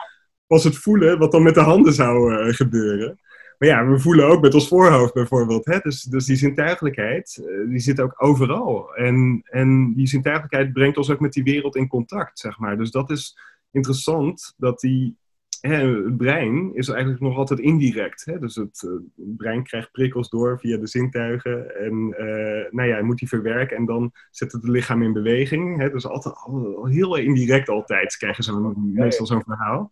pas 0.47 0.63
het 0.63 0.77
voelen 0.77 1.19
wat 1.19 1.31
dan 1.31 1.43
met 1.43 1.53
de 1.53 1.61
handen 1.61 1.93
zou 1.93 2.35
eh, 2.35 2.53
gebeuren. 2.53 3.19
Maar 3.57 3.69
ja, 3.69 3.87
we 3.87 3.99
voelen 3.99 4.27
ook 4.27 4.41
met 4.41 4.53
ons 4.53 4.67
voorhoofd 4.67 5.13
bijvoorbeeld. 5.13 5.65
Hè? 5.65 5.79
Dus, 5.79 6.01
dus 6.01 6.25
die 6.25 6.35
zintuigelijkheid, 6.35 7.43
eh, 7.47 7.69
die 7.69 7.79
zit 7.79 7.99
ook 8.01 8.13
overal. 8.17 8.95
En, 8.95 9.41
en 9.49 9.93
die 9.93 10.07
zintuigelijkheid 10.07 10.73
brengt 10.73 10.97
ons 10.97 11.09
ook 11.09 11.19
met 11.19 11.33
die 11.33 11.43
wereld 11.43 11.75
in 11.75 11.87
contact, 11.87 12.39
zeg 12.39 12.59
maar. 12.59 12.77
Dus 12.77 12.91
dat 12.91 13.09
is 13.09 13.37
interessant, 13.71 14.53
dat 14.57 14.79
die, 14.79 15.17
hè, 15.61 16.03
het 16.03 16.17
brein 16.17 16.75
is 16.75 16.87
eigenlijk 16.87 17.21
nog 17.21 17.37
altijd 17.37 17.59
indirect. 17.59 18.25
Hè? 18.25 18.39
Dus 18.39 18.55
het, 18.55 18.83
eh, 18.83 18.91
het 19.25 19.37
brein 19.37 19.63
krijgt 19.63 19.91
prikkels 19.91 20.29
door 20.29 20.59
via 20.59 20.77
de 20.77 20.87
zintuigen. 20.87 21.75
En 21.75 22.13
eh, 22.17 22.71
nou 22.71 22.89
ja, 22.89 23.03
moet 23.03 23.19
die 23.19 23.27
verwerken 23.27 23.77
en 23.77 23.85
dan 23.85 24.11
zet 24.31 24.51
het 24.51 24.61
het 24.61 24.71
lichaam 24.71 25.03
in 25.03 25.13
beweging. 25.13 25.79
Hè? 25.79 25.89
Dus 25.89 26.07
altijd, 26.07 26.35
al- 26.35 26.85
heel 26.85 27.15
indirect 27.15 27.69
altijd 27.69 28.17
krijgen 28.17 28.43
ze 28.43 28.73
meestal 28.77 29.25
zo'n 29.25 29.43
verhaal. 29.43 29.91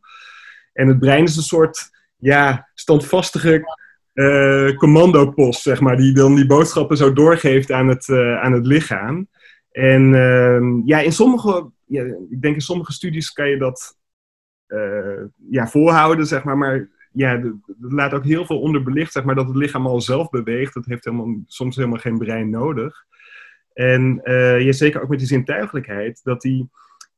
En 0.73 0.87
het 0.87 0.99
brein 0.99 1.23
is 1.23 1.35
een 1.35 1.43
soort 1.43 1.91
ja, 2.23 2.69
standvastige 2.73 3.63
eh, 4.13 4.75
commandopost, 4.75 5.61
zeg 5.61 5.79
maar, 5.79 5.97
die 5.97 6.13
dan 6.13 6.35
die 6.35 6.45
boodschappen 6.45 6.97
zo 6.97 7.13
doorgeeft 7.13 7.71
aan 7.71 7.87
het, 7.87 8.09
eh, 8.09 8.39
aan 8.39 8.53
het 8.53 8.65
lichaam. 8.65 9.27
En 9.71 10.15
ehm, 10.15 10.81
ja, 10.85 10.99
in 10.99 11.11
sommige, 11.11 11.71
ik 12.29 12.41
denk 12.41 12.55
in 12.55 12.61
sommige 12.61 12.91
studies 12.91 13.31
kan 13.31 13.49
je 13.49 13.57
dat 13.57 13.97
eh, 14.65 15.23
ja, 15.49 15.67
volhouden, 15.67 16.25
zeg 16.25 16.43
maar, 16.43 16.57
maar 16.57 16.89
ja, 17.11 17.37
dat 17.37 17.91
laat 17.91 18.13
ook 18.13 18.25
heel 18.25 18.45
veel 18.45 18.59
onderbelicht, 18.59 19.11
zeg 19.11 19.23
maar, 19.23 19.35
dat 19.35 19.47
het 19.47 19.55
lichaam 19.55 19.87
al 19.87 20.01
zelf 20.01 20.29
beweegt. 20.29 20.73
Dat 20.73 20.85
heeft 20.85 21.05
helemaal, 21.05 21.35
soms 21.47 21.75
helemaal 21.75 21.99
geen 21.99 22.17
brein 22.17 22.49
nodig. 22.49 23.05
En 23.73 24.21
ja, 24.59 24.71
zeker 24.71 25.01
ook 25.01 25.09
met 25.09 25.19
die 25.19 25.27
zintuigelijkheid, 25.27 26.19
dat 26.23 26.41
die, 26.41 26.69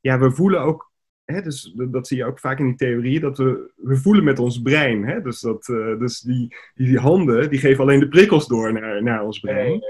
ja, 0.01 0.19
we 0.19 0.31
voelen 0.31 0.61
ook 0.61 0.91
Hè, 1.25 1.41
dus 1.41 1.73
dat, 1.75 2.07
zie 2.07 2.17
je 2.17 2.25
ook 2.25 2.39
vaak 2.39 2.59
in 2.59 2.65
die 2.65 2.75
theorie, 2.75 3.19
dat 3.19 3.37
we, 3.37 3.71
we 3.75 3.97
voelen 3.97 4.23
met 4.23 4.39
ons 4.39 4.61
brein. 4.61 5.05
Hè? 5.05 5.21
Dus, 5.21 5.39
dat, 5.39 5.69
eh, 5.69 5.99
dus 5.99 6.19
die, 6.19 6.55
die, 6.75 6.87
die 6.87 6.99
handen, 6.99 7.49
die 7.49 7.59
geven 7.59 7.83
alleen 7.83 7.99
de 7.99 8.07
prikkels 8.07 8.47
door 8.47 8.73
naar, 8.73 9.03
naar 9.03 9.23
ons 9.23 9.39
brein. 9.39 9.81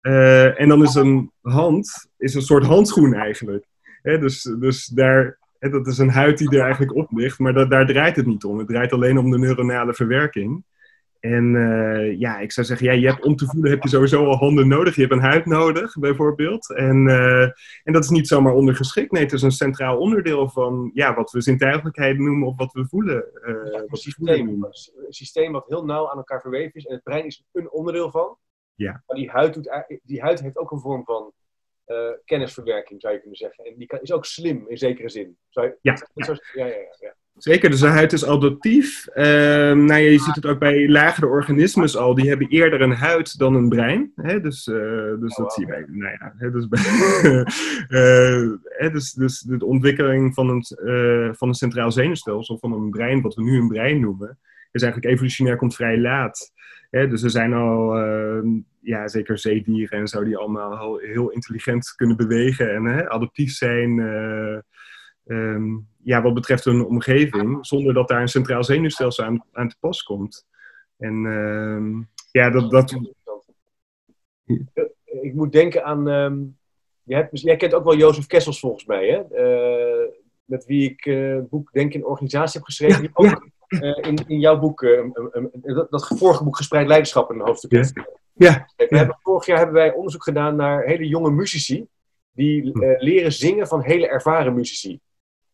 Eh, 0.00 0.60
en 0.60 0.68
dan 0.68 0.82
is 0.82 0.94
een 0.94 1.30
hand 1.40 2.10
is 2.18 2.34
een 2.34 2.42
soort 2.42 2.64
handschoen 2.64 3.14
eigenlijk. 3.14 3.64
Hè? 4.02 4.18
Dus, 4.18 4.42
dus 4.42 4.86
daar, 4.86 5.38
hè, 5.58 5.70
dat 5.70 5.86
is 5.86 5.98
een 5.98 6.10
huid 6.10 6.38
die 6.38 6.50
er 6.50 6.62
eigenlijk 6.62 6.94
op 6.94 7.10
ligt, 7.12 7.38
maar 7.38 7.52
dat, 7.52 7.70
daar 7.70 7.86
draait 7.86 8.16
het 8.16 8.26
niet 8.26 8.44
om. 8.44 8.58
Het 8.58 8.68
draait 8.68 8.92
alleen 8.92 9.18
om 9.18 9.30
de 9.30 9.38
neuronale 9.38 9.94
verwerking. 9.94 10.64
En 11.22 11.56
eh, 11.56 12.18
ja, 12.18 12.38
ik 12.38 12.52
zou 12.52 12.66
zeggen, 12.66 12.86
ja, 12.86 12.92
je 12.92 13.06
hebt, 13.06 13.24
om 13.24 13.36
te 13.36 13.46
voelen 13.46 13.70
heb 13.70 13.82
je 13.82 13.88
sowieso 13.88 14.26
al 14.26 14.36
handen 14.36 14.68
nodig. 14.68 14.94
Je 14.94 15.00
hebt 15.00 15.12
een 15.12 15.20
huid 15.20 15.46
nodig, 15.46 15.98
bijvoorbeeld. 15.98 16.74
En, 16.74 17.08
eh, 17.08 17.42
en 17.82 17.92
dat 17.92 18.04
is 18.04 18.10
niet 18.10 18.28
zomaar 18.28 18.52
ondergeschikt. 18.52 19.12
Nee, 19.12 19.22
het 19.22 19.32
is 19.32 19.42
een 19.42 19.50
centraal 19.50 19.98
onderdeel 19.98 20.48
van 20.48 20.90
ja, 20.94 21.14
wat 21.14 21.30
we 21.30 21.40
zintuigelijkheid 21.40 22.18
noemen 22.18 22.48
of 22.48 22.56
wat 22.56 22.72
we 22.72 22.86
voelen. 22.86 23.24
eh, 23.42 23.48
Ja, 23.48 23.54
een 23.54 23.86
wat 23.88 24.04
we 24.04 24.12
voelen 24.12 24.36
systeem, 24.36 24.48
een 25.06 25.12
systeem 25.12 25.52
wat 25.52 25.68
heel 25.68 25.84
nauw 25.84 26.10
aan 26.10 26.16
elkaar 26.16 26.40
verweven 26.40 26.74
is. 26.74 26.86
En 26.86 26.94
het 26.94 27.02
brein 27.02 27.26
is 27.26 27.44
een 27.52 27.70
onderdeel 27.70 28.10
van. 28.10 28.36
Ja. 28.74 29.02
Maar 29.06 29.16
die 29.16 29.30
huid, 29.30 29.54
doet, 29.54 30.00
die 30.02 30.20
huid 30.20 30.40
heeft 30.40 30.58
ook 30.58 30.70
een 30.70 30.80
vorm 30.80 31.04
van 31.04 31.32
kennisverwerking, 32.24 33.00
zou 33.00 33.12
je 33.14 33.20
kunnen 33.20 33.38
zeggen. 33.38 33.64
En 33.64 33.74
die 33.76 33.86
kan, 33.86 34.00
is 34.00 34.12
ook 34.12 34.24
slim, 34.24 34.64
in 34.68 34.78
zekere 34.78 35.08
zin. 35.08 35.36
Zou 35.48 35.66
je, 35.66 35.78
ja, 35.82 36.66
ja, 36.66 36.66
ja, 36.66 36.94
ja. 36.98 37.14
Zeker, 37.36 37.70
dus 37.70 37.80
de 37.80 37.86
huid 37.86 38.12
is 38.12 38.26
adaptief. 38.26 39.06
Ehm, 39.06 39.84
nou 39.84 40.00
ja, 40.00 40.10
je 40.10 40.18
ziet 40.18 40.34
het 40.34 40.46
ook 40.46 40.58
bij 40.58 40.88
lagere 40.88 41.26
organismen 41.26 41.98
al. 41.98 42.14
Die 42.14 42.28
hebben 42.28 42.48
eerder 42.48 42.80
een 42.80 42.92
huid 42.92 43.38
dan 43.38 43.54
een 43.54 43.68
brein. 43.68 44.12
Hè? 44.16 44.40
Dus, 44.40 44.66
eh, 44.66 45.14
dus 45.20 45.36
dat 45.36 45.52
zie 45.52 45.66
je 45.66 45.72
bij, 45.72 45.84
nou 45.88 46.10
ja, 46.10 46.34
hè, 46.36 46.50
dus, 46.50 46.68
bij, 46.68 46.80
eh, 47.98 48.50
hè, 48.64 48.90
dus, 48.90 49.12
dus 49.12 49.40
de 49.40 49.64
ontwikkeling 49.64 50.34
van 50.34 50.48
een, 50.48 50.60
eh, 50.60 51.34
van 51.34 51.48
een 51.48 51.54
centraal 51.54 51.92
zenuwstelsel, 51.92 52.58
van 52.58 52.72
een 52.72 52.90
brein, 52.90 53.20
wat 53.20 53.34
we 53.34 53.42
nu 53.42 53.58
een 53.58 53.68
brein 53.68 54.00
noemen, 54.00 54.38
is 54.70 54.82
eigenlijk 54.82 55.12
evolutionair 55.12 55.56
komt 55.56 55.74
vrij 55.74 55.98
laat. 55.98 56.52
Hè, 56.90 57.08
dus 57.08 57.22
er 57.22 57.30
zijn 57.30 57.52
al, 57.52 57.96
ehm, 57.96 58.48
ja, 58.80 59.08
zeker 59.08 59.38
zeedieren 59.38 59.98
en 59.98 60.08
zo, 60.08 60.24
die 60.24 60.36
allemaal 60.36 60.78
heel, 60.78 60.98
heel 60.98 61.30
intelligent 61.30 61.92
kunnen 61.96 62.16
bewegen 62.16 62.74
en 62.74 62.84
hè, 62.84 63.08
adaptief 63.08 63.52
zijn. 63.52 64.00
ehm, 65.26 65.64
ja, 66.02 66.22
wat 66.22 66.34
betreft 66.34 66.64
hun 66.64 66.84
omgeving, 66.84 67.66
zonder 67.66 67.94
dat 67.94 68.08
daar 68.08 68.20
een 68.20 68.28
centraal 68.28 68.64
zenuwstelsel 68.64 69.24
aan, 69.24 69.44
aan 69.52 69.68
te 69.68 69.76
pas 69.80 70.02
komt. 70.02 70.46
En 70.98 71.26
ehm, 71.26 72.02
ja, 72.30 72.50
dat, 72.50 72.70
dat, 72.70 72.96
Ik 75.22 75.34
moet 75.34 75.52
denken 75.52 75.84
aan. 75.84 76.08
ehm, 76.08 76.38
jij, 77.02 77.18
hebt, 77.18 77.40
jij 77.40 77.56
kent 77.56 77.74
ook 77.74 77.84
wel 77.84 77.96
Jozef 77.96 78.26
Kessels 78.26 78.60
volgens 78.60 78.84
mij, 78.84 79.06
hè? 79.08 79.36
Eh, 79.36 80.08
met 80.44 80.64
wie 80.64 80.90
ik 80.90 81.06
eh, 81.06 81.34
het 81.34 81.48
boek 81.48 81.72
Denk 81.72 81.94
in 81.94 82.04
Organisatie 82.04 82.58
heb 82.58 82.64
geschreven. 82.64 83.00
die 83.00 83.10
ook 83.12 83.48
eh, 83.68 84.08
in, 84.10 84.24
in 84.26 84.38
jouw 84.40 84.58
boek, 84.58 84.86
dat, 85.52 85.90
dat 85.90 86.06
vorige 86.06 86.44
boek 86.44 86.56
Gespreid 86.56 86.86
Leiderschap, 86.86 87.30
een 87.30 87.40
hoofdstuk 87.40 87.72
Ja. 87.72 87.90
ja, 88.34 88.66
We 88.76 88.96
hebben, 88.96 89.18
vorig 89.20 89.46
jaar 89.46 89.56
hebben 89.56 89.74
wij 89.74 89.92
onderzoek 89.92 90.22
gedaan 90.22 90.56
naar 90.56 90.84
hele 90.84 91.08
jonge 91.08 91.30
muzici. 91.30 91.86
Die 92.32 92.72
eh, 92.72 93.02
leren 93.02 93.32
zingen 93.32 93.66
van 93.66 93.82
hele 93.82 94.08
ervaren 94.08 94.54
muzici. 94.54 95.00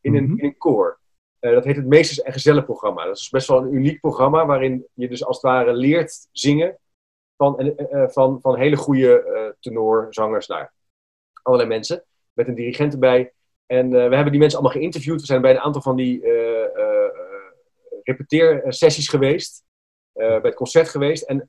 In 0.09 0.17
een, 0.17 0.31
Mhm. 0.31 0.39
in 0.39 0.45
een 0.45 0.57
koor. 0.57 0.99
Eh, 1.39 1.53
dat 1.53 1.65
heet 1.65 1.77
het 1.77 1.87
Meesters 1.87 2.23
en 2.23 2.33
Gezellenprogramma. 2.33 3.05
Dat 3.05 3.17
is 3.17 3.29
best 3.29 3.49
wel 3.49 3.63
een 3.63 3.75
uniek 3.75 4.01
programma 4.01 4.47
waarin 4.47 4.87
je 4.95 5.09
dus 5.09 5.25
als 5.25 5.37
het 5.37 5.45
ware 5.45 5.73
leert 5.73 6.29
zingen 6.33 6.79
van, 7.37 7.59
eh, 7.59 8.03
eh, 8.03 8.09
van, 8.11 8.41
van 8.41 8.57
hele 8.57 8.77
goede 8.77 9.23
eh 9.23 9.53
tenorzangers 9.61 10.47
naar 10.47 10.73
allerlei 11.43 11.71
mensen. 11.71 12.05
Met 12.33 12.49
een 12.49 12.55
dirigent 12.55 12.93
erbij. 12.93 13.33
En 13.67 13.91
we 13.91 13.97
hebben 13.97 14.31
die 14.31 14.39
mensen 14.39 14.59
allemaal 14.59 14.77
geïnterviewd. 14.79 15.21
We 15.21 15.27
zijn 15.27 15.41
bij 15.41 15.51
een 15.51 15.61
aantal 15.61 15.83
van 15.83 15.97
die 15.97 16.23
repeteersessies 18.03 19.09
geweest. 19.09 19.65
bij 20.13 20.41
het 20.43 20.55
concert 20.55 20.89
geweest. 20.89 21.23
En 21.23 21.47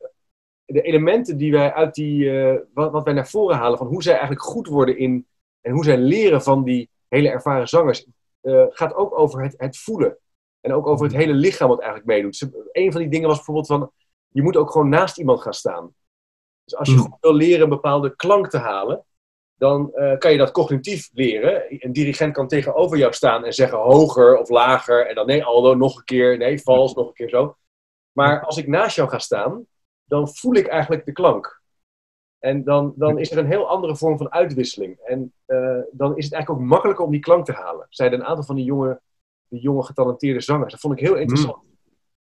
de 0.65 0.81
elementen 0.81 1.37
die 1.37 1.51
wij 1.51 1.73
uit 1.73 1.93
die, 1.93 2.31
wat, 2.73 2.91
wat 2.91 3.03
wij 3.03 3.13
naar 3.13 3.27
voren 3.27 3.57
halen 3.57 3.77
van 3.77 3.87
hoe 3.87 4.03
zij 4.03 4.11
eigenlijk 4.11 4.41
goed 4.41 4.67
worden 4.67 4.97
in 4.97 5.27
en 5.61 5.71
hoe 5.71 5.83
zij 5.83 5.97
leren 5.97 6.41
van 6.41 6.63
die 6.63 6.89
hele 7.07 7.29
ervaren 7.29 7.67
zangers, 7.67 8.05
eh, 8.41 8.65
gaat 8.69 8.93
ook 8.95 9.19
over 9.19 9.43
het, 9.43 9.53
het 9.57 9.77
voelen. 9.77 10.17
En 10.61 10.73
ook 10.73 10.87
over 10.87 11.05
het 11.05 11.15
hele 11.15 11.33
lichaam 11.33 11.67
wat 11.69 11.79
eigenlijk 11.79 12.09
meedoet. 12.09 12.35
Ze- 12.35 12.69
Een 12.71 12.91
van 12.91 13.01
die 13.01 13.09
dingen 13.09 13.27
was 13.27 13.35
bijvoorbeeld 13.35 13.67
van, 13.67 13.91
je 14.29 14.41
moet 14.41 14.57
ook 14.57 14.71
gewoon 14.71 14.89
naast 14.89 15.17
iemand 15.17 15.41
gaan 15.41 15.53
staan. 15.53 15.93
Dus 16.63 16.75
als 16.75 16.87
je 16.89 16.93
Hmm. 16.95 17.03
goed 17.03 17.17
wil 17.21 17.33
leren 17.33 17.63
een 17.63 17.69
bepaalde 17.69 18.15
klank 18.15 18.49
te 18.49 18.57
halen, 18.57 19.05
dan 19.55 19.93
eh, 19.93 20.17
kan 20.17 20.31
je 20.31 20.37
dat 20.37 20.51
cognitief 20.51 21.09
leren. 21.13 21.65
Een 21.69 21.93
dirigent 21.93 22.33
kan 22.33 22.47
tegenover 22.47 22.97
jou 22.97 23.13
staan 23.13 23.45
en 23.45 23.53
zeggen 23.53 23.77
hoger 23.77 24.37
of 24.37 24.49
lager. 24.49 25.07
En 25.07 25.15
dan 25.15 25.25
nee, 25.25 25.43
Aldo, 25.43 25.73
nog 25.75 25.97
een 25.97 26.03
keer. 26.03 26.37
Nee, 26.37 26.61
vals, 26.61 26.93
nog 26.93 27.07
een 27.07 27.13
keer 27.13 27.29
zo. 27.29 27.57
Maar 28.11 28.45
als 28.45 28.57
ik 28.57 28.67
naast 28.67 28.95
jou 28.95 29.09
ga 29.09 29.19
staan, 29.19 29.65
dan 30.03 30.29
voel 30.35 30.53
ik 30.53 30.67
eigenlijk 30.67 31.05
de 31.05 31.11
klank. 31.11 31.58
En 32.39 32.63
dan, 32.63 32.93
dan 32.95 33.17
is 33.19 33.31
er 33.31 33.37
een 33.37 33.45
heel 33.45 33.69
andere 33.69 33.95
vorm 33.95 34.17
van 34.17 34.31
uitwisseling. 34.31 34.97
En 35.03 35.33
eh, 35.45 35.79
dan 35.91 36.17
is 36.17 36.23
het 36.23 36.33
eigenlijk 36.33 36.49
ook 36.49 36.69
makkelijker 36.69 37.05
om 37.05 37.11
die 37.11 37.19
klank 37.19 37.45
te 37.45 37.51
halen. 37.53 37.85
Zeiden 37.89 38.19
een 38.19 38.25
aantal 38.25 38.43
van 38.45 38.55
die 38.55 38.65
jonge, 38.65 39.01
die 39.47 39.61
jonge 39.61 39.83
getalenteerde 39.83 40.41
zangers. 40.41 40.71
Dat 40.71 40.81
vond 40.81 40.93
ik 40.99 41.05
heel 41.05 41.15
interessant. 41.15 41.63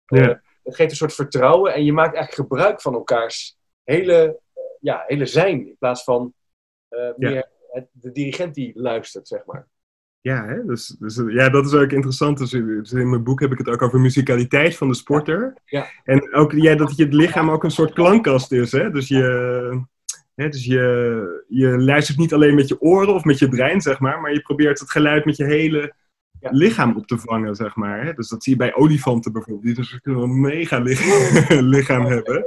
Ja. 0.06 0.30
Eh, 0.30 0.36
het 0.63 0.76
geeft 0.76 0.91
een 0.91 0.98
soort 0.98 1.13
vertrouwen 1.13 1.74
en 1.74 1.86
je 1.86 1.93
maakt 1.93 2.15
eigenlijk 2.15 2.50
gebruik 2.50 2.82
van 2.82 2.93
elkaars 2.93 3.58
hele, 3.84 4.39
eh, 4.54 4.63
ja, 4.80 5.04
hele 5.08 5.26
zijn. 5.26 5.67
In 5.67 5.76
plaats 5.80 6.04
van 6.04 6.34
meer 7.17 7.50
het- 7.72 7.89
de 7.91 8.12
dirigent 8.12 8.56
die 8.56 8.72
luistert, 8.76 9.28
zeg 9.28 9.46
maar. 9.46 9.67
Ja, 10.22 10.46
hè? 10.46 10.65
Dus, 10.65 10.88
dus, 11.00 11.22
ja, 11.28 11.50
dat 11.50 11.65
is 11.65 11.74
ook 11.74 11.91
interessant. 11.91 12.38
Dus, 12.38 12.50
dus 12.50 12.91
in 12.91 13.10
mijn 13.10 13.24
boek 13.24 13.39
heb 13.39 13.52
ik 13.52 13.58
het 13.58 13.70
ook 13.70 13.82
over 13.82 14.00
musicaliteit 14.00 14.76
van 14.78 14.88
de 14.88 14.93
sporter. 14.93 15.58
Ja. 15.65 15.86
En 16.04 16.34
ook 16.34 16.52
ja, 16.52 16.76
dat 16.76 16.96
je 16.96 17.04
het 17.04 17.13
lichaam 17.13 17.50
ook 17.50 17.63
een 17.63 17.72
soort 17.72 17.93
klankkast 17.93 18.52
is. 18.52 18.72
Hè? 18.72 18.91
Dus, 18.91 19.08
je, 19.08 19.82
hè, 20.38 20.50
dus 20.50 20.65
je, 20.65 21.45
je 21.47 21.67
luistert 21.67 22.17
niet 22.17 22.34
alleen 22.34 22.56
met 22.56 22.67
je 22.67 22.82
oren 22.82 23.13
of 23.13 23.23
met 23.23 23.39
je 23.39 23.50
brein, 23.50 23.82
zeg 23.82 24.00
maar. 24.00 24.21
Maar 24.21 24.34
je 24.34 24.41
probeert 24.41 24.80
het 24.80 24.91
geluid 24.91 25.26
met 25.26 25.38
je 25.38 25.45
hele 25.45 25.93
Ja. 26.39 26.50
lichaam 26.52 26.95
op 26.95 27.08
te 27.08 27.17
vangen, 27.17 27.56
zeg 27.56 27.76
maar. 27.76 28.04
Hè? 28.06 28.13
Dus 28.13 28.30
dat 28.30 28.43
zie 28.43 28.52
je 28.54 28.58
bij 28.60 28.76
olifanten 28.76 29.32
bijvoorbeeld. 29.32 29.65
Die 29.65 29.73
dus 29.76 30.00
een 30.04 30.39
mega 30.41 30.78
lichaam, 30.88 31.60
lichaam 31.60 32.06
hebben. 32.06 32.45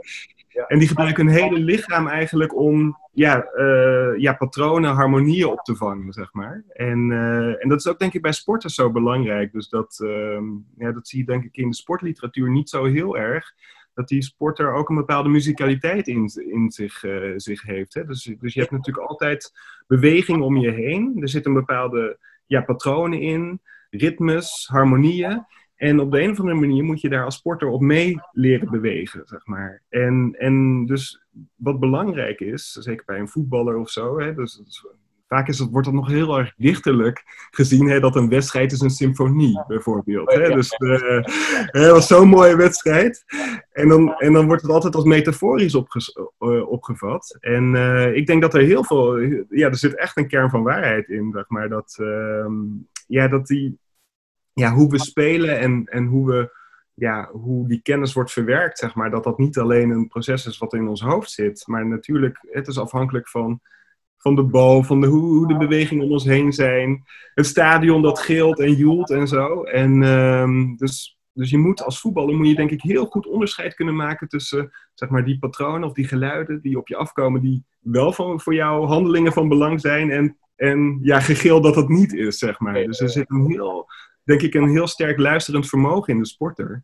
Ja. 0.48 0.66
En 0.66 0.78
die 0.78 0.88
gebruiken 0.88 1.26
hun 1.26 1.34
hele 1.34 1.58
lichaam 1.58 2.06
eigenlijk 2.08 2.56
om 2.56 2.98
ja, 3.12 3.42
eh, 3.44 4.12
ja, 4.16 4.32
patronen, 4.32 4.94
harmonieën 4.94 5.46
op 5.46 5.60
te 5.60 5.76
vangen, 5.76 6.12
zeg 6.12 6.32
maar. 6.32 6.64
En, 6.68 7.12
eh, 7.12 7.62
en 7.62 7.68
dat 7.68 7.78
is 7.78 7.86
ook 7.88 7.98
denk 7.98 8.14
ik 8.14 8.22
bij 8.22 8.32
sporters 8.32 8.74
zo 8.74 8.90
belangrijk. 8.90 9.52
Dus 9.52 9.68
dat, 9.68 10.00
ehm, 10.04 10.44
ja, 10.76 10.92
dat 10.92 11.08
zie 11.08 11.18
je 11.18 11.24
denk 11.24 11.44
ik 11.44 11.56
in 11.56 11.68
de 11.70 11.76
sportliteratuur 11.76 12.50
niet 12.50 12.68
zo 12.68 12.84
heel 12.84 13.16
erg. 13.18 13.54
Dat 14.00 14.08
die 14.08 14.22
sporter 14.22 14.72
ook 14.72 14.88
een 14.88 14.96
bepaalde 14.96 15.28
musicaliteit 15.28 16.06
in, 16.06 16.30
in 16.34 16.70
zich, 16.70 17.04
eh, 17.04 17.32
zich 17.36 17.62
heeft. 17.62 17.94
Hè? 17.94 18.04
Dus, 18.04 18.34
dus 18.38 18.54
je 18.54 18.60
hebt 18.60 18.72
natuurlijk 18.72 19.08
altijd 19.08 19.52
beweging 19.86 20.42
om 20.42 20.56
je 20.56 20.70
heen. 20.70 21.18
Er 21.20 21.28
zitten 21.28 21.52
bepaalde 21.52 22.18
ja, 22.46 22.60
patronen 22.60 23.20
in, 23.20 23.60
ritmes, 23.90 24.66
harmonieën. 24.70 25.46
En 25.76 26.00
op 26.00 26.10
de 26.10 26.22
een 26.22 26.30
of 26.30 26.38
andere 26.38 26.58
manier 26.58 26.84
moet 26.84 27.00
je 27.00 27.08
daar 27.08 27.24
als 27.24 27.36
sporter 27.36 27.68
op 27.68 27.80
mee 27.80 28.20
leren 28.32 28.70
bewegen, 28.70 29.22
zeg 29.24 29.46
maar. 29.46 29.82
En, 29.88 30.34
en 30.38 30.86
dus 30.86 31.22
wat 31.54 31.80
belangrijk 31.80 32.40
is, 32.40 32.72
zeker 32.72 33.04
bij 33.04 33.18
een 33.18 33.28
voetballer 33.28 33.76
of 33.76 33.90
zo, 33.90 34.20
hè, 34.20 34.34
dus, 34.34 34.62
dus 34.64 34.86
vaak 35.32 35.48
is 35.48 35.58
het, 35.58 35.70
wordt 35.70 35.86
dat 35.86 35.96
nog 35.96 36.08
heel 36.08 36.38
erg 36.38 36.54
dichterlijk 36.56 37.22
gezien, 37.50 37.88
hè, 37.88 38.00
dat 38.00 38.16
een 38.16 38.28
wedstrijd 38.28 38.72
is 38.72 38.80
een 38.80 38.90
symfonie, 38.90 39.64
bijvoorbeeld. 39.66 40.32
Hè? 40.32 40.40
Ja. 40.40 40.54
Dus 40.54 40.74
hè, 40.78 41.80
dat 41.80 41.90
was 41.90 42.06
zo'n 42.06 42.28
mooie 42.28 42.56
wedstrijd. 42.56 43.24
En 43.72 43.88
dan, 43.88 44.14
en 44.14 44.32
dan 44.32 44.46
wordt 44.46 44.62
het 44.62 44.70
altijd 44.70 44.94
als 44.94 45.04
metaforisch 45.04 45.74
eh, 45.74 46.68
opgevat. 46.70 47.36
En 47.40 47.74
eh, 47.74 48.14
ik 48.14 48.26
denk 48.26 48.42
dat 48.42 48.54
er 48.54 48.60
heel 48.60 48.84
veel, 48.84 49.18
ja, 49.48 49.68
er 49.68 49.76
zit 49.76 49.96
echt 49.96 50.16
een 50.16 50.28
kern 50.28 50.50
van 50.50 50.62
waarheid 50.62 51.08
in, 51.08 51.30
zeg 51.32 51.48
maar, 51.48 51.68
dat, 51.68 51.96
ehm, 52.00 52.54
ja, 53.06 53.28
dat 53.28 53.46
die 53.46 53.78
ja, 54.52 54.72
hoe 54.72 54.90
we 54.90 54.98
spelen 54.98 55.58
en, 55.58 55.84
en 55.84 56.06
hoe, 56.06 56.26
we, 56.26 56.52
ja, 56.94 57.28
hoe 57.32 57.68
die 57.68 57.82
kennis 57.82 58.12
wordt 58.12 58.32
verwerkt, 58.32 58.78
zeg 58.78 58.94
maar, 58.94 59.10
dat 59.10 59.24
dat 59.24 59.38
niet 59.38 59.58
alleen 59.58 59.90
een 59.90 60.08
proces 60.08 60.46
is 60.46 60.58
wat 60.58 60.74
in 60.74 60.88
ons 60.88 61.00
hoofd 61.00 61.30
zit, 61.30 61.66
maar 61.66 61.86
natuurlijk, 61.86 62.46
het 62.50 62.66
is 62.66 62.78
afhankelijk 62.78 63.28
van, 63.28 63.60
van 64.20 64.34
de 64.34 64.42
bal, 64.42 64.82
van 64.82 65.00
de, 65.00 65.06
hoe, 65.06 65.36
hoe 65.36 65.48
de 65.48 65.56
bewegingen 65.56 66.04
om 66.04 66.12
ons 66.12 66.24
heen 66.24 66.52
zijn, 66.52 67.04
het 67.34 67.46
stadion 67.46 68.02
dat 68.02 68.18
gilt 68.18 68.58
en 68.58 68.74
joelt 68.74 69.10
en 69.10 69.28
zo. 69.28 69.62
En 69.62 70.02
ehm, 70.02 70.74
dus, 70.76 71.18
dus 71.32 71.50
je 71.50 71.58
moet 71.58 71.82
als 71.82 72.00
voetballer, 72.00 72.34
moet 72.34 72.48
je 72.48 72.54
denk 72.54 72.70
ik 72.70 72.82
heel 72.82 73.06
goed 73.06 73.26
onderscheid 73.26 73.74
kunnen 73.74 73.96
maken 73.96 74.28
tussen, 74.28 74.70
zeg 74.94 75.08
maar, 75.08 75.24
die 75.24 75.38
patronen 75.38 75.88
of 75.88 75.92
die 75.92 76.06
geluiden 76.06 76.60
die 76.62 76.78
op 76.78 76.88
je 76.88 76.96
afkomen, 76.96 77.40
die 77.40 77.64
wel 77.80 78.12
van, 78.12 78.40
voor 78.40 78.54
jou 78.54 78.86
handelingen 78.86 79.32
van 79.32 79.48
belang 79.48 79.80
zijn 79.80 80.10
en, 80.10 80.38
en 80.56 80.98
ja, 81.02 81.20
gegil 81.20 81.60
dat 81.60 81.74
dat 81.74 81.88
niet 81.88 82.12
is, 82.12 82.38
zeg 82.38 82.60
maar. 82.60 82.84
Dus 82.84 83.00
er 83.00 83.10
zit 83.10 83.30
een 83.30 83.46
heel 83.46 83.88
denk 84.24 84.42
ik, 84.42 84.54
een 84.54 84.68
heel 84.68 84.86
sterk 84.86 85.18
luisterend 85.18 85.68
vermogen 85.68 86.14
in 86.14 86.20
de 86.20 86.26
sporter. 86.26 86.82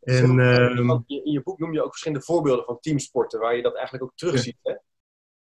En, 0.00 0.40
ehm, 0.40 0.90
in 1.06 1.32
je 1.32 1.40
boek 1.42 1.58
noem 1.58 1.72
je 1.72 1.82
ook 1.82 1.90
verschillende 1.90 2.24
voorbeelden 2.24 2.64
van 2.64 2.80
teamsporten, 2.80 3.40
waar 3.40 3.56
je 3.56 3.62
dat 3.62 3.74
eigenlijk 3.74 4.04
ook 4.04 4.16
terugziet. 4.16 4.58
Hè? 4.62 4.74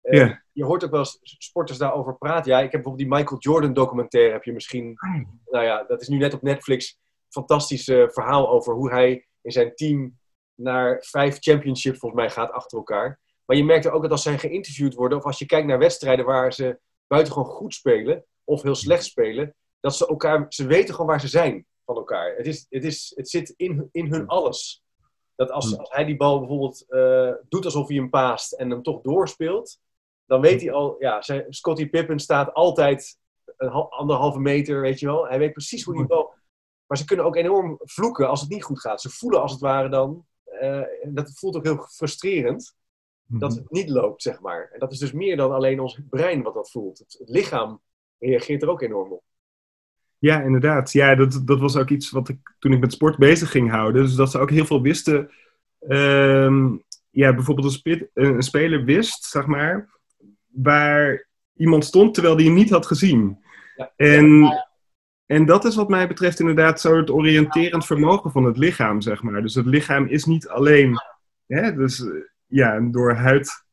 Eh. 0.01 0.31
Je 0.51 0.65
hoort 0.65 0.83
ook 0.83 0.91
wel 0.91 0.99
eens 0.99 1.19
sporters 1.21 1.77
daarover 1.77 2.17
praten. 2.17 2.51
Ja, 2.51 2.57
ik 2.57 2.71
heb 2.71 2.81
bijvoorbeeld 2.81 3.09
die 3.09 3.17
Michael 3.17 3.39
Jordan 3.39 3.73
documentaire, 3.73 4.31
heb 4.33 4.43
je 4.43 4.53
misschien, 4.53 4.97
nou 5.45 5.65
ja, 5.65 5.83
dat 5.83 6.01
is 6.01 6.07
nu 6.07 6.17
net 6.17 6.33
op 6.33 6.41
Netflix, 6.41 6.99
fantastisch 7.29 7.87
eh, 7.87 8.07
verhaal 8.09 8.49
over 8.49 8.73
hoe 8.73 8.91
hij 8.91 9.27
in 9.41 9.51
zijn 9.51 9.75
team 9.75 10.17
naar 10.55 10.97
vijf 11.05 11.37
championships 11.39 11.99
volgens 11.99 12.21
mij 12.21 12.29
gaat 12.29 12.51
achter 12.51 12.77
elkaar. 12.77 13.19
Maar 13.45 13.57
je 13.57 13.63
merkt 13.63 13.89
ook 13.89 14.01
dat 14.01 14.11
als 14.11 14.23
zij 14.23 14.37
geïnterviewd 14.37 14.93
worden, 14.93 15.17
of 15.17 15.23
als 15.23 15.39
je 15.39 15.45
kijkt 15.45 15.67
naar 15.67 15.79
wedstrijden 15.79 16.25
waar 16.25 16.53
ze 16.53 16.79
buitengewoon 17.07 17.49
goed 17.49 17.73
spelen, 17.73 18.25
of 18.43 18.61
heel 18.61 18.75
slecht 18.75 19.03
spelen, 19.03 19.55
dat 19.79 19.95
ze 19.95 20.07
elkaar, 20.07 20.45
ze 20.49 20.65
weten 20.65 20.93
gewoon 20.93 21.09
waar 21.09 21.21
ze 21.21 21.27
zijn 21.27 21.65
van 21.85 21.95
elkaar. 21.95 22.35
Het, 22.35 22.47
is, 22.47 22.65
het, 22.69 22.83
is, 22.83 23.11
het 23.15 23.29
zit 23.29 23.53
in, 23.57 23.75
hun- 23.77 23.89
in 23.91 24.11
hun 24.13 24.27
alles. 24.27 24.83
Dat 25.35 25.51
als, 25.51 25.77
als 25.77 25.89
hij 25.91 26.05
die 26.05 26.17
bal 26.17 26.39
bijvoorbeeld 26.39 26.85
eh, 26.89 27.31
doet 27.49 27.65
alsof 27.65 27.87
hij 27.87 27.97
hem 27.97 28.09
paast 28.09 28.53
en 28.53 28.69
hem 28.69 28.83
toch 28.83 29.01
doorspeelt, 29.01 29.79
dan 30.29 30.41
weet 30.41 30.61
hij 30.61 30.71
al, 30.71 30.95
ja, 30.99 31.21
zijn, 31.21 31.45
Scottie 31.49 31.89
Pippen 31.89 32.19
staat 32.19 32.53
altijd 32.53 33.17
een 33.57 33.69
hal- 33.69 33.91
anderhalve 33.91 34.39
meter, 34.39 34.81
weet 34.81 34.99
je 34.99 35.05
wel. 35.05 35.27
Hij 35.27 35.39
weet 35.39 35.51
precies 35.51 35.83
hoe 35.83 35.95
die 35.95 36.05
bal. 36.05 36.33
Maar 36.87 36.97
ze 36.97 37.05
kunnen 37.05 37.25
ook 37.25 37.35
enorm 37.35 37.79
vloeken 37.83 38.29
als 38.29 38.41
het 38.41 38.49
niet 38.49 38.63
goed 38.63 38.79
gaat. 38.79 39.01
Ze 39.01 39.09
voelen 39.09 39.41
als 39.41 39.51
het 39.51 39.61
ware 39.61 39.89
dan, 39.89 40.25
eh, 40.43 40.77
en 41.05 41.13
dat 41.13 41.31
voelt 41.39 41.55
ook 41.55 41.63
heel 41.63 41.85
frustrerend, 41.89 42.75
dat 43.25 43.55
het 43.55 43.71
niet 43.71 43.89
loopt, 43.89 44.21
zeg 44.21 44.39
maar. 44.39 44.69
En 44.73 44.79
dat 44.79 44.91
is 44.91 44.97
dus 44.99 45.11
meer 45.11 45.37
dan 45.37 45.51
alleen 45.51 45.79
ons 45.79 45.99
brein 46.09 46.41
wat 46.41 46.53
dat 46.53 46.71
voelt. 46.71 46.97
Het, 46.97 47.15
het 47.19 47.29
lichaam 47.29 47.81
reageert 48.19 48.61
er 48.61 48.69
ook 48.69 48.81
enorm 48.81 49.11
op. 49.11 49.23
Ja, 50.17 50.41
inderdaad. 50.41 50.91
Ja, 50.91 51.15
dat, 51.15 51.41
dat 51.45 51.59
was 51.59 51.75
ook 51.77 51.89
iets 51.89 52.11
wat 52.11 52.29
ik 52.29 52.55
toen 52.59 52.73
ik 52.73 52.79
met 52.79 52.93
sport 52.93 53.17
bezig 53.17 53.51
ging 53.51 53.69
houden. 53.69 54.03
Dus 54.03 54.15
dat 54.15 54.31
ze 54.31 54.39
ook 54.39 54.49
heel 54.49 54.65
veel 54.65 54.81
wisten. 54.81 55.31
ehm, 55.79 56.77
ja, 57.09 57.33
bijvoorbeeld 57.35 57.67
een, 57.67 57.73
spit- 57.73 58.09
een 58.13 58.43
speler 58.43 58.83
wist, 58.83 59.23
zeg 59.23 59.45
maar, 59.45 59.98
waar 60.63 61.27
iemand 61.55 61.85
stond 61.85 62.13
terwijl 62.13 62.35
hij 62.35 62.45
hem 62.45 62.53
niet 62.53 62.69
had 62.69 62.85
gezien. 62.85 63.37
Ja. 63.75 63.91
En, 63.95 64.53
en 65.25 65.45
dat 65.45 65.65
is 65.65 65.75
wat 65.75 65.89
mij 65.89 66.07
betreft 66.07 66.39
inderdaad 66.39 66.81
zo 66.81 66.97
het 66.97 67.11
oriënterend 67.11 67.85
vermogen 67.85 68.31
van 68.31 68.43
het 68.43 68.57
lichaam, 68.57 69.01
zeg 69.01 69.21
maar. 69.23 69.41
Dus 69.41 69.55
het 69.55 69.65
lichaam 69.65 70.05
is 70.05 70.25
niet 70.25 70.47
alleen 70.47 70.97
hè, 71.47 71.75
dus 71.75 72.05
ja, 72.45 72.79
door 72.79 73.13
huid, 73.13 73.65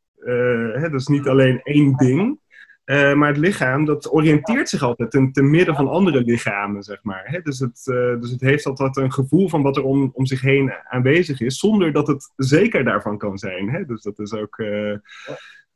hè, 0.72 0.90
dus 0.90 1.06
niet 1.06 1.28
alleen 1.28 1.60
één 1.62 1.96
ding. 1.96 2.38
Uh, 2.84 3.14
maar 3.14 3.28
het 3.28 3.36
lichaam, 3.36 3.84
dat 3.84 4.12
oriënteert 4.12 4.68
zich 4.68 4.82
altijd 4.82 5.10
ten, 5.10 5.32
ten 5.32 5.50
midden 5.50 5.74
van 5.74 5.88
andere 5.88 6.20
lichamen, 6.20 6.82
zeg 6.82 7.02
maar. 7.02 7.22
Hè? 7.24 7.40
Dus, 7.40 7.58
het, 7.58 7.86
uh, 7.90 8.20
dus 8.20 8.30
het 8.30 8.40
heeft 8.40 8.66
altijd 8.66 8.96
een 8.96 9.12
gevoel 9.12 9.48
van 9.48 9.62
wat 9.62 9.76
er 9.76 9.82
om, 9.82 10.10
om 10.12 10.26
zich 10.26 10.40
heen 10.40 10.72
aanwezig 10.88 11.40
is, 11.40 11.58
zonder 11.58 11.92
dat 11.92 12.06
het 12.06 12.32
zeker 12.36 12.84
daarvan 12.84 13.18
kan 13.18 13.38
zijn. 13.38 13.70
Hè? 13.70 13.84
Dus 13.84 14.02
dat 14.02 14.18
is 14.18 14.32
ook... 14.32 14.56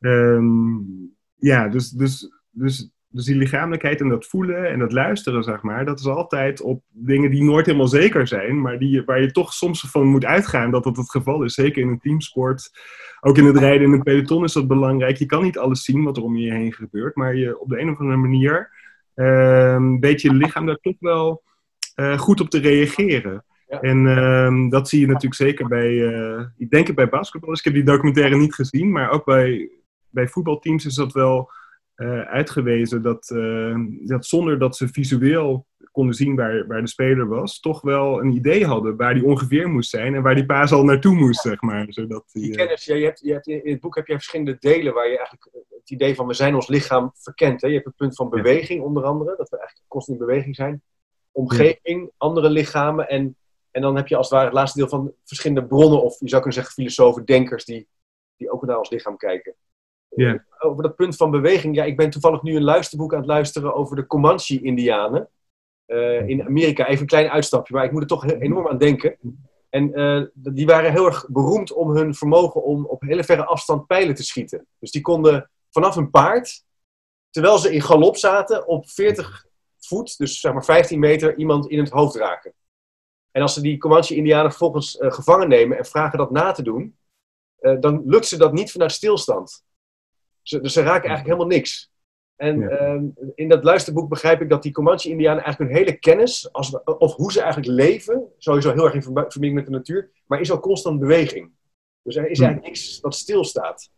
Um, 0.00 1.16
ja, 1.36 1.68
dus, 1.68 1.90
dus, 1.90 2.30
dus 2.50 2.90
dus 3.12 3.24
die 3.24 3.36
lichamelijkheid 3.36 4.00
en 4.00 4.08
dat 4.08 4.26
voelen 4.26 4.70
en 4.70 4.78
dat 4.78 4.92
luisteren, 4.92 5.42
zeg 5.42 5.62
maar, 5.62 5.84
dat 5.84 5.98
is 5.98 6.06
altijd 6.06 6.60
op 6.60 6.82
dingen 6.88 7.30
die 7.30 7.44
nooit 7.44 7.66
helemaal 7.66 7.88
zeker 7.88 8.26
zijn, 8.26 8.60
maar 8.60 8.78
die, 8.78 9.02
waar 9.04 9.20
je 9.20 9.30
toch 9.30 9.52
soms 9.52 9.80
van 9.90 10.06
moet 10.06 10.24
uitgaan 10.24 10.70
dat 10.70 10.84
dat 10.84 10.96
het 10.96 11.10
geval 11.10 11.42
is. 11.42 11.54
Zeker 11.54 11.82
in 11.82 11.88
een 11.88 11.98
teamsport. 11.98 12.70
Ook 13.20 13.38
in 13.38 13.44
het 13.44 13.56
rijden 13.56 13.86
in 13.86 13.92
een 13.92 14.02
peloton 14.02 14.44
is 14.44 14.52
dat 14.52 14.66
belangrijk. 14.66 15.16
Je 15.16 15.26
kan 15.26 15.42
niet 15.42 15.58
alles 15.58 15.84
zien 15.84 16.04
wat 16.04 16.16
er 16.16 16.22
om 16.22 16.36
je 16.36 16.52
heen 16.52 16.72
gebeurt, 16.72 17.16
maar 17.16 17.36
je 17.36 17.60
op 17.60 17.68
de 17.68 17.80
een 17.80 17.90
of 17.90 17.98
andere 17.98 18.18
manier 18.18 18.70
uh, 19.14 19.98
weet 20.00 20.20
je 20.22 20.34
lichaam 20.34 20.66
daar 20.66 20.78
toch 20.80 20.96
wel 20.98 21.42
uh, 21.96 22.18
goed 22.18 22.40
op 22.40 22.50
te 22.50 22.58
reageren. 22.58 23.44
Ja. 23.68 23.80
En 23.80 24.04
uh, 24.04 24.70
dat 24.70 24.88
zie 24.88 25.00
je 25.00 25.06
natuurlijk 25.06 25.34
zeker 25.34 25.68
bij, 25.68 25.90
uh, 25.90 26.40
ik 26.56 26.70
denk 26.70 26.86
het 26.86 26.96
bij 26.96 27.08
basketbal. 27.08 27.52
Ik 27.52 27.64
heb 27.64 27.74
die 27.74 27.82
documentaire 27.82 28.36
niet 28.36 28.54
gezien, 28.54 28.92
maar 28.92 29.10
ook 29.10 29.24
bij, 29.24 29.70
bij 30.10 30.28
voetbalteams 30.28 30.86
is 30.86 30.94
dat 30.94 31.12
wel 31.12 31.50
uh, 31.96 32.20
uitgewezen 32.20 33.02
dat, 33.02 33.30
uh, 33.34 33.76
dat 34.06 34.26
zonder 34.26 34.58
dat 34.58 34.76
ze 34.76 34.88
visueel 34.88 35.66
konden 35.92 36.14
zien 36.14 36.36
waar, 36.36 36.66
waar 36.66 36.80
de 36.80 36.88
speler 36.88 37.28
was, 37.28 37.60
toch 37.60 37.80
wel 37.80 38.20
een 38.20 38.30
idee 38.30 38.66
hadden 38.66 38.96
waar 38.96 39.14
die 39.14 39.24
ongeveer 39.24 39.68
moest 39.68 39.90
zijn 39.90 40.14
en 40.14 40.22
waar 40.22 40.34
die 40.34 40.46
paas 40.46 40.72
al 40.72 40.84
naartoe 40.84 41.14
moest, 41.14 41.40
zeg 41.40 41.60
maar. 41.60 41.86
Zodat 41.88 42.24
die, 42.32 42.42
die 42.42 42.56
kennis, 42.56 42.84
ja, 42.84 42.94
je 42.94 43.04
hebt, 43.04 43.20
je 43.20 43.32
hebt, 43.32 43.46
in 43.46 43.72
het 43.72 43.80
boek 43.80 43.96
heb 43.96 44.06
je 44.06 44.12
verschillende 44.12 44.56
delen 44.60 44.94
waar 44.94 45.08
je 45.08 45.16
eigenlijk 45.16 45.48
het 45.68 45.90
idee 45.90 46.14
van 46.14 46.26
we 46.26 46.34
zijn 46.34 46.54
ons 46.54 46.68
lichaam 46.68 47.12
verkent. 47.14 47.60
Hè? 47.60 47.66
Je 47.66 47.74
hebt 47.74 47.86
het 47.86 47.96
punt 47.96 48.14
van 48.14 48.28
beweging 48.30 48.82
onder 48.82 49.04
andere, 49.04 49.36
dat 49.36 49.48
we 49.48 49.56
eigenlijk 49.56 49.88
constant 49.88 50.20
in 50.20 50.26
beweging 50.26 50.54
zijn. 50.54 50.82
Omgeving, 51.32 52.02
ja. 52.02 52.10
andere 52.16 52.50
lichamen 52.50 53.08
en, 53.08 53.36
en 53.70 53.82
dan 53.82 53.96
heb 53.96 54.08
je 54.08 54.16
als 54.16 54.26
het 54.26 54.34
ware 54.34 54.48
het 54.48 54.56
laatste 54.56 54.78
deel 54.78 54.88
van 54.88 55.12
verschillende 55.24 55.66
bronnen 55.66 56.02
of 56.02 56.20
je 56.20 56.28
zou 56.28 56.42
kunnen 56.42 56.52
zeggen 56.52 56.74
filosofen, 56.74 57.24
denkers 57.24 57.64
die, 57.64 57.88
die 58.36 58.50
ook 58.50 58.66
naar 58.66 58.78
ons 58.78 58.90
lichaam 58.90 59.16
kijken. 59.16 59.54
Over 60.58 60.82
dat 60.82 60.96
punt 60.96 61.16
van 61.16 61.30
beweging. 61.30 61.74
Ja, 61.74 61.84
ik 61.84 61.96
ben 61.96 62.10
toevallig 62.10 62.42
nu 62.42 62.56
een 62.56 62.64
luisterboek 62.64 63.12
aan 63.12 63.18
het 63.18 63.28
luisteren 63.28 63.74
over 63.74 63.96
de 63.96 64.06
Comanche-Indianen. 64.06 65.28
Uh, 65.90 66.28
in 66.28 66.44
Amerika. 66.44 66.86
Even 66.86 67.00
een 67.00 67.06
klein 67.06 67.30
uitstapje, 67.30 67.74
maar 67.74 67.84
ik 67.84 67.92
moet 67.92 68.02
er 68.02 68.08
toch 68.08 68.26
enorm 68.26 68.68
aan 68.68 68.78
denken. 68.78 69.16
En 69.68 70.00
uh, 70.00 70.24
die 70.34 70.66
waren 70.66 70.92
heel 70.92 71.06
erg 71.06 71.26
beroemd 71.28 71.72
om 71.72 71.90
hun 71.90 72.14
vermogen 72.14 72.62
om 72.62 72.86
op 72.86 73.00
hele 73.02 73.24
verre 73.24 73.44
afstand 73.44 73.86
pijlen 73.86 74.14
te 74.14 74.22
schieten. 74.22 74.66
Dus 74.78 74.90
die 74.90 75.00
konden 75.00 75.50
vanaf 75.70 75.96
een 75.96 76.10
paard, 76.10 76.64
terwijl 77.30 77.58
ze 77.58 77.72
in 77.72 77.82
galop 77.82 78.16
zaten, 78.16 78.66
op 78.66 78.88
40 78.88 79.46
voet, 79.78 80.18
dus 80.18 80.40
zeg 80.40 80.52
maar 80.52 80.64
15 80.64 80.98
meter, 80.98 81.36
iemand 81.36 81.68
in 81.68 81.78
het 81.78 81.90
hoofd 81.90 82.16
raken. 82.16 82.52
En 83.30 83.42
als 83.42 83.54
ze 83.54 83.60
die 83.60 83.78
Comanche-Indianen 83.78 84.50
vervolgens 84.50 84.96
uh, 84.96 85.12
gevangen 85.12 85.48
nemen 85.48 85.78
en 85.78 85.84
vragen 85.84 86.18
dat 86.18 86.30
na 86.30 86.52
te 86.52 86.62
doen, 86.62 86.98
dan 87.80 88.02
lukt 88.06 88.26
ze 88.26 88.36
dat 88.36 88.52
niet 88.52 88.72
vanuit 88.72 88.92
stilstand. 88.92 89.64
Ze, 90.42 90.60
dus 90.60 90.72
ze 90.72 90.82
raken 90.82 91.08
eigenlijk 91.08 91.26
helemaal 91.26 91.58
niks. 91.58 91.90
En 92.36 92.58
ja. 92.58 92.92
um, 92.92 93.14
in 93.34 93.48
dat 93.48 93.64
luisterboek 93.64 94.08
begrijp 94.08 94.40
ik 94.40 94.48
dat 94.48 94.62
die 94.62 94.72
Comanche-Indianen 94.72 95.42
eigenlijk 95.42 95.72
hun 95.72 95.84
hele 95.84 95.98
kennis, 95.98 96.52
als, 96.52 96.82
of 96.82 97.14
hoe 97.14 97.32
ze 97.32 97.40
eigenlijk 97.40 97.72
leven, 97.72 98.32
sowieso 98.38 98.72
heel 98.72 98.84
erg 98.84 98.94
in 98.94 99.02
verbinding 99.02 99.54
met 99.54 99.64
de 99.64 99.70
natuur, 99.70 100.10
maar 100.26 100.40
is 100.40 100.50
al 100.50 100.60
constant 100.60 101.00
beweging. 101.00 101.50
Dus 102.02 102.16
er 102.16 102.30
is 102.30 102.38
hm. 102.38 102.44
eigenlijk 102.44 102.72
niks 102.72 103.00
wat 103.00 103.14
stilstaat. 103.14 103.90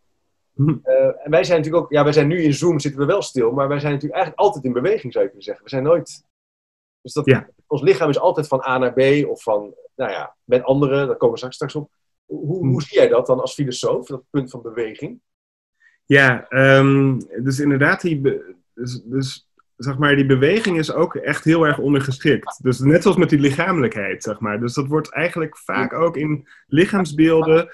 Hm. 0.54 0.68
Uh, 0.68 1.24
en 1.24 1.30
wij 1.30 1.44
zijn 1.44 1.58
natuurlijk 1.58 1.84
ook, 1.84 1.92
ja, 1.92 2.04
wij 2.04 2.12
zijn 2.12 2.28
nu 2.28 2.42
in 2.42 2.54
Zoom, 2.54 2.80
zitten 2.80 3.00
we 3.00 3.06
wel 3.06 3.22
stil, 3.22 3.52
maar 3.52 3.68
wij 3.68 3.80
zijn 3.80 3.92
natuurlijk 3.92 4.20
eigenlijk 4.20 4.46
altijd 4.46 4.64
in 4.64 4.72
beweging, 4.72 5.12
zou 5.12 5.24
je 5.24 5.30
kunnen 5.30 5.46
zeggen. 5.46 5.64
We 5.64 5.70
zijn 5.70 5.82
nooit. 5.82 6.24
Dus 7.00 7.12
dat, 7.12 7.24
ja. 7.24 7.48
ons 7.66 7.82
lichaam 7.82 8.08
is 8.08 8.18
altijd 8.18 8.46
van 8.46 8.64
A 8.66 8.78
naar 8.78 8.92
B 8.92 9.28
of 9.28 9.42
van, 9.42 9.74
nou 9.96 10.10
ja, 10.10 10.36
met 10.44 10.62
anderen, 10.62 11.06
daar 11.06 11.16
komen 11.16 11.30
we 11.30 11.36
straks, 11.36 11.54
straks 11.54 11.74
op. 11.74 11.90
Hoe, 12.24 12.58
hm. 12.58 12.68
hoe 12.68 12.82
zie 12.82 12.98
jij 12.98 13.08
dat 13.08 13.26
dan 13.26 13.40
als 13.40 13.54
filosoof, 13.54 14.06
dat 14.06 14.22
punt 14.30 14.50
van 14.50 14.62
beweging? 14.62 15.20
Ja, 16.04 16.46
um, 16.50 17.18
dus 17.42 17.60
inderdaad, 17.60 18.00
die, 18.00 18.20
dus, 18.74 19.02
dus, 19.04 19.48
zeg 19.76 19.98
maar, 19.98 20.16
die 20.16 20.26
beweging 20.26 20.78
is 20.78 20.92
ook 20.92 21.14
echt 21.14 21.44
heel 21.44 21.66
erg 21.66 21.78
ondergeschikt. 21.78 22.60
Dus 22.62 22.78
net 22.78 23.02
zoals 23.02 23.16
met 23.16 23.30
die 23.30 23.40
lichamelijkheid, 23.40 24.22
zeg 24.22 24.40
maar. 24.40 24.60
Dus 24.60 24.74
dat 24.74 24.86
wordt 24.86 25.12
eigenlijk 25.12 25.58
vaak 25.58 25.92
ook 25.92 26.16
in 26.16 26.48
lichaamsbeelden. 26.66 27.68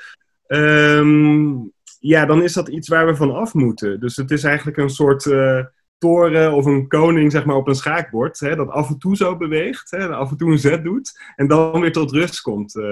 Um, 0.46 1.72
ja, 1.98 2.26
dan 2.26 2.42
is 2.42 2.52
dat 2.52 2.68
iets 2.68 2.88
waar 2.88 3.06
we 3.06 3.16
van 3.16 3.34
af 3.34 3.54
moeten. 3.54 4.00
Dus 4.00 4.16
het 4.16 4.30
is 4.30 4.44
eigenlijk 4.44 4.76
een 4.76 4.90
soort 4.90 5.24
uh, 5.24 5.64
toren 5.98 6.52
of 6.52 6.66
een 6.66 6.88
koning 6.88 7.32
zeg 7.32 7.44
maar, 7.44 7.56
op 7.56 7.68
een 7.68 7.74
schaakbord. 7.74 8.40
Hè, 8.40 8.56
dat 8.56 8.68
af 8.68 8.88
en 8.88 8.98
toe 8.98 9.16
zo 9.16 9.36
beweegt, 9.36 9.90
hè, 9.90 10.08
af 10.08 10.30
en 10.30 10.36
toe 10.36 10.50
een 10.50 10.58
zet 10.58 10.84
doet. 10.84 11.20
En 11.36 11.46
dan 11.46 11.80
weer 11.80 11.92
tot 11.92 12.12
rust 12.12 12.40
komt. 12.40 12.76
Uh, 12.76 12.84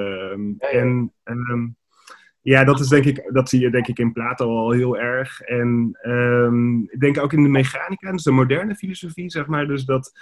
ja, 0.59 0.69
ja. 0.71 0.79
En... 0.79 1.13
Um, 1.25 1.77
ja, 2.47 2.65
dat, 2.65 2.81
is 2.81 2.89
denk 2.89 3.05
ik, 3.05 3.31
dat 3.33 3.49
zie 3.49 3.61
je 3.61 3.71
denk 3.71 3.87
ik 3.87 3.99
in 3.99 4.13
Plato 4.13 4.57
al 4.57 4.71
heel 4.71 4.99
erg. 4.99 5.41
En 5.41 5.99
um, 6.03 6.83
ik 6.91 7.01
denk 7.01 7.19
ook 7.19 7.33
in 7.33 7.43
de 7.43 7.49
mechanica, 7.49 8.13
dus 8.13 8.23
de 8.23 8.31
moderne 8.31 8.75
filosofie, 8.75 9.31
zeg 9.31 9.47
maar. 9.47 9.67
Dus 9.67 9.85
dat 9.85 10.13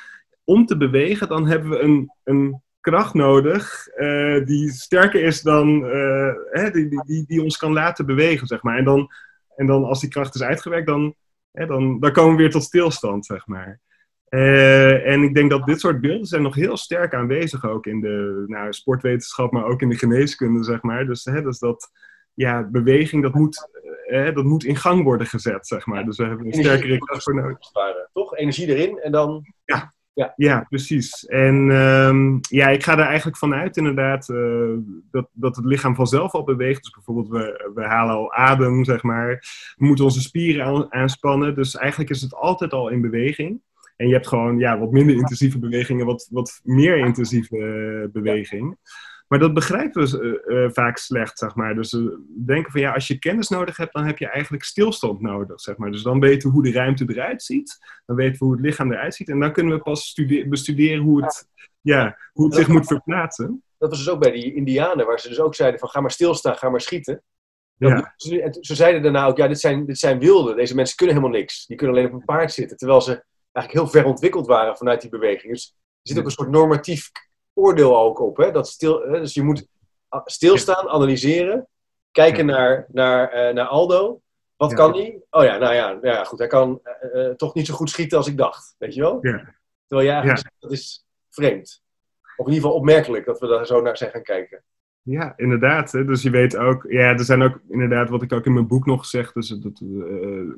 om 0.44 0.66
te 0.66 0.76
bewegen, 0.76 1.28
dan 1.28 1.46
hebben 1.46 1.70
we 1.70 1.78
een, 1.78 2.12
een 2.24 2.62
kracht 2.80 3.14
nodig 3.14 3.88
uh, 3.96 4.44
die 4.44 4.70
sterker 4.70 5.22
is 5.22 5.42
dan, 5.42 5.84
uh, 5.84 6.32
hè, 6.50 6.70
die, 6.70 7.02
die, 7.04 7.24
die, 7.26 7.42
ons 7.42 7.56
kan 7.56 7.72
laten 7.72 8.06
bewegen, 8.06 8.46
zeg 8.46 8.62
maar. 8.62 8.78
En 8.78 8.84
dan, 8.84 9.10
en 9.56 9.66
dan 9.66 9.84
als 9.84 10.00
die 10.00 10.10
kracht 10.10 10.34
is 10.34 10.42
uitgewerkt, 10.42 10.87
dan, 10.87 11.14
hè, 11.52 11.66
dan, 11.66 12.00
dan 12.00 12.12
komen 12.12 12.37
we 12.37 12.42
weer 12.42 12.50
tot 12.50 12.62
stilstand, 12.62 13.26
zeg 13.26 13.46
maar. 13.46 13.80
Uh, 14.28 15.06
en 15.06 15.22
ik 15.22 15.34
denk 15.34 15.50
dat 15.50 15.66
dit 15.66 15.80
soort 15.80 16.00
beelden 16.00 16.26
zijn 16.26 16.42
nog 16.42 16.54
heel 16.54 16.76
sterk 16.76 17.14
aanwezig 17.14 17.66
ook 17.66 17.87
in 17.87 18.00
de 18.00 18.44
nou, 18.46 18.72
sportwetenschap, 18.72 19.52
maar 19.52 19.64
ook 19.64 19.82
in 19.82 19.88
de 19.88 19.98
geneeskunde, 19.98 20.64
zeg 20.64 20.82
maar. 20.82 21.06
Dus, 21.06 21.24
hè, 21.24 21.42
dus 21.42 21.58
dat, 21.58 21.90
ja, 22.34 22.62
beweging, 22.62 23.22
dat 23.22 23.34
moet, 23.34 23.68
eh, 24.06 24.34
dat 24.34 24.44
moet 24.44 24.64
in 24.64 24.76
gang 24.76 25.02
worden 25.02 25.26
gezet, 25.26 25.66
zeg 25.66 25.86
maar. 25.86 26.04
Dus 26.04 26.16
we 26.16 26.24
hebben 26.24 26.46
een 26.46 26.52
sterkere 26.52 26.98
kracht 26.98 27.22
voor 27.22 27.34
nodig. 27.34 27.58
Toch? 28.12 28.36
Energie 28.36 28.66
erin 28.66 28.98
en 28.98 29.12
dan... 29.12 29.44
Ja, 29.64 29.92
ja. 30.14 30.32
ja 30.36 30.66
precies. 30.68 31.26
En 31.26 31.70
um, 31.70 32.40
ja, 32.40 32.68
ik 32.68 32.82
ga 32.82 32.98
er 32.98 33.06
eigenlijk 33.06 33.36
vanuit 33.36 33.76
inderdaad 33.76 34.28
uh, 34.28 34.76
dat, 35.10 35.28
dat 35.32 35.56
het 35.56 35.64
lichaam 35.64 35.94
vanzelf 35.94 36.32
al 36.32 36.44
beweegt. 36.44 36.82
Dus 36.82 36.92
bijvoorbeeld 36.92 37.28
we, 37.28 37.70
we 37.74 37.82
halen 37.82 38.14
al 38.14 38.32
adem, 38.32 38.84
zeg 38.84 39.02
maar. 39.02 39.28
We 39.76 39.84
moeten 39.86 40.04
onze 40.04 40.20
spieren 40.20 40.64
aan, 40.64 40.92
aanspannen. 40.92 41.54
Dus 41.54 41.76
eigenlijk 41.76 42.10
is 42.10 42.20
het 42.20 42.34
altijd 42.34 42.72
al 42.72 42.88
in 42.88 43.00
beweging. 43.00 43.60
En 43.96 44.06
je 44.06 44.14
hebt 44.14 44.28
gewoon 44.28 44.58
ja, 44.58 44.78
wat 44.78 44.92
minder 44.92 45.16
intensieve 45.16 45.58
bewegingen, 45.58 46.06
wat, 46.06 46.28
wat 46.30 46.60
meer 46.62 46.96
intensieve 46.96 47.56
uh, 47.56 48.12
beweging. 48.12 48.76
Ja. 48.80 48.92
Maar 49.26 49.38
dat 49.38 49.54
begrijpen 49.54 50.10
we 50.10 50.42
uh, 50.46 50.56
uh, 50.56 50.70
vaak 50.70 50.96
slecht, 50.96 51.38
zeg 51.38 51.54
maar. 51.54 51.74
Dus 51.74 51.92
we 51.92 52.24
denken 52.44 52.72
van 52.72 52.80
ja, 52.80 52.92
als 52.92 53.06
je 53.06 53.18
kennis 53.18 53.48
nodig 53.48 53.76
hebt, 53.76 53.92
dan 53.92 54.04
heb 54.04 54.18
je 54.18 54.28
eigenlijk 54.28 54.64
stilstand 54.64 55.20
nodig, 55.20 55.60
zeg 55.60 55.76
maar. 55.76 55.90
Dus 55.90 56.02
dan 56.02 56.20
weten 56.20 56.48
we 56.48 56.54
hoe 56.54 56.62
de 56.62 56.72
ruimte 56.72 57.04
eruit 57.08 57.42
ziet. 57.42 57.78
Dan 58.06 58.16
weten 58.16 58.38
we 58.38 58.44
hoe 58.44 58.54
het 58.54 58.64
lichaam 58.64 58.92
eruit 58.92 59.14
ziet. 59.14 59.28
En 59.28 59.40
dan 59.40 59.52
kunnen 59.52 59.76
we 59.76 59.82
pas 59.82 60.14
bestuderen 60.48 61.02
hoe 61.02 61.24
het, 61.24 61.48
ja, 61.80 62.18
hoe 62.32 62.46
het 62.46 62.54
zich 62.54 62.68
moet 62.68 62.87
verplaatsen. 62.87 63.62
Dat 63.78 63.90
was 63.90 63.98
dus 63.98 64.08
ook 64.08 64.20
bij 64.20 64.30
die 64.30 64.54
Indianen, 64.54 65.06
waar 65.06 65.20
ze 65.20 65.28
dus 65.28 65.40
ook 65.40 65.54
zeiden 65.54 65.80
van 65.80 65.88
ga 65.88 66.00
maar 66.00 66.10
stilstaan, 66.10 66.56
ga 66.56 66.68
maar 66.68 66.80
schieten. 66.80 67.22
Ja. 67.76 68.12
Ze, 68.16 68.56
ze 68.60 68.74
zeiden 68.74 69.02
daarna 69.02 69.26
ook, 69.26 69.37
ja, 69.37 69.48
dit 69.48 69.60
zijn, 69.60 69.87
dit 69.87 69.98
zijn 69.98 70.18
wilden. 70.18 70.56
Deze 70.56 70.74
mensen 70.74 70.96
kunnen 70.96 71.16
helemaal 71.16 71.38
niks. 71.38 71.66
Die 71.66 71.76
kunnen 71.76 71.96
alleen 71.96 72.08
op 72.08 72.12
een 72.12 72.24
paard 72.24 72.52
zitten. 72.52 72.76
Terwijl 72.76 73.00
ze 73.00 73.24
eigenlijk 73.52 73.84
heel 73.84 74.00
ver 74.00 74.10
ontwikkeld 74.10 74.46
waren 74.46 74.76
vanuit 74.76 75.00
die 75.00 75.10
beweging. 75.10 75.52
Dus 75.52 75.66
er 75.74 75.76
zit 76.02 76.18
ook 76.18 76.24
een 76.24 76.30
soort 76.30 76.50
normatief 76.50 77.10
oordeel 77.54 77.98
ook 77.98 78.20
op. 78.20 78.36
Hè? 78.36 78.50
Dat 78.50 78.68
stil, 78.68 79.00
hè? 79.00 79.20
Dus 79.20 79.34
je 79.34 79.42
moet 79.42 79.66
stilstaan, 80.24 80.88
analyseren, 80.88 81.68
kijken 82.10 82.46
naar, 82.46 82.86
naar, 82.92 83.48
uh, 83.48 83.54
naar 83.54 83.66
Aldo. 83.66 84.20
Wat 84.56 84.70
ja. 84.70 84.76
kan 84.76 84.92
hij? 84.92 85.22
Oh 85.30 85.44
ja, 85.44 85.56
nou 85.56 85.74
ja, 85.74 85.98
ja 86.02 86.24
goed. 86.24 86.38
Hij 86.38 86.48
kan 86.48 86.80
uh, 87.14 87.30
toch 87.30 87.54
niet 87.54 87.66
zo 87.66 87.74
goed 87.74 87.90
schieten 87.90 88.18
als 88.18 88.26
ik 88.26 88.36
dacht. 88.36 88.74
Weet 88.78 88.94
je 88.94 89.00
wel? 89.00 89.18
Ja. 89.20 89.54
Terwijl 89.86 90.08
jij 90.08 90.18
eigenlijk 90.18 90.38
zegt, 90.38 90.54
dat 90.58 90.72
is 90.72 91.06
vreemd. 91.30 91.82
Of 92.36 92.46
in 92.46 92.52
ieder 92.52 92.64
geval 92.64 92.78
opmerkelijk 92.78 93.24
dat 93.24 93.40
we 93.40 93.46
daar 93.46 93.66
zo 93.66 93.80
naar 93.80 93.96
zijn 93.96 94.10
gaan 94.10 94.22
kijken. 94.22 94.64
Ja, 95.02 95.32
inderdaad. 95.36 95.92
Hè. 95.92 96.04
Dus 96.04 96.22
je 96.22 96.30
weet 96.30 96.56
ook, 96.56 96.86
ja, 96.88 97.08
er 97.08 97.24
zijn 97.24 97.42
ook 97.42 97.60
inderdaad, 97.68 98.08
wat 98.08 98.22
ik 98.22 98.32
ook 98.32 98.46
in 98.46 98.52
mijn 98.52 98.66
boek 98.66 98.86
nog 98.86 99.06
zeg, 99.06 99.32
dus, 99.32 99.48
dat, 99.48 99.80
uh, 99.84 100.54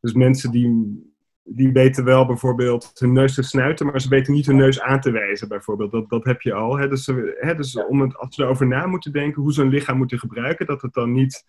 dus 0.00 0.12
mensen 0.12 0.50
die 0.50 1.09
die 1.52 1.72
weten 1.72 2.04
wel 2.04 2.26
bijvoorbeeld 2.26 2.92
hun 2.94 3.12
neus 3.12 3.34
te 3.34 3.42
snuiten, 3.42 3.86
maar 3.86 4.00
ze 4.00 4.08
weten 4.08 4.32
niet 4.32 4.46
hun 4.46 4.56
neus 4.56 4.80
aan 4.80 5.00
te 5.00 5.10
wijzen, 5.10 5.48
bijvoorbeeld. 5.48 5.90
Dat, 5.90 6.08
dat 6.08 6.24
heb 6.24 6.40
je 6.40 6.52
al. 6.52 6.78
Hè? 6.78 6.88
Dus, 6.88 7.06
hè, 7.40 7.54
dus 7.54 7.76
om 7.76 8.00
het, 8.00 8.16
als 8.16 8.36
we 8.36 8.42
erover 8.42 8.66
na 8.66 8.86
moeten 8.86 9.12
denken 9.12 9.42
hoe 9.42 9.52
ze 9.52 9.60
hun 9.60 9.70
lichaam 9.70 9.96
moeten 9.96 10.18
gebruiken, 10.18 10.66
dat 10.66 10.82
het 10.82 10.92
dan 10.92 11.12
niet, 11.12 11.44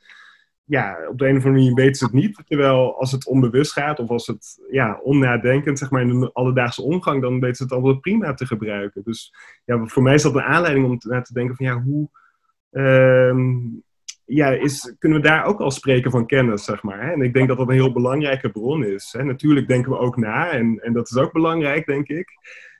ja, 0.63 0.97
op 1.09 1.17
de 1.17 1.27
een 1.27 1.37
of 1.37 1.45
andere 1.45 1.63
manier 1.63 1.73
weten 1.73 1.95
ze 1.95 2.03
het 2.03 2.13
niet. 2.13 2.41
Terwijl 2.45 2.99
als 2.99 3.11
het 3.11 3.27
onbewust 3.27 3.71
gaat 3.71 3.99
of 3.99 4.09
als 4.09 4.27
het 4.27 4.59
ja, 4.69 4.99
onnadenkend, 5.03 5.79
zeg 5.79 5.89
maar 5.89 6.01
in 6.01 6.19
de 6.19 6.33
alledaagse 6.33 6.81
omgang, 6.81 7.21
dan 7.21 7.39
weten 7.39 7.55
ze 7.55 7.63
het 7.63 7.71
altijd 7.71 8.01
prima 8.01 8.33
te 8.33 8.45
gebruiken. 8.45 9.01
Dus 9.03 9.33
ja, 9.65 9.85
voor 9.85 10.03
mij 10.03 10.13
is 10.13 10.23
dat 10.23 10.35
een 10.35 10.41
aanleiding 10.41 10.85
om 10.85 10.97
te, 10.97 11.21
te 11.21 11.33
denken 11.33 11.55
van 11.55 11.65
ja, 11.65 11.81
hoe. 11.81 12.09
Uh, 12.71 13.35
ja, 14.25 14.49
is, 14.49 14.95
kunnen 14.99 15.21
we 15.21 15.27
daar 15.27 15.45
ook 15.45 15.59
al 15.59 15.71
spreken 15.71 16.11
van 16.11 16.25
kennis, 16.25 16.63
zeg 16.63 16.83
maar. 16.83 17.01
Hè? 17.05 17.11
En 17.11 17.21
ik 17.21 17.33
denk 17.33 17.47
dat 17.47 17.57
dat 17.57 17.67
een 17.67 17.73
heel 17.73 17.91
belangrijke 17.91 18.49
bron 18.49 18.85
is. 18.85 19.13
Hè? 19.17 19.23
Natuurlijk 19.23 19.67
denken 19.67 19.91
we 19.91 19.97
ook 19.97 20.17
na 20.17 20.49
en, 20.51 20.79
en 20.79 20.93
dat 20.93 21.09
is 21.09 21.17
ook 21.17 21.31
belangrijk, 21.31 21.85
denk 21.85 22.07
ik. 22.07 22.29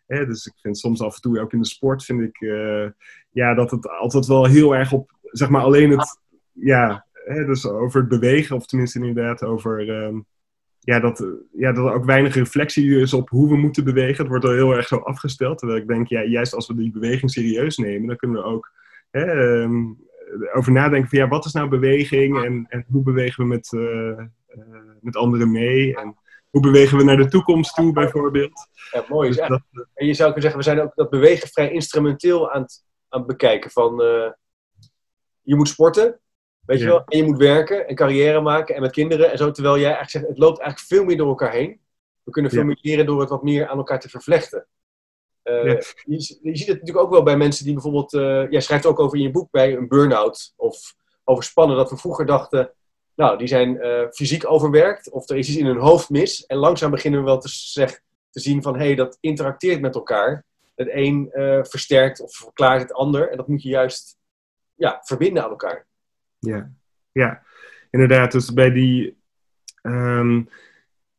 Hè? 0.08 0.26
Dus 0.26 0.46
ik 0.46 0.54
vind 0.62 0.78
soms 0.78 1.02
af 1.02 1.16
en 1.16 1.22
toe, 1.22 1.40
ook 1.40 1.54
in 1.54 1.62
de 1.62 1.68
sport, 1.68 2.04
vind 2.04 2.22
ik 2.22 2.42
uh, 2.42 2.88
ja, 3.30 3.54
dat 3.54 3.72
het 3.72 3.90
altijd 3.90 4.26
wel 4.26 4.46
heel 4.46 4.76
erg 4.76 4.92
op, 4.92 5.12
zeg 5.22 5.50
maar, 5.50 5.62
alleen 5.62 5.90
het, 5.90 6.20
ja, 6.52 7.06
hè? 7.14 7.46
dus 7.46 7.68
over 7.68 8.00
het 8.00 8.10
bewegen, 8.10 8.56
of 8.56 8.66
tenminste 8.66 9.00
inderdaad 9.00 9.44
over... 9.44 9.90
Um, 9.90 10.26
ja, 10.84 11.00
dat, 11.00 11.26
ja, 11.52 11.72
dat 11.72 11.86
er 11.86 11.94
ook 11.94 12.06
weinig 12.06 12.36
reflectie 12.36 13.00
is 13.00 13.14
op 13.14 13.30
hoe 13.30 13.50
we 13.50 13.58
moeten 13.58 13.84
bewegen. 13.84 14.18
Het 14.18 14.28
wordt 14.28 14.46
al 14.46 14.52
heel 14.52 14.76
erg 14.76 14.88
zo 14.88 14.96
afgesteld. 14.96 15.58
Terwijl 15.58 15.80
ik 15.80 15.88
denk, 15.88 16.08
ja, 16.08 16.24
juist 16.24 16.54
als 16.54 16.68
we 16.68 16.76
die 16.76 16.92
beweging 16.92 17.32
serieus 17.32 17.78
nemen, 17.78 18.08
dan 18.08 18.16
kunnen 18.16 18.42
we 18.42 18.48
ook 18.48 18.72
hè, 19.12 19.62
um, 19.62 19.98
over 20.54 20.72
nadenken 20.72 21.10
van 21.10 21.20
ja, 21.20 21.28
wat 21.28 21.46
is 21.46 21.52
nou 21.52 21.70
beweging 21.70 22.44
en, 22.44 22.66
en 22.70 22.86
hoe 22.92 23.04
bewegen 23.04 23.44
we 23.44 23.50
met, 23.50 23.72
uh, 23.72 23.82
uh, 23.82 24.26
met 25.02 25.16
anderen 25.16 25.52
mee 25.52 25.98
en 25.98 26.16
hoe 26.50 26.62
bewegen 26.62 26.98
we 26.98 27.04
naar 27.04 27.18
de 27.18 27.28
toekomst 27.28 27.76
toe 27.76 27.92
bijvoorbeeld. 27.94 28.68
Ja, 28.92 29.06
mooi. 29.10 29.28
Dus 29.28 29.38
dat, 29.38 29.62
en 29.94 30.06
je 30.06 30.14
zou 30.14 30.34
kunnen 30.34 30.52
zeggen, 30.52 30.60
we 30.60 30.66
zijn 30.66 30.82
ook 30.82 30.96
dat 30.96 31.10
bewegen 31.10 31.48
vrij 31.48 31.72
instrumenteel 31.72 32.52
aan 32.52 32.62
het, 32.62 32.84
aan 33.10 33.20
het 33.20 33.28
bekijken 33.28 33.72
van 33.72 33.96
je 35.42 35.56
moet 35.56 35.68
sporten, 35.68 36.20
weet 36.66 36.80
ja. 36.80 36.86
je 36.86 36.92
wel, 36.92 37.04
en 37.06 37.18
je 37.18 37.24
moet 37.24 37.38
werken 37.38 37.88
en 37.88 37.96
carrière 37.96 38.42
maken 38.42 38.76
en 38.76 38.82
met 38.82 38.92
kinderen 38.92 39.32
en 39.32 39.38
zo, 39.38 39.52
terwijl 39.52 39.76
jij 39.76 39.86
eigenlijk 39.86 40.12
zegt, 40.12 40.28
het 40.28 40.38
loopt 40.38 40.60
eigenlijk 40.60 40.90
veel 40.90 41.06
meer 41.06 41.18
door 41.18 41.28
elkaar 41.28 41.52
heen. 41.52 41.80
We 42.24 42.32
kunnen 42.32 42.52
veel 42.52 42.60
ja. 42.60 42.66
meer 42.66 42.80
leren 42.82 43.06
door 43.06 43.20
het 43.20 43.30
wat 43.30 43.44
meer 43.44 43.68
aan 43.68 43.78
elkaar 43.78 44.00
te 44.00 44.10
vervlechten. 44.10 44.68
Uh, 45.44 45.66
ja. 45.66 45.82
je, 46.06 46.38
je, 46.42 46.58
ziet 46.58 46.68
het 46.68 46.80
natuurlijk 46.80 47.06
ook 47.06 47.12
wel 47.12 47.24
bij 47.24 47.38
mensen 47.38 47.66
die 47.66 47.74
bijvoorbeeld... 47.74 48.14
Uh, 48.14 48.52
jij 48.52 48.62
schrijft 48.62 48.86
ook 48.86 49.00
over 49.00 49.18
in 49.18 49.24
je 49.24 49.32
boek 49.32 49.52
bij 49.52 49.76
een 49.76 49.88
burn-out 49.88 50.54
of 50.56 50.96
over 51.24 51.44
spannen. 51.44 51.78
Dat 51.78 51.90
we 51.90 51.98
vroeger 51.98 52.26
dachten, 52.26 52.74
nou, 53.16 53.38
die 53.38 53.48
zijn 53.48 53.76
uh, 53.76 54.08
fysiek 54.12 54.50
overwerkt 54.50 55.10
of 55.10 55.30
er 55.30 55.38
is 55.38 55.50
iets 55.50 55.58
in 55.58 55.66
hun 55.66 55.78
hoofd 55.78 56.10
mis. 56.10 56.46
En 56.46 56.58
langzaam 56.58 56.92
beginnen 56.92 57.20
we 57.20 57.26
wel 57.26 57.40
te, 57.40 57.50
zeg, 57.50 58.02
te 58.30 58.40
zien 58.40 58.62
van, 58.62 58.76
hé, 58.76 58.86
hey, 58.86 58.96
dat 58.96 59.18
interacteert 59.20 59.82
met 59.82 59.96
elkaar. 59.96 60.46
Het 60.76 60.90
een 60.92 61.30
versterkt 61.64 62.22
of 62.22 62.36
verklaart 62.36 62.82
het 62.82 62.94
ander. 62.94 63.30
En 63.30 63.38
dat 63.38 63.48
moet 63.48 63.64
je 63.64 63.70
juist 63.70 64.18
ja, 64.76 65.00
verbinden 65.04 65.44
aan 65.44 65.50
elkaar. 65.50 65.86
Ja, 66.40 66.72
ja. 67.12 67.44
inderdaad. 67.90 68.32
Dus 68.32 68.54
bij 68.54 68.72
die... 68.72 69.20
Um 69.82 70.50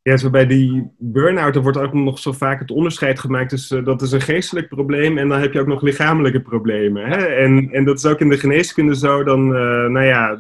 ja, 0.03 0.17
zo 0.17 0.31
bij 0.31 0.47
die 0.47 0.91
burn-out 0.99 1.55
wordt 1.55 1.79
ook 1.79 1.93
nog 1.93 2.19
zo 2.19 2.33
vaak 2.33 2.59
het 2.59 2.71
onderscheid 2.71 3.19
gemaakt 3.19 3.49
tussen 3.49 3.85
dat 3.85 4.03
is 4.03 4.13
een 4.13 4.21
geestelijk 4.21 4.69
probleem 4.69 5.19
en 5.19 5.29
dan 5.29 5.41
heb 5.41 5.53
je 5.53 5.61
ook 5.61 5.67
nog 5.67 5.83
lichamelijke 5.83 6.41
problemen. 6.41 7.05
Hè? 7.05 7.17
En, 7.17 7.69
en 7.73 7.85
dat 7.85 7.99
is 7.99 8.07
ook 8.07 8.21
in 8.21 8.29
de 8.29 8.39
geneeskunde 8.39 8.97
zo, 8.97 9.25
dan, 9.25 9.47
uh, 9.47 9.87
nou 9.89 10.03
ja, 10.03 10.39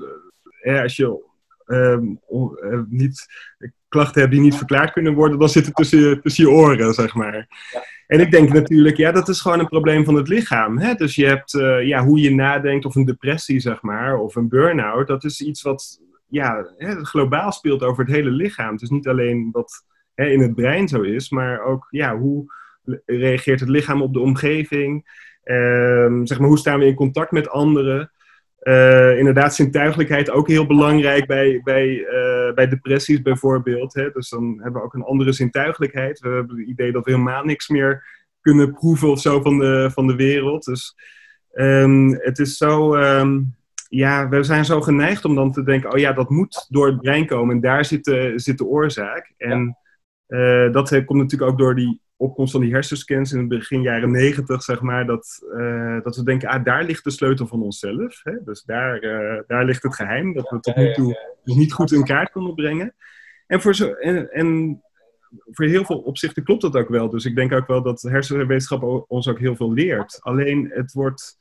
als 0.82 0.96
je 0.96 1.30
uh, 1.66 1.98
niet, 2.88 3.26
klachten 3.88 4.20
hebt 4.20 4.32
die 4.32 4.42
niet 4.42 4.56
verklaard 4.56 4.92
kunnen 4.92 5.14
worden, 5.14 5.38
dan 5.38 5.48
zit 5.48 5.66
het 5.66 5.74
tussen, 5.74 6.20
tussen 6.20 6.44
je 6.44 6.50
oren, 6.50 6.94
zeg 6.94 7.14
maar. 7.14 7.48
Ja. 7.72 7.82
En 8.06 8.20
ik 8.20 8.30
denk 8.30 8.52
natuurlijk, 8.52 8.96
ja, 8.96 9.12
dat 9.12 9.28
is 9.28 9.40
gewoon 9.40 9.58
een 9.58 9.68
probleem 9.68 10.04
van 10.04 10.14
het 10.14 10.28
lichaam. 10.28 10.78
Hè? 10.78 10.94
Dus 10.94 11.14
je 11.14 11.26
hebt, 11.26 11.50
ja, 11.82 12.04
hoe 12.04 12.20
je 12.20 12.34
nadenkt, 12.34 12.84
of 12.84 12.94
een 12.94 13.04
depressie, 13.04 13.60
zeg 13.60 13.82
maar, 13.82 14.18
of 14.18 14.36
een 14.36 14.48
burn-out, 14.48 15.06
dat 15.06 15.24
is 15.24 15.40
iets 15.40 15.62
wat 15.62 16.00
ja, 16.32 16.66
globaal 17.02 17.52
speelt 17.52 17.82
over 17.82 18.04
het 18.04 18.14
hele 18.14 18.30
lichaam. 18.30 18.74
Is 18.74 18.90
niet 18.90 19.08
alleen 19.08 19.48
wat 19.52 19.84
hè, 20.14 20.26
in 20.26 20.40
het 20.40 20.54
brein 20.54 20.88
zo 20.88 21.00
is, 21.00 21.30
maar 21.30 21.64
ook 21.64 21.86
ja, 21.90 22.16
hoe 22.16 22.44
reageert 23.06 23.60
het 23.60 23.68
lichaam 23.68 24.02
op 24.02 24.12
de 24.12 24.20
omgeving? 24.20 25.20
Uh, 25.44 26.20
zeg 26.22 26.38
maar, 26.38 26.48
hoe 26.48 26.58
staan 26.58 26.78
we 26.78 26.86
in 26.86 26.94
contact 26.94 27.30
met 27.30 27.48
anderen? 27.48 28.12
Uh, 28.62 29.18
inderdaad, 29.18 29.54
zintuigelijkheid 29.54 30.30
ook 30.30 30.48
heel 30.48 30.66
belangrijk 30.66 31.26
bij, 31.26 31.60
bij, 31.64 31.88
uh, 31.88 32.54
bij 32.54 32.68
depressies 32.68 33.22
bijvoorbeeld. 33.22 33.94
Hè? 33.94 34.10
Dus 34.10 34.28
dan 34.28 34.58
hebben 34.62 34.80
we 34.80 34.86
ook 34.86 34.94
een 34.94 35.02
andere 35.02 35.32
zintuigelijkheid. 35.32 36.20
We 36.20 36.28
hebben 36.28 36.58
het 36.58 36.68
idee 36.68 36.92
dat 36.92 37.04
we 37.04 37.10
helemaal 37.10 37.44
niks 37.44 37.68
meer 37.68 38.04
kunnen 38.40 38.72
proeven 38.72 39.10
of 39.10 39.20
zo 39.20 39.40
van 39.40 39.58
de, 39.58 39.90
van 39.92 40.06
de 40.06 40.16
wereld. 40.16 40.64
Dus 40.64 40.96
um, 41.54 42.12
het 42.12 42.38
is 42.38 42.56
zo... 42.56 42.94
Um, 42.94 43.54
ja, 43.94 44.28
we 44.28 44.42
zijn 44.42 44.64
zo 44.64 44.80
geneigd 44.80 45.24
om 45.24 45.34
dan 45.34 45.52
te 45.52 45.62
denken, 45.62 45.92
oh 45.92 45.98
ja, 45.98 46.12
dat 46.12 46.30
moet 46.30 46.66
door 46.68 46.86
het 46.86 47.00
brein 47.00 47.26
komen 47.26 47.54
en 47.54 47.60
daar 47.60 47.84
zit 47.84 48.04
de, 48.04 48.32
zit 48.36 48.58
de 48.58 48.64
oorzaak. 48.64 49.32
En 49.36 49.76
ja. 50.26 50.66
uh, 50.66 50.72
dat 50.72 51.04
komt 51.04 51.18
natuurlijk 51.18 51.50
ook 51.50 51.58
door 51.58 51.74
die 51.74 52.00
opkomst 52.16 52.52
van 52.52 52.60
die 52.60 52.72
hersenscans 52.72 53.32
in 53.32 53.38
het 53.38 53.48
begin 53.48 53.82
jaren 53.82 54.10
negentig, 54.10 54.62
zeg 54.62 54.80
maar, 54.80 55.06
dat, 55.06 55.38
uh, 55.56 56.02
dat 56.02 56.16
we 56.16 56.22
denken, 56.22 56.48
ah, 56.48 56.64
daar 56.64 56.84
ligt 56.84 57.04
de 57.04 57.10
sleutel 57.10 57.46
van 57.46 57.62
onszelf. 57.62 58.20
Hè? 58.22 58.32
Dus 58.44 58.62
daar, 58.62 59.02
uh, 59.04 59.40
daar 59.46 59.64
ligt 59.64 59.82
het 59.82 59.94
geheim, 59.94 60.34
dat 60.34 60.50
we 60.50 60.60
tot 60.60 60.76
nu 60.76 60.92
toe 60.92 61.38
dus 61.44 61.54
niet 61.54 61.72
goed 61.72 61.92
in 61.92 62.04
kaart 62.04 62.30
konden 62.30 62.54
brengen. 62.54 62.94
En 63.46 63.60
voor, 63.60 63.74
zo, 63.74 63.92
en, 63.92 64.30
en 64.30 64.80
voor 65.50 65.64
heel 65.64 65.84
veel 65.84 65.98
opzichten 65.98 66.44
klopt 66.44 66.62
dat 66.62 66.76
ook 66.76 66.88
wel. 66.88 67.10
Dus 67.10 67.24
ik 67.24 67.34
denk 67.34 67.52
ook 67.52 67.66
wel 67.66 67.82
dat 67.82 68.02
hersenwetenschap 68.02 69.04
ons 69.08 69.28
ook 69.28 69.38
heel 69.38 69.56
veel 69.56 69.72
leert. 69.72 70.18
Alleen 70.20 70.70
het 70.74 70.92
wordt 70.92 71.40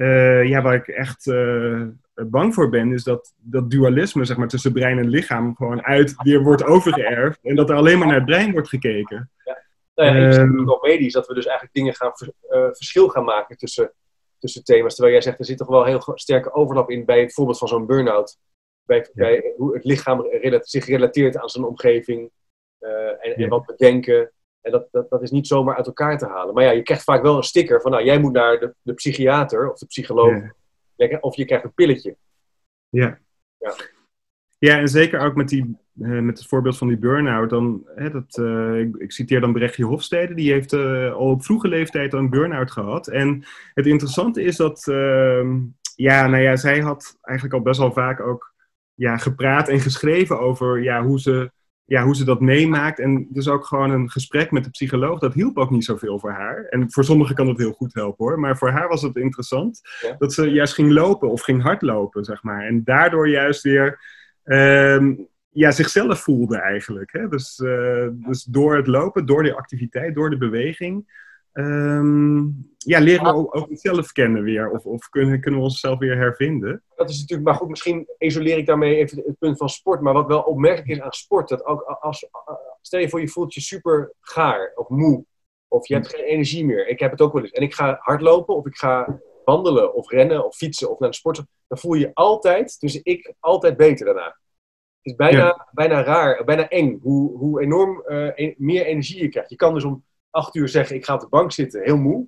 uh, 0.00 0.48
ja, 0.48 0.62
waar 0.62 0.74
ik 0.74 0.88
echt 0.88 1.26
uh, 1.26 1.86
bang 2.14 2.54
voor 2.54 2.68
ben, 2.68 2.92
is 2.92 3.04
dat 3.04 3.34
dat 3.36 3.70
dualisme 3.70 4.24
zeg 4.24 4.36
maar, 4.36 4.48
tussen 4.48 4.72
brein 4.72 4.98
en 4.98 5.08
lichaam 5.08 5.56
gewoon 5.56 5.82
uit 5.82 6.14
weer 6.22 6.42
wordt 6.42 6.64
overgeërfd. 6.64 7.38
En 7.42 7.54
dat 7.54 7.70
er 7.70 7.76
alleen 7.76 7.98
maar 7.98 8.06
naar 8.06 8.16
het 8.16 8.24
brein 8.24 8.52
wordt 8.52 8.68
gekeken. 8.68 9.30
Ja. 9.44 9.62
Nou 9.94 10.16
ja, 10.16 10.28
je 10.28 10.38
um, 10.38 10.70
ook 10.70 10.82
medisch 10.82 11.12
dat 11.12 11.26
we 11.26 11.34
dus 11.34 11.44
eigenlijk 11.46 11.74
dingen 11.74 11.94
gaan 11.94 12.12
uh, 12.50 12.66
verschil 12.72 13.08
gaan 13.08 13.24
maken 13.24 13.56
tussen, 13.56 13.92
tussen 14.38 14.64
thema's. 14.64 14.94
Terwijl 14.94 15.14
jij 15.14 15.24
zegt, 15.24 15.38
er 15.38 15.44
zit 15.44 15.58
toch 15.58 15.68
wel 15.68 15.84
heel 15.84 16.02
sterke 16.14 16.52
overlap 16.52 16.90
in 16.90 17.04
bij 17.04 17.20
het 17.20 17.34
voorbeeld 17.34 17.58
van 17.58 17.68
zo'n 17.68 17.86
burn-out. 17.86 18.38
Bij, 18.86 18.98
ja. 18.98 19.06
bij, 19.12 19.52
hoe 19.56 19.74
het 19.74 19.84
lichaam 19.84 20.26
zich 20.60 20.86
relateert 20.86 21.36
aan 21.36 21.48
zijn 21.48 21.64
omgeving. 21.64 22.30
en, 23.20 23.34
en 23.34 23.48
wat 23.48 23.66
we 23.66 23.74
denken. 23.76 24.32
En 24.60 24.70
dat, 24.70 24.88
dat, 24.90 25.10
dat 25.10 25.22
is 25.22 25.30
niet 25.30 25.46
zomaar 25.46 25.76
uit 25.76 25.86
elkaar 25.86 26.18
te 26.18 26.26
halen. 26.26 26.54
Maar 26.54 26.64
ja, 26.64 26.70
je 26.70 26.82
krijgt 26.82 27.04
vaak 27.04 27.22
wel 27.22 27.36
een 27.36 27.42
sticker 27.42 27.80
van, 27.80 27.90
nou, 27.90 28.04
jij 28.04 28.18
moet 28.18 28.32
naar 28.32 28.58
de, 28.58 28.74
de 28.82 28.94
psychiater 28.94 29.70
of 29.70 29.78
de 29.78 29.86
psycholoog. 29.86 30.42
Of 31.20 31.36
je 31.36 31.44
krijgt 31.44 31.64
een 31.64 31.74
pilletje. 31.74 32.16
Ja. 32.88 33.18
Ja, 33.58 33.74
ja 34.58 34.78
en 34.78 34.88
zeker 34.88 35.20
ook 35.20 35.34
met, 35.34 35.48
die, 35.48 35.76
uh, 35.94 36.20
met 36.20 36.38
het 36.38 36.48
voorbeeld 36.48 36.78
van 36.78 36.88
die 36.88 36.98
burn-out. 36.98 37.50
Dan, 37.50 37.86
hè, 37.94 38.10
dat, 38.10 38.36
uh, 38.40 38.80
ik, 38.80 38.96
ik, 38.96 39.12
citeer 39.12 39.40
dan 39.40 39.52
Brechtje 39.52 39.84
Hofstede. 39.84 40.34
Die 40.34 40.52
heeft 40.52 40.72
uh, 40.72 41.12
al 41.12 41.30
op 41.30 41.44
vroege 41.44 41.68
leeftijd 41.68 42.12
een 42.12 42.30
burn-out 42.30 42.70
gehad. 42.70 43.08
En 43.08 43.44
het 43.74 43.86
interessante 43.86 44.42
is 44.42 44.56
dat, 44.56 44.88
ehm, 44.88 45.58
ja, 45.96 46.26
nou 46.26 46.42
ja, 46.42 46.56
zij 46.56 46.80
had 46.80 47.18
eigenlijk 47.20 47.56
al 47.56 47.62
best 47.62 47.80
wel 47.80 47.92
vaak 47.92 48.20
ook 48.20 48.54
ja, 48.94 49.16
gepraat 49.16 49.68
en 49.68 49.80
geschreven 49.80 50.40
over 50.40 50.82
ja, 50.82 51.02
hoe 51.02 51.20
ze 51.20 51.50
ja, 51.90 52.04
hoe 52.04 52.16
ze 52.16 52.24
dat 52.24 52.40
meemaakt. 52.40 52.98
En 52.98 53.26
dus 53.30 53.48
ook 53.48 53.66
gewoon 53.66 53.90
een 53.90 54.10
gesprek 54.10 54.50
met 54.50 54.64
de 54.64 54.70
psycholoog, 54.70 55.18
dat 55.18 55.34
hielp 55.34 55.58
ook 55.58 55.70
niet 55.70 55.84
zoveel 55.84 56.18
voor 56.18 56.30
haar. 56.30 56.64
En 56.64 56.92
voor 56.92 57.04
sommigen 57.04 57.34
kan 57.34 57.46
dat 57.46 57.58
heel 57.58 57.72
goed 57.72 57.94
helpen 57.94 58.24
hoor. 58.24 58.40
Maar 58.40 58.56
voor 58.56 58.70
haar 58.70 58.88
was 58.88 59.02
het 59.02 59.16
interessant 59.16 59.80
ja. 60.00 60.14
dat 60.18 60.32
ze 60.32 60.50
juist 60.50 60.74
ging 60.74 60.90
lopen 60.90 61.30
of 61.30 61.42
ging 61.42 61.62
hardlopen, 61.62 62.24
zeg 62.24 62.42
maar. 62.42 62.66
En 62.66 62.84
daardoor 62.84 63.28
juist 63.28 63.62
weer 63.62 64.00
um, 64.44 65.28
ja, 65.48 65.70
zichzelf 65.70 66.20
voelde 66.20 66.56
eigenlijk. 66.56 67.12
Hè? 67.12 67.28
Dus, 67.28 67.58
uh, 67.58 68.08
dus 68.12 68.44
door 68.44 68.76
het 68.76 68.86
lopen, 68.86 69.26
door 69.26 69.42
de 69.42 69.56
activiteit, 69.56 70.14
door 70.14 70.30
de 70.30 70.38
beweging. 70.38 71.18
Um, 71.52 72.68
ja, 72.76 73.00
leren 73.00 73.24
we 73.24 73.34
ook, 73.34 73.56
ook 73.56 73.68
onszelf 73.68 74.12
kennen 74.12 74.42
weer. 74.42 74.70
Of, 74.70 74.84
of 74.84 75.08
kunnen, 75.08 75.40
kunnen 75.40 75.60
we 75.60 75.66
onszelf 75.66 75.98
weer 75.98 76.16
hervinden. 76.16 76.82
Dat 76.96 77.10
is 77.10 77.20
natuurlijk, 77.20 77.48
maar 77.48 77.58
goed, 77.58 77.68
misschien 77.68 78.08
isoleer 78.18 78.58
ik 78.58 78.66
daarmee 78.66 78.96
even 78.96 79.22
het 79.26 79.38
punt 79.38 79.56
van 79.56 79.68
sport. 79.68 80.00
Maar 80.00 80.12
wat 80.12 80.26
wel 80.26 80.42
opmerkelijk 80.42 80.88
is 80.88 81.00
aan 81.00 81.12
sport, 81.12 81.48
dat 81.48 81.64
ook 81.64 81.82
als, 81.82 82.28
stel 82.80 83.00
je 83.00 83.08
voor 83.08 83.20
je 83.20 83.28
voelt 83.28 83.54
je 83.54 83.60
super 83.60 84.12
gaar 84.20 84.72
of 84.74 84.88
moe. 84.88 85.24
Of 85.68 85.86
je 85.86 85.94
hebt 85.94 86.08
geen 86.08 86.24
energie 86.24 86.64
meer. 86.64 86.88
Ik 86.88 87.00
heb 87.00 87.10
het 87.10 87.20
ook 87.20 87.32
wel 87.32 87.42
eens. 87.42 87.52
En 87.52 87.62
ik 87.62 87.74
ga 87.74 87.98
hardlopen 88.00 88.56
of 88.56 88.66
ik 88.66 88.76
ga 88.76 89.20
wandelen 89.44 89.94
of 89.94 90.10
rennen 90.10 90.46
of 90.46 90.56
fietsen 90.56 90.90
of 90.90 90.98
naar 90.98 91.10
de 91.10 91.16
sport. 91.16 91.42
Dan 91.66 91.78
voel 91.78 91.94
je 91.94 92.00
je 92.00 92.10
altijd, 92.14 92.80
dus 92.80 93.02
ik 93.02 93.34
altijd 93.40 93.76
beter 93.76 94.06
daarna. 94.06 94.24
Het 95.02 95.12
is 95.12 95.14
bijna, 95.14 95.38
ja. 95.38 95.68
bijna 95.72 96.02
raar, 96.02 96.44
bijna 96.44 96.68
eng 96.68 96.98
hoe, 97.02 97.36
hoe 97.36 97.62
enorm 97.62 98.02
uh, 98.06 98.54
meer 98.56 98.84
energie 98.84 99.22
je 99.22 99.28
krijgt. 99.28 99.50
Je 99.50 99.56
kan 99.56 99.74
dus 99.74 99.84
om 99.84 100.04
acht 100.30 100.54
uur 100.54 100.68
zeggen, 100.68 100.96
ik 100.96 101.04
ga 101.04 101.14
op 101.14 101.20
de 101.20 101.28
bank 101.28 101.52
zitten, 101.52 101.82
heel 101.82 101.96
moe. 101.96 102.26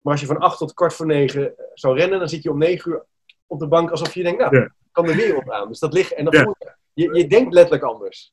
Maar 0.00 0.12
als 0.12 0.20
je 0.20 0.26
van 0.26 0.38
acht 0.38 0.58
tot 0.58 0.74
kwart 0.74 0.94
voor 0.94 1.06
negen 1.06 1.54
zou 1.74 1.96
rennen, 1.98 2.18
dan 2.18 2.28
zit 2.28 2.42
je 2.42 2.50
om 2.50 2.58
negen 2.58 2.90
uur 2.90 3.04
op 3.46 3.58
de 3.58 3.68
bank 3.68 3.90
alsof 3.90 4.14
je 4.14 4.22
denkt, 4.22 4.40
nou, 4.40 4.56
ja. 4.56 4.74
kan 4.92 5.06
de 5.06 5.14
wereld 5.14 5.50
aan. 5.50 5.68
Dus 5.68 5.78
dat 5.78 5.92
ligt, 5.92 6.14
en 6.14 6.24
dat 6.24 6.34
ja. 6.34 6.54
je, 6.92 7.14
je 7.14 7.26
denkt 7.26 7.54
letterlijk 7.54 7.84
anders. 7.84 8.32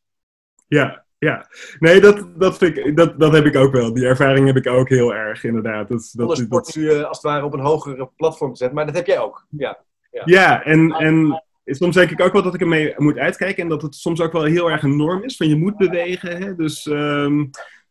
Ja, 0.68 1.06
ja. 1.18 1.48
Nee, 1.80 2.02
dat, 2.02 2.40
dat, 2.40 2.58
vind 2.58 2.78
ik, 2.78 2.98
dat, 2.98 3.20
dat 3.20 3.34
heb 3.34 3.46
ik 3.46 3.56
ook 3.56 3.72
wel. 3.72 3.94
Die 3.94 4.06
ervaring 4.06 4.48
heb 4.48 4.56
ik 4.56 4.68
ook 4.68 4.90
heel 4.90 5.14
erg, 5.14 5.44
inderdaad. 5.44 5.88
Dat, 5.88 6.12
dat, 6.14 6.38
nu 6.76 7.04
als 7.04 7.18
het 7.18 7.22
ware 7.22 7.46
op 7.46 7.54
een 7.54 7.60
hogere 7.60 8.10
platform 8.16 8.52
te 8.52 8.58
zetten, 8.58 8.78
maar 8.78 8.86
dat 8.86 8.96
heb 8.96 9.06
jij 9.06 9.20
ook. 9.20 9.46
Ja, 9.50 9.84
ja. 10.12 10.22
ja 10.26 10.64
en, 10.64 10.92
en 10.92 11.44
soms 11.66 11.96
denk 11.96 12.12
ik 12.12 12.22
ook 12.22 12.34
wel 12.34 12.44
dat 12.44 12.54
ik 12.54 12.62
ermee 12.62 12.94
moet 12.98 13.18
uitkijken 13.18 13.64
en 13.64 13.70
dat 13.70 13.82
het 13.82 13.96
soms 13.96 14.22
ook 14.22 14.32
wel 14.32 14.44
heel 14.44 14.72
erg 14.72 14.84
een 14.84 14.98
norm 14.98 15.24
is 15.24 15.38
van 15.38 15.48
je 15.48 15.56
moet 15.56 15.78
bewegen. 15.78 16.38
Hè? 16.38 16.56
Dus... 16.56 16.86
Um, 16.86 17.50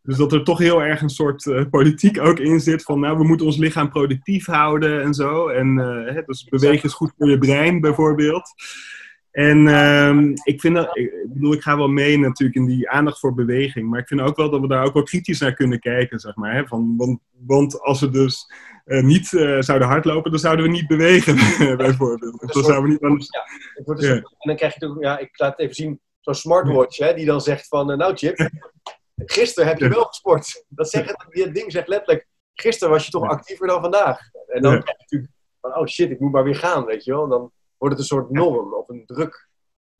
Dus 0.09 0.17
dat 0.17 0.33
er 0.33 0.45
toch 0.45 0.59
heel 0.59 0.83
erg 0.83 1.01
een 1.01 1.11
soort 1.11 1.45
uh, 1.45 1.65
politiek 1.71 2.21
ook 2.21 2.39
in 2.39 2.61
zit 2.61 2.83
van, 2.83 3.01
nou, 3.01 3.19
we 3.19 3.25
moeten 3.25 3.47
ons 3.47 3.57
lichaam 3.57 3.91
productief 3.91 4.47
houden 4.47 5.03
en 5.03 5.15
zo. 5.15 5.49
En 5.49 5.79
uh, 5.79 6.27
dus 6.27 6.45
bewegen 6.45 6.85
is 6.85 6.93
goed 6.93 7.13
voor 7.19 7.31
je 7.31 7.39
brein 7.39 7.81
bijvoorbeeld. 7.81 8.49
En 9.31 9.67
uh, 9.67 10.19
ik 10.43 10.61
vind 10.61 10.75
dat, 10.75 10.97
ik 10.97 11.13
bedoel, 11.33 11.53
ik 11.53 11.63
ga 11.63 11.77
wel 11.77 11.89
mee 11.89 12.19
natuurlijk 12.19 12.59
in 12.59 12.67
die 12.67 12.91
aandacht 12.91 13.19
voor 13.19 13.35
beweging, 13.35 13.89
maar 13.89 14.01
ik 14.01 14.07
vind 14.07 14.21
ook 14.21 14.37
wel 14.37 14.51
dat 14.51 14.61
we 14.61 14.69
daar 14.69 14.85
ook 14.85 14.95
wel 14.95 15.03
kritisch 15.03 15.41
naar 15.41 15.55
kunnen 15.55 15.81
kijken, 15.81 16.19
zeg 16.19 16.37
maar. 16.37 16.55
Hè? 16.55 16.67
Van, 16.67 16.95
want, 16.97 17.21
want 17.47 17.81
als 17.81 18.01
we 18.01 18.11
dus 18.11 18.53
uh, 18.87 19.03
niet 19.03 19.27
zouden 19.59 19.89
hardlopen, 19.89 20.31
dan 20.31 20.41
zouden 20.41 20.65
we 20.65 20.71
niet 20.71 20.87
bewegen, 20.87 21.37
bijvoorbeeld. 21.77 22.41
Dus 22.41 22.53
dan 22.53 22.65
zouden 22.65 22.85
we 22.85 22.91
niet 22.91 23.03
anders... 23.03 23.29
Ja, 23.31 23.95
dus, 23.95 24.07
ja. 24.07 24.15
En 24.15 24.25
dan 24.39 24.57
krijg 24.57 24.75
je 24.75 24.81
toch, 24.81 24.97
ja, 25.01 25.19
ik 25.19 25.39
laat 25.39 25.51
het 25.51 25.61
even 25.61 25.75
zien, 25.75 26.01
zo'n 26.21 26.35
smartwatch, 26.35 26.99
hè, 26.99 27.15
die 27.15 27.27
dan 27.27 27.41
zegt 27.41 27.69
van, 27.69 27.87
nou 27.99 28.17
Chip, 28.17 28.51
gisteren 29.25 29.69
heb 29.69 29.79
je 29.79 29.89
wel 29.89 30.05
gesport. 30.05 30.65
Dat, 30.69 30.91
zegt, 30.91 31.07
dat 31.07 31.55
ding 31.55 31.73
zegt 31.73 31.89
letterlijk, 31.89 32.29
gisteren 32.55 32.93
was 32.93 33.05
je 33.05 33.11
toch 33.11 33.29
actiever 33.29 33.67
dan 33.67 33.81
vandaag. 33.81 34.21
En 34.47 34.63
dan 34.63 34.81
krijg 34.81 34.97
je 34.97 35.03
natuurlijk 35.03 35.33
van, 35.61 35.77
oh 35.77 35.87
shit, 35.87 36.11
ik 36.11 36.21
moet 36.21 36.33
maar 36.33 36.45
weer 36.45 36.57
gaan, 36.57 36.85
weet 36.85 37.05
je 37.05 37.13
wel. 37.13 37.23
En 37.23 37.29
dan 37.29 37.53
wordt 37.77 37.95
het 37.95 38.03
een 38.03 38.17
soort 38.17 38.31
norm 38.31 38.75
of 38.75 38.89
een 38.89 39.07
druk. 39.07 39.48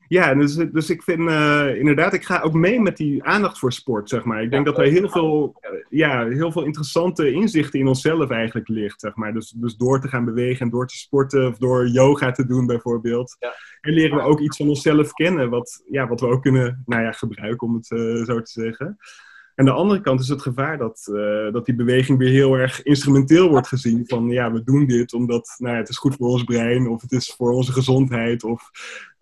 Ja, 0.09 0.35
dus, 0.35 0.55
dus 0.55 0.91
ik 0.91 1.03
vind 1.03 1.21
uh, 1.21 1.75
inderdaad, 1.75 2.13
ik 2.13 2.25
ga 2.25 2.41
ook 2.41 2.53
mee 2.53 2.81
met 2.81 2.97
die 2.97 3.25
aandacht 3.25 3.59
voor 3.59 3.73
sport, 3.73 4.09
zeg 4.09 4.25
maar. 4.25 4.43
Ik 4.43 4.51
denk 4.51 4.67
ja, 4.67 4.73
dat 4.73 4.81
er 4.81 4.91
heel 4.91 5.09
veel, 5.09 5.61
ja, 5.89 6.29
heel 6.29 6.53
veel 6.53 6.65
interessante 6.65 7.31
inzichten 7.31 7.81
in 7.81 7.87
onszelf 7.87 8.31
eigenlijk 8.31 8.69
ligt, 8.69 9.01
zeg 9.01 9.15
maar. 9.15 9.33
Dus, 9.33 9.51
dus 9.51 9.77
door 9.77 10.01
te 10.01 10.09
gaan 10.09 10.25
bewegen 10.25 10.61
en 10.61 10.71
door 10.71 10.87
te 10.87 10.97
sporten 10.97 11.47
of 11.47 11.59
door 11.59 11.89
yoga 11.89 12.31
te 12.31 12.47
doen 12.47 12.67
bijvoorbeeld. 12.67 13.37
Ja. 13.39 13.55
En 13.81 13.93
leren 13.93 14.17
we 14.17 14.23
ook 14.23 14.41
iets 14.41 14.57
van 14.57 14.69
onszelf 14.69 15.13
kennen, 15.13 15.51
wat, 15.51 15.83
ja, 15.91 16.09
wat 16.09 16.21
we 16.21 16.27
ook 16.27 16.43
kunnen 16.43 16.83
nou 16.87 17.03
ja, 17.03 17.13
gebruiken, 17.13 17.67
om 17.67 17.75
het 17.75 17.91
uh, 17.91 18.25
zo 18.25 18.43
te 18.43 18.51
zeggen. 18.51 18.99
En 19.55 19.65
de 19.65 19.73
andere 19.73 20.01
kant 20.01 20.21
is 20.21 20.29
het 20.29 20.43
gevaar 20.43 20.79
dat, 20.79 21.09
uh, 21.11 21.53
dat 21.53 21.67
die 21.67 21.75
beweging 21.75 22.19
weer 22.19 22.31
heel 22.31 22.55
erg 22.55 22.83
instrumenteel 22.83 23.49
wordt 23.49 23.69
gezien. 23.69 24.05
Van 24.07 24.29
ja, 24.29 24.53
we 24.53 24.63
doen 24.63 24.87
dit 24.87 25.13
omdat 25.13 25.55
nou 25.59 25.75
ja, 25.75 25.81
het 25.81 25.89
is 25.89 25.99
goed 25.99 26.17
voor 26.17 26.29
ons 26.29 26.45
brein 26.45 26.89
of 26.89 27.03
het 27.03 27.13
is 27.13 27.35
voor 27.37 27.53
onze 27.53 27.73
gezondheid. 27.73 28.45
Of 28.45 28.71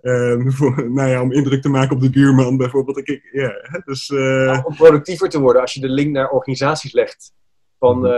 voor, 0.57 0.91
nou 0.91 1.09
ja, 1.09 1.23
om 1.23 1.33
indruk 1.33 1.63
te 1.63 1.69
maken 1.69 1.97
op 1.97 2.03
de 2.03 2.11
buurman 2.11 2.57
bijvoorbeeld. 2.57 3.09
Ik, 3.09 3.29
ja, 3.33 3.81
dus, 3.85 4.09
uh... 4.09 4.63
om 4.65 4.75
productiever 4.77 5.29
te 5.29 5.41
worden 5.41 5.63
als 5.63 5.75
je 5.75 5.81
de 5.81 5.89
link 5.89 6.13
naar 6.13 6.31
organisaties 6.31 6.93
legt. 6.93 7.35
Van 7.79 8.07
uh, 8.07 8.13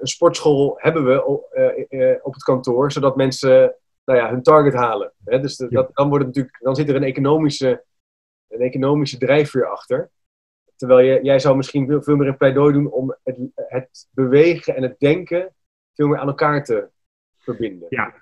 een 0.00 0.06
sportschool 0.06 0.74
hebben 0.76 1.04
we 1.04 1.24
op 2.22 2.32
het 2.32 2.42
kantoor, 2.42 2.92
zodat 2.92 3.16
mensen 3.16 3.74
nou 4.04 4.18
ja, 4.18 4.30
hun 4.30 4.42
target 4.42 4.74
halen. 4.74 5.12
Hè? 5.24 5.40
Dus 5.40 5.56
de, 5.56 5.66
ja. 5.70 5.70
dat, 5.70 5.90
dan, 5.94 6.08
wordt 6.08 6.24
het 6.24 6.34
natuurlijk, 6.34 6.62
dan 6.62 6.74
zit 6.76 6.88
er 6.88 6.96
een 6.96 7.02
economische, 7.02 7.84
een 8.48 8.60
economische 8.60 9.18
drijfveer 9.18 9.66
achter. 9.66 10.10
Terwijl 10.76 11.06
je, 11.06 11.22
jij 11.22 11.38
zou 11.38 11.56
misschien 11.56 11.86
veel, 11.86 12.02
veel 12.02 12.16
meer 12.16 12.28
een 12.28 12.36
pleidooi 12.36 12.72
doen 12.72 12.90
om 12.90 13.16
het, 13.22 13.36
het, 13.54 14.08
bewegen 14.10 14.76
en 14.76 14.82
het 14.82 14.98
denken 14.98 15.54
veel 15.94 16.06
meer 16.06 16.18
aan 16.18 16.28
elkaar 16.28 16.64
te 16.64 16.88
verbinden. 17.38 17.86
Ja, 17.90 18.14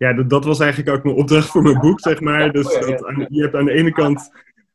ja 0.00 0.12
dat, 0.12 0.30
dat 0.30 0.44
was 0.44 0.60
eigenlijk 0.60 0.96
ook 0.96 1.04
mijn 1.04 1.16
opdracht 1.16 1.48
voor 1.48 1.62
mijn 1.62 1.78
boek, 1.78 2.00
zeg 2.00 2.20
maar. 2.20 2.52
Dus 2.52 2.64
dat, 2.64 3.26
je 3.28 3.42
hebt 3.42 3.54
aan 3.54 3.64
de 3.64 3.72
ene 3.72 3.92
kant, 3.92 4.30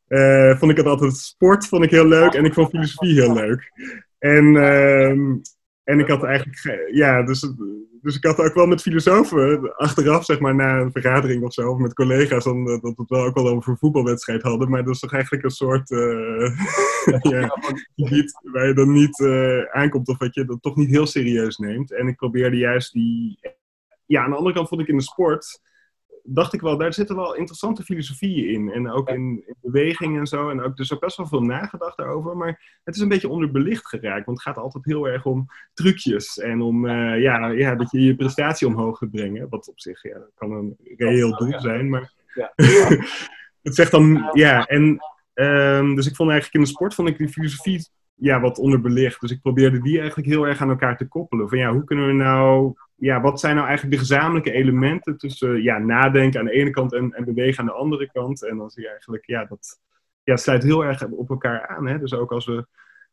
uh, 0.07 0.57
vond 0.57 0.71
ik 0.71 0.77
het 0.77 0.85
altijd 0.85 1.17
sport, 1.17 1.67
vond 1.67 1.83
ik 1.83 1.91
heel 1.91 2.07
leuk. 2.07 2.33
En 2.33 2.45
ik 2.45 2.53
vond 2.53 2.69
filosofie 2.69 3.21
heel 3.21 3.33
leuk. 3.33 3.71
En, 4.19 4.45
uh, 4.55 5.09
en 5.83 5.99
ik 5.99 6.07
had 6.07 6.23
eigenlijk, 6.23 6.87
ja, 6.91 7.23
dus 7.23 7.53
dus 8.01 8.15
ik 8.15 8.23
had 8.23 8.39
ook 8.39 8.53
wel 8.53 8.65
met 8.65 8.81
filosofen 8.81 9.75
achteraf, 9.75 10.25
zeg 10.25 10.39
maar, 10.39 10.55
na 10.55 10.79
een 10.79 10.91
vergadering 10.91 11.43
of 11.43 11.53
zo, 11.53 11.69
of 11.69 11.77
met 11.77 11.93
collega's, 11.93 12.43
dan, 12.43 12.65
dat 12.65 12.81
we 12.81 12.93
het 12.95 13.09
wel 13.09 13.25
ook 13.25 13.35
wel 13.35 13.47
over 13.47 13.71
een 13.71 13.77
voetbalwedstrijd 13.77 14.41
hadden. 14.41 14.69
Maar 14.69 14.83
dat 14.83 14.93
is 14.93 14.99
toch 14.99 15.13
eigenlijk 15.13 15.43
een 15.43 15.49
soort 15.49 15.89
uh, 15.91 16.57
ja, 17.31 17.57
gebied 17.95 18.39
waar 18.41 18.67
je 18.67 18.73
dan 18.73 18.91
niet 18.91 19.21
aankomt 19.71 20.07
of 20.07 20.17
wat 20.17 20.35
je 20.35 20.45
dat 20.45 20.61
toch 20.61 20.75
niet 20.75 20.89
heel 20.89 21.05
serieus 21.05 21.57
neemt. 21.57 21.93
En 21.93 22.07
ik 22.07 22.15
probeerde 22.15 22.57
juist 22.57 22.93
die. 22.93 23.39
Ja, 24.05 24.23
aan 24.23 24.29
de 24.29 24.35
andere 24.35 24.55
kant 24.55 24.67
vond 24.67 24.81
ik 24.81 24.87
in 24.87 24.97
de 24.97 25.03
sport 25.03 25.59
dacht 26.27 26.53
ik 26.53 26.61
wel, 26.61 26.77
daar 26.77 26.93
zitten 26.93 27.15
wel 27.15 27.35
interessante 27.35 27.83
filosofieën 27.83 28.53
in. 28.53 28.71
En 28.71 28.91
ook 28.91 29.09
in, 29.09 29.43
in, 29.45 29.55
beweging 29.61 30.17
en 30.17 30.27
zo. 30.27 30.49
En 30.49 30.61
ook, 30.61 30.77
dus 30.77 30.93
ook 30.93 30.99
best 30.99 31.17
wel 31.17 31.27
veel 31.27 31.41
nagedacht 31.41 31.97
daarover. 31.97 32.37
Maar 32.37 32.79
het 32.83 32.95
is 32.95 33.01
een 33.01 33.07
beetje 33.07 33.29
onderbelicht 33.29 33.87
geraakt. 33.87 34.25
Want 34.25 34.37
het 34.37 34.47
gaat 34.47 34.63
altijd 34.63 34.85
heel 34.85 35.07
erg 35.07 35.25
om 35.25 35.47
trucjes. 35.73 36.39
En 36.39 36.61
om 36.61 36.85
uh, 36.85 37.21
ja, 37.21 37.47
ja, 37.47 37.75
dat 37.75 37.91
je 37.91 38.01
je 38.01 38.15
prestatie 38.15 38.67
omhoog 38.67 38.97
gaat 38.97 39.11
brengen. 39.11 39.49
Wat 39.49 39.69
op 39.69 39.79
zich 39.79 40.03
ja, 40.03 40.17
kan 40.35 40.51
een 40.51 40.77
reëel 40.97 41.37
doel 41.37 41.59
zijn. 41.59 41.89
Maar 41.89 42.13
ja. 42.33 42.53
het 43.67 43.75
zegt 43.75 43.91
dan, 43.91 44.29
ja. 44.33 44.65
En, 44.65 44.99
um, 45.33 45.95
dus 45.95 46.07
ik 46.07 46.15
vond 46.15 46.29
eigenlijk 46.29 46.59
in 46.59 46.69
de 46.69 46.75
sport 46.75 46.93
vond 46.93 47.07
ik 47.07 47.17
die 47.17 47.29
filosofie 47.29 47.87
ja, 48.15 48.39
wat 48.39 48.57
onderbelicht. 48.57 49.21
Dus 49.21 49.31
ik 49.31 49.41
probeerde 49.41 49.81
die 49.81 49.99
eigenlijk 49.99 50.27
heel 50.27 50.47
erg 50.47 50.61
aan 50.61 50.69
elkaar 50.69 50.97
te 50.97 51.07
koppelen. 51.07 51.49
Van 51.49 51.57
ja, 51.57 51.71
hoe 51.71 51.83
kunnen 51.83 52.07
we 52.07 52.13
nou 52.13 52.73
ja, 52.95 53.21
wat 53.21 53.39
zijn 53.39 53.55
nou 53.55 53.67
eigenlijk 53.67 53.97
de 53.97 54.01
gezamenlijke 54.01 54.51
elementen 54.51 55.17
tussen 55.17 55.63
ja, 55.63 55.77
nadenken 55.77 56.39
aan 56.39 56.45
de 56.45 56.51
ene 56.51 56.69
kant 56.69 56.93
en, 56.93 57.11
en 57.11 57.25
bewegen 57.25 57.59
aan 57.59 57.65
de 57.65 57.71
andere 57.71 58.11
kant? 58.11 58.43
En 58.43 58.57
dan 58.57 58.69
zie 58.69 58.83
je 58.83 58.89
eigenlijk, 58.89 59.25
ja, 59.25 59.45
dat 59.45 59.79
ja, 60.23 60.35
sluit 60.35 60.63
heel 60.63 60.85
erg 60.85 61.07
op 61.07 61.29
elkaar 61.29 61.67
aan. 61.67 61.87
Hè? 61.87 61.99
Dus 61.99 62.13
ook 62.13 62.31
als 62.31 62.45
we 62.45 62.65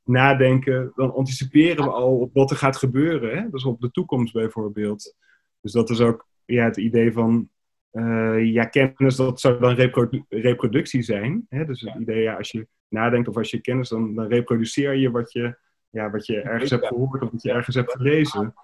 nadenken, 0.04 0.92
dan 0.94 1.14
anticiperen 1.14 1.84
we 1.84 1.90
al 1.90 2.18
op 2.18 2.34
wat 2.34 2.50
er 2.50 2.56
gaat 2.56 2.76
gebeuren. 2.76 3.36
Hè? 3.38 3.50
Dus 3.50 3.64
op 3.64 3.80
de 3.80 3.90
toekomst 3.90 4.32
bijvoorbeeld. 4.32 5.16
Dus 5.60 5.72
dat 5.72 5.90
is 5.90 6.00
ook 6.00 6.26
ja, 6.44 6.64
het 6.64 6.76
idee 6.76 7.12
van 7.12 7.48
uh, 7.92 8.52
ja, 8.52 8.64
kennis, 8.64 9.16
dat 9.16 9.40
zou 9.40 9.60
dan 9.60 9.74
reprodu 9.74 10.24
reproductie 10.28 11.02
zijn. 11.02 11.46
Hè? 11.48 11.64
Dus 11.64 11.80
het 11.80 11.94
idee, 11.94 12.22
ja, 12.22 12.36
als 12.36 12.50
je 12.50 12.66
nadenkt 12.88 13.28
of 13.28 13.36
als 13.36 13.50
je 13.50 13.60
kennis, 13.60 13.88
dan, 13.88 14.14
dan 14.14 14.26
reproduceer 14.26 14.94
je 14.94 15.10
wat 15.10 15.32
je, 15.32 15.56
ja, 15.90 16.10
wat 16.10 16.26
je 16.26 16.40
ergens 16.40 16.70
hebt 16.70 16.86
gehoord 16.86 17.22
of 17.22 17.30
wat 17.30 17.42
je 17.42 17.52
ergens 17.52 17.76
hebt 17.76 17.92
gelezen. 17.92 18.54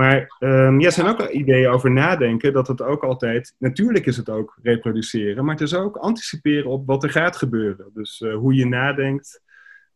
Maar 0.00 0.36
um, 0.38 0.80
ja, 0.80 0.90
zijn 0.90 1.06
ook 1.06 1.28
ideeën 1.28 1.70
over 1.70 1.90
nadenken 1.90 2.52
dat 2.52 2.68
het 2.68 2.82
ook 2.82 3.02
altijd, 3.02 3.54
natuurlijk 3.58 4.06
is 4.06 4.16
het 4.16 4.28
ook 4.28 4.58
reproduceren, 4.62 5.44
maar 5.44 5.54
het 5.54 5.62
is 5.62 5.74
ook 5.74 5.96
anticiperen 5.96 6.70
op 6.70 6.86
wat 6.86 7.02
er 7.02 7.10
gaat 7.10 7.36
gebeuren. 7.36 7.90
Dus 7.94 8.20
uh, 8.20 8.34
hoe 8.34 8.54
je 8.54 8.66
nadenkt 8.66 9.42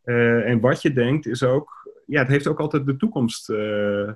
uh, 0.03 0.49
en 0.49 0.59
wat 0.59 0.81
je 0.81 0.93
denkt 0.93 1.27
is 1.27 1.43
ook, 1.43 1.91
ja, 2.05 2.19
het 2.19 2.27
heeft 2.27 2.47
ook 2.47 2.59
altijd 2.59 2.85
de 2.85 2.95
toekomst 2.95 3.49
uh, 3.49 4.09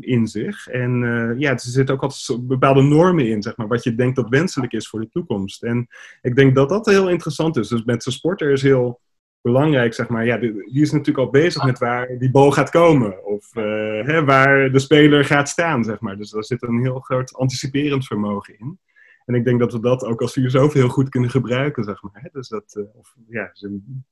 in 0.00 0.26
zich. 0.26 0.66
En 0.66 1.00
ja, 1.38 1.50
er 1.50 1.60
zitten 1.60 1.94
ook 1.94 2.02
altijd 2.02 2.46
bepaalde 2.46 2.82
normen 2.82 3.26
in, 3.26 3.42
zeg 3.42 3.56
maar, 3.56 3.68
wat 3.68 3.84
je 3.84 3.94
denkt 3.94 4.16
dat 4.16 4.28
wenselijk 4.28 4.72
is 4.72 4.88
voor 4.88 5.00
de 5.00 5.08
toekomst. 5.08 5.62
En 5.62 5.88
ik 6.22 6.36
denk 6.36 6.54
dat 6.54 6.68
dat 6.68 6.86
heel 6.86 7.10
interessant 7.10 7.56
is. 7.56 7.68
Dus 7.68 7.84
met 7.84 8.02
zijn 8.02 8.14
sporter 8.14 8.50
is 8.50 8.62
heel 8.62 9.00
belangrijk, 9.46 9.94
zeg 9.94 10.08
maar. 10.08 10.24
Ja, 10.24 10.36
die, 10.36 10.80
is 10.80 10.92
natuurlijk 10.92 11.26
al 11.26 11.30
bezig 11.30 11.64
met 11.64 11.78
waar 11.78 12.18
die 12.18 12.30
bal 12.30 12.50
gaat 12.50 12.70
komen. 12.70 13.24
Of 13.24 13.56
uh, 13.56 13.62
hè, 14.06 14.24
waar 14.24 14.72
de 14.72 14.78
speler 14.78 15.24
gaat 15.24 15.48
staan, 15.48 15.84
zeg 15.84 16.00
maar. 16.00 16.16
Dus 16.16 16.30
daar 16.30 16.44
zit 16.44 16.62
een 16.62 16.80
heel 16.80 17.00
groot 17.00 17.34
anticiperend 17.34 18.06
vermogen 18.06 18.58
in. 18.58 18.78
En 19.24 19.34
ik 19.34 19.44
denk 19.44 19.60
dat 19.60 19.72
we 19.72 19.80
dat 19.80 20.04
ook 20.04 20.20
als 20.20 20.32
filosoof 20.32 20.72
heel 20.72 20.88
goed 20.88 21.08
kunnen 21.08 21.30
gebruiken, 21.30 21.84
zeg 21.84 22.02
maar. 22.02 22.28
Dus 22.32 22.48
dat, 22.48 22.76
uh, 22.78 22.84
of, 22.94 23.16
ja, 23.28 23.52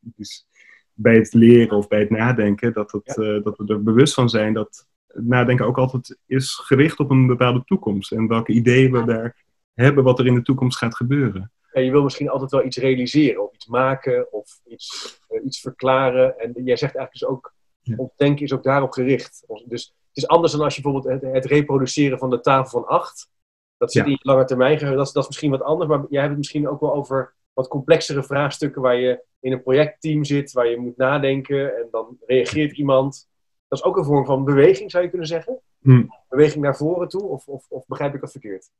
dus 0.00 0.46
bij 0.92 1.14
het 1.14 1.32
leren 1.32 1.76
of 1.76 1.88
bij 1.88 2.00
het 2.00 2.10
nadenken, 2.10 2.72
dat, 2.72 2.92
het, 2.92 3.16
uh, 3.16 3.44
dat 3.44 3.56
we 3.56 3.64
er 3.66 3.82
bewust 3.82 4.14
van 4.14 4.28
zijn 4.28 4.52
dat 4.52 4.88
nadenken 5.14 5.66
ook 5.66 5.78
altijd 5.78 6.18
is 6.26 6.54
gericht 6.54 6.98
op 6.98 7.10
een 7.10 7.26
bepaalde 7.26 7.62
toekomst. 7.64 8.12
En 8.12 8.28
welke 8.28 8.52
ideeën 8.52 8.92
we 8.92 9.04
daar 9.04 9.44
hebben, 9.74 10.04
wat 10.04 10.18
er 10.18 10.26
in 10.26 10.34
de 10.34 10.42
toekomst 10.42 10.78
gaat 10.78 10.96
gebeuren 10.96 11.52
ja, 11.74 11.80
je 11.80 11.90
wil 11.90 12.02
misschien 12.02 12.28
altijd 12.28 12.50
wel 12.50 12.64
iets 12.64 12.76
realiseren, 12.76 13.42
of 13.42 13.54
iets 13.54 13.66
maken, 13.66 14.32
of 14.32 14.60
iets, 14.66 15.18
uh, 15.30 15.44
iets 15.44 15.60
verklaren. 15.60 16.38
En 16.38 16.52
jij 16.52 16.76
zegt 16.76 16.96
eigenlijk 16.96 17.12
dus 17.12 17.24
ook, 17.24 17.54
ja. 17.80 17.94
ons 17.96 18.10
denken 18.16 18.44
is 18.44 18.52
ook 18.52 18.62
daarop 18.62 18.92
gericht. 18.92 19.44
Dus 19.64 19.94
het 20.08 20.16
is 20.16 20.26
anders 20.26 20.52
dan 20.52 20.60
als 20.60 20.76
je 20.76 20.82
bijvoorbeeld 20.82 21.22
het, 21.22 21.32
het 21.32 21.44
reproduceren 21.44 22.18
van 22.18 22.30
de 22.30 22.40
tafel 22.40 22.80
van 22.80 22.88
acht. 22.88 23.30
Dat 23.76 23.92
zit 23.92 24.04
ja. 24.04 24.08
in 24.10 24.18
je 24.22 24.28
lange 24.28 24.44
termijn 24.44 24.78
geheugen, 24.78 25.04
dat, 25.04 25.12
dat 25.12 25.22
is 25.22 25.28
misschien 25.28 25.50
wat 25.50 25.62
anders. 25.62 25.90
Maar 25.90 26.04
jij 26.08 26.18
hebt 26.18 26.30
het 26.30 26.38
misschien 26.38 26.68
ook 26.68 26.80
wel 26.80 26.94
over 26.94 27.34
wat 27.52 27.68
complexere 27.68 28.22
vraagstukken 28.22 28.82
waar 28.82 28.96
je 28.96 29.24
in 29.40 29.52
een 29.52 29.62
projectteam 29.62 30.24
zit, 30.24 30.52
waar 30.52 30.68
je 30.68 30.78
moet 30.78 30.96
nadenken 30.96 31.76
en 31.76 31.88
dan 31.90 32.18
reageert 32.26 32.76
iemand. 32.76 33.28
Dat 33.68 33.78
is 33.78 33.84
ook 33.84 33.96
een 33.96 34.04
vorm 34.04 34.24
van 34.24 34.44
beweging, 34.44 34.90
zou 34.90 35.04
je 35.04 35.10
kunnen 35.10 35.28
zeggen. 35.28 35.60
Hm. 35.80 36.04
Beweging 36.28 36.64
naar 36.64 36.76
voren 36.76 37.08
toe, 37.08 37.22
of, 37.22 37.46
of, 37.46 37.66
of 37.68 37.86
begrijp 37.86 38.14
ik 38.14 38.20
dat 38.20 38.30
verkeerd? 38.30 38.70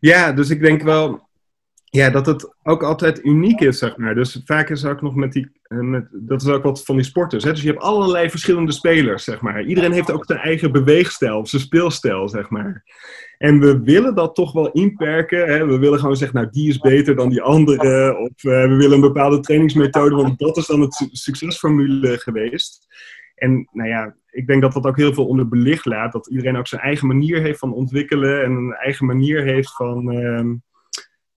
Ja, 0.00 0.32
dus 0.32 0.50
ik 0.50 0.60
denk 0.60 0.82
wel, 0.82 1.28
ja, 1.94 2.10
dat 2.10 2.26
het 2.26 2.54
ook 2.62 2.82
altijd 2.82 3.24
uniek 3.24 3.60
is, 3.60 3.78
zeg 3.78 3.96
maar. 3.96 4.14
Dus 4.14 4.40
vaak 4.44 4.70
is 4.70 4.84
ook 4.84 5.02
nog 5.02 5.14
met 5.14 5.32
die, 5.32 5.50
eh, 5.62 5.78
met, 5.78 6.08
dat 6.12 6.42
is 6.42 6.48
ook 6.48 6.62
wat 6.62 6.84
van 6.84 6.96
die 6.96 7.04
sporters. 7.04 7.44
Hè? 7.44 7.50
Dus 7.50 7.62
je 7.62 7.68
hebt 7.68 7.82
allerlei 7.82 8.30
verschillende 8.30 8.72
spelers, 8.72 9.24
zeg 9.24 9.40
maar. 9.40 9.64
Iedereen 9.64 9.92
heeft 9.92 10.10
ook 10.10 10.24
zijn 10.26 10.38
eigen 10.38 10.72
beweegstijl 10.72 11.38
of 11.38 11.48
zijn 11.48 11.62
speelstijl, 11.62 12.28
zeg 12.28 12.50
maar. 12.50 12.84
En 13.38 13.60
we 13.60 13.80
willen 13.80 14.14
dat 14.14 14.34
toch 14.34 14.52
wel 14.52 14.70
inperken. 14.70 15.46
Hè? 15.46 15.66
We 15.66 15.78
willen 15.78 15.98
gewoon 15.98 16.16
zeggen, 16.16 16.36
nou, 16.38 16.50
die 16.50 16.68
is 16.68 16.78
beter 16.78 17.16
dan 17.16 17.28
die 17.28 17.42
andere. 17.42 18.16
Of 18.16 18.44
uh, 18.44 18.62
we 18.62 18.76
willen 18.76 18.92
een 18.92 19.00
bepaalde 19.00 19.40
trainingsmethode, 19.40 20.14
want 20.14 20.38
dat 20.38 20.56
is 20.56 20.66
dan 20.66 20.80
het 20.80 21.08
succesformule 21.10 22.18
geweest. 22.18 22.86
En 23.34 23.68
nou 23.72 23.88
ja, 23.88 24.14
ik 24.30 24.46
denk 24.46 24.62
dat 24.62 24.72
dat 24.72 24.86
ook 24.86 24.96
heel 24.96 25.14
veel 25.14 25.26
onder 25.26 25.48
belicht 25.48 25.84
laat. 25.84 26.12
Dat 26.12 26.26
iedereen 26.30 26.56
ook 26.56 26.66
zijn 26.66 26.80
eigen 26.80 27.06
manier 27.06 27.40
heeft 27.40 27.58
van 27.58 27.74
ontwikkelen 27.74 28.44
en 28.44 28.50
een 28.50 28.74
eigen 28.74 29.06
manier 29.06 29.42
heeft 29.42 29.72
van... 29.74 30.14
Uh, 30.14 30.54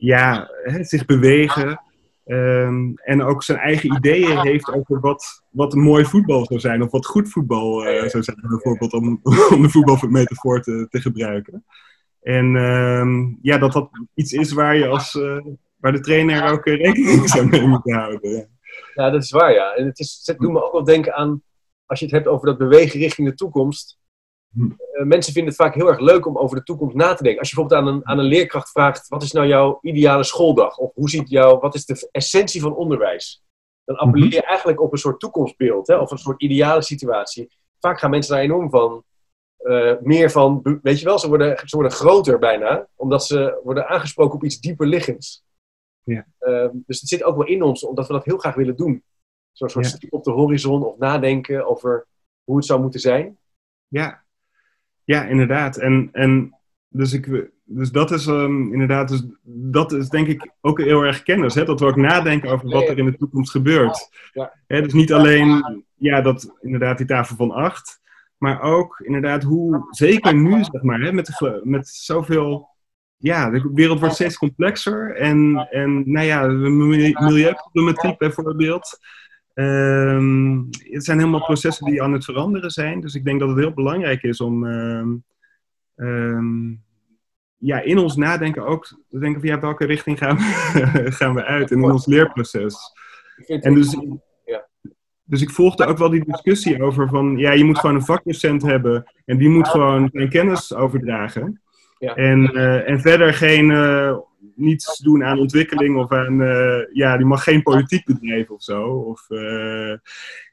ja, 0.04 0.50
zich 0.80 1.04
bewegen. 1.04 1.80
Ehm, 2.24 2.92
en 2.94 3.22
ook 3.22 3.42
zijn 3.42 3.58
eigen 3.58 3.94
ideeën 3.94 4.40
heeft 4.40 4.72
over 4.72 5.00
wat, 5.00 5.42
wat 5.50 5.72
een 5.72 5.80
mooi 5.80 6.04
voetbal 6.04 6.44
zou 6.44 6.60
zijn. 6.60 6.82
Of 6.82 6.90
wat 6.90 7.06
goed 7.06 7.28
voetbal 7.28 7.86
uh, 7.86 8.08
zou 8.08 8.22
zijn, 8.22 8.38
bijvoorbeeld, 8.40 8.92
om, 8.92 9.20
om 9.54 9.62
de 9.62 9.68
voetbalmetafoor 9.68 10.60
te, 10.60 10.86
te 10.90 11.00
gebruiken. 11.00 11.64
En 12.22 12.56
ehm, 12.56 13.32
ja, 13.42 13.58
dat 13.58 13.72
dat 13.72 13.88
iets 14.14 14.32
is 14.32 14.52
waar, 14.52 14.76
je 14.76 14.86
als, 14.86 15.14
uh, 15.14 15.44
waar 15.76 15.92
de 15.92 16.00
trainer 16.00 16.52
ook 16.52 16.66
rekening 16.66 17.28
zou 17.28 17.46
mee 17.46 17.66
moet 17.66 17.92
houden. 17.92 18.30
Ja. 18.30 18.46
ja. 18.94 19.10
dat 19.10 19.22
is 19.22 19.30
waar, 19.30 19.52
ja. 19.52 19.74
En 19.74 19.86
het, 19.86 19.98
is, 19.98 20.22
het 20.24 20.38
doet 20.38 20.52
me 20.52 20.64
ook 20.64 20.72
wel 20.72 20.84
denken 20.84 21.14
aan, 21.14 21.42
als 21.86 21.98
je 21.98 22.04
het 22.04 22.14
hebt 22.14 22.26
over 22.26 22.46
dat 22.46 22.58
bewegen 22.58 23.00
richting 23.00 23.28
de 23.28 23.34
toekomst. 23.34 23.98
Uh, 24.56 25.02
mensen 25.02 25.32
vinden 25.32 25.52
het 25.52 25.62
vaak 25.62 25.74
heel 25.74 25.88
erg 25.88 25.98
leuk 25.98 26.26
om 26.26 26.38
over 26.38 26.56
de 26.56 26.62
toekomst 26.62 26.96
na 26.96 27.14
te 27.14 27.22
denken. 27.22 27.40
Als 27.40 27.50
je 27.50 27.56
bijvoorbeeld 27.56 27.88
aan 27.88 27.94
een, 27.94 28.06
aan 28.06 28.18
een 28.18 28.24
leerkracht 28.24 28.70
vraagt: 28.70 29.08
wat 29.08 29.22
is 29.22 29.32
nou 29.32 29.46
jouw 29.46 29.78
ideale 29.82 30.24
schooldag? 30.24 30.78
Of 30.78 30.94
hoe 30.94 31.10
ziet 31.10 31.30
jouw, 31.30 31.60
wat 31.60 31.74
is 31.74 31.86
de 31.86 32.08
essentie 32.10 32.60
van 32.60 32.74
onderwijs? 32.74 33.42
Dan 33.84 33.96
appelleer 33.96 34.32
je 34.32 34.42
eigenlijk 34.42 34.80
op 34.80 34.92
een 34.92 34.98
soort 34.98 35.20
toekomstbeeld, 35.20 35.86
hè, 35.86 35.96
of 35.96 36.10
een 36.10 36.18
soort 36.18 36.42
ideale 36.42 36.82
situatie. 36.82 37.48
Vaak 37.80 37.98
gaan 37.98 38.10
mensen 38.10 38.34
daar 38.34 38.42
enorm 38.42 38.70
van. 38.70 39.04
Uh, 39.58 39.92
meer 40.00 40.30
van, 40.30 40.78
weet 40.82 40.98
je 40.98 41.04
wel, 41.04 41.18
ze 41.18 41.28
worden, 41.28 41.68
ze 41.68 41.76
worden 41.76 41.92
groter 41.92 42.38
bijna, 42.38 42.88
omdat 42.94 43.26
ze 43.26 43.60
worden 43.62 43.88
aangesproken 43.88 44.34
op 44.34 44.44
iets 44.44 44.60
dieper 44.60 44.86
liggends. 44.86 45.44
Ja. 46.02 46.26
Uh, 46.40 46.68
dus 46.72 47.00
het 47.00 47.08
zit 47.08 47.22
ook 47.22 47.36
wel 47.36 47.46
in 47.46 47.62
ons, 47.62 47.84
omdat 47.84 48.06
we 48.06 48.12
dat 48.12 48.24
heel 48.24 48.38
graag 48.38 48.54
willen 48.54 48.76
doen. 48.76 49.02
Zo'n 49.52 49.68
soort 49.68 49.96
ja. 49.98 50.08
op 50.10 50.24
de 50.24 50.30
horizon 50.30 50.84
of 50.84 50.98
nadenken 50.98 51.66
over 51.66 52.06
hoe 52.44 52.56
het 52.56 52.66
zou 52.66 52.80
moeten 52.80 53.00
zijn. 53.00 53.38
Ja, 53.88 54.23
ja, 55.04 55.24
inderdaad. 55.24 55.76
En, 55.76 56.08
en 56.12 56.58
dus, 56.88 57.12
ik, 57.12 57.50
dus 57.64 57.90
dat 57.90 58.10
is 58.10 58.26
um, 58.26 58.72
inderdaad, 58.72 59.08
dus 59.08 59.26
dat 59.44 59.92
is 59.92 60.08
denk 60.08 60.26
ik 60.26 60.50
ook 60.60 60.80
heel 60.80 61.02
erg 61.02 61.22
kennis. 61.22 61.54
Hè? 61.54 61.64
Dat 61.64 61.80
we 61.80 61.86
ook 61.86 61.96
nadenken 61.96 62.50
over 62.50 62.68
wat 62.68 62.88
er 62.88 62.98
in 62.98 63.04
de 63.04 63.16
toekomst 63.16 63.50
gebeurt. 63.50 64.08
Ja. 64.32 64.52
Hè, 64.66 64.82
dus 64.82 64.92
niet 64.92 65.12
alleen 65.12 65.84
ja, 65.94 66.20
dat, 66.20 66.56
inderdaad 66.60 66.98
die 66.98 67.06
tafel 67.06 67.36
van 67.36 67.50
acht, 67.50 68.00
maar 68.38 68.60
ook 68.60 69.00
inderdaad 69.00 69.42
hoe, 69.42 69.86
zeker 69.90 70.34
nu 70.34 70.64
zeg 70.64 70.82
maar, 70.82 71.00
hè, 71.00 71.12
met, 71.12 71.60
met 71.62 71.88
zoveel, 71.88 72.68
ja, 73.16 73.50
de 73.50 73.70
wereld 73.74 74.00
wordt 74.00 74.14
steeds 74.14 74.38
complexer. 74.38 75.16
En, 75.16 75.68
en 75.70 76.10
nou 76.10 76.26
ja, 76.26 76.48
de 76.48 76.54
milieuproblematiek 77.18 78.18
bijvoorbeeld. 78.18 78.98
Um, 79.54 80.68
het 80.70 81.04
zijn 81.04 81.18
helemaal 81.18 81.44
processen 81.44 81.86
die 81.86 82.02
aan 82.02 82.12
het 82.12 82.24
veranderen 82.24 82.70
zijn. 82.70 83.00
Dus 83.00 83.14
ik 83.14 83.24
denk 83.24 83.40
dat 83.40 83.48
het 83.48 83.58
heel 83.58 83.74
belangrijk 83.74 84.22
is 84.22 84.40
om 84.40 84.64
um, 84.64 85.24
um, 85.96 86.82
ja, 87.56 87.80
in 87.80 87.98
ons 87.98 88.16
nadenken 88.16 88.66
ook 88.66 88.86
te 88.86 89.18
denken 89.18 89.40
van 89.40 89.48
ja, 89.48 89.60
welke 89.60 89.86
richting 89.86 90.18
gaan 90.18 90.36
we, 90.36 91.06
gaan 91.18 91.34
we 91.34 91.44
uit 91.44 91.70
en 91.70 91.76
in 91.76 91.90
ons 91.90 92.06
leerproces. 92.06 92.76
En 93.46 93.74
dus, 93.74 93.96
dus 95.24 95.42
ik 95.42 95.50
volgde 95.50 95.86
ook 95.86 95.98
wel 95.98 96.10
die 96.10 96.24
discussie 96.24 96.82
over 96.82 97.08
van 97.08 97.36
ja, 97.36 97.52
je 97.52 97.64
moet 97.64 97.78
gewoon 97.78 97.96
een 97.96 98.04
vakdocent 98.04 98.62
hebben 98.62 99.12
en 99.24 99.38
die 99.38 99.48
moet 99.48 99.68
gewoon 99.68 100.08
zijn 100.12 100.28
kennis 100.28 100.74
overdragen. 100.74 101.62
En, 101.98 102.50
uh, 102.56 102.88
en 102.88 103.00
verder 103.00 103.34
geen, 103.34 103.70
uh, 103.70 104.16
niets 104.54 104.98
doen 104.98 105.24
aan 105.24 105.38
ontwikkeling 105.38 105.96
of 105.96 106.12
aan, 106.12 106.40
uh, 106.40 106.80
ja, 106.92 107.16
die 107.16 107.26
mag 107.26 107.42
geen 107.42 107.62
politiek 107.62 108.04
bedrijven 108.04 108.54
of 108.54 108.62
zo. 108.62 108.82
Of, 108.88 109.26
uh, 109.28 109.90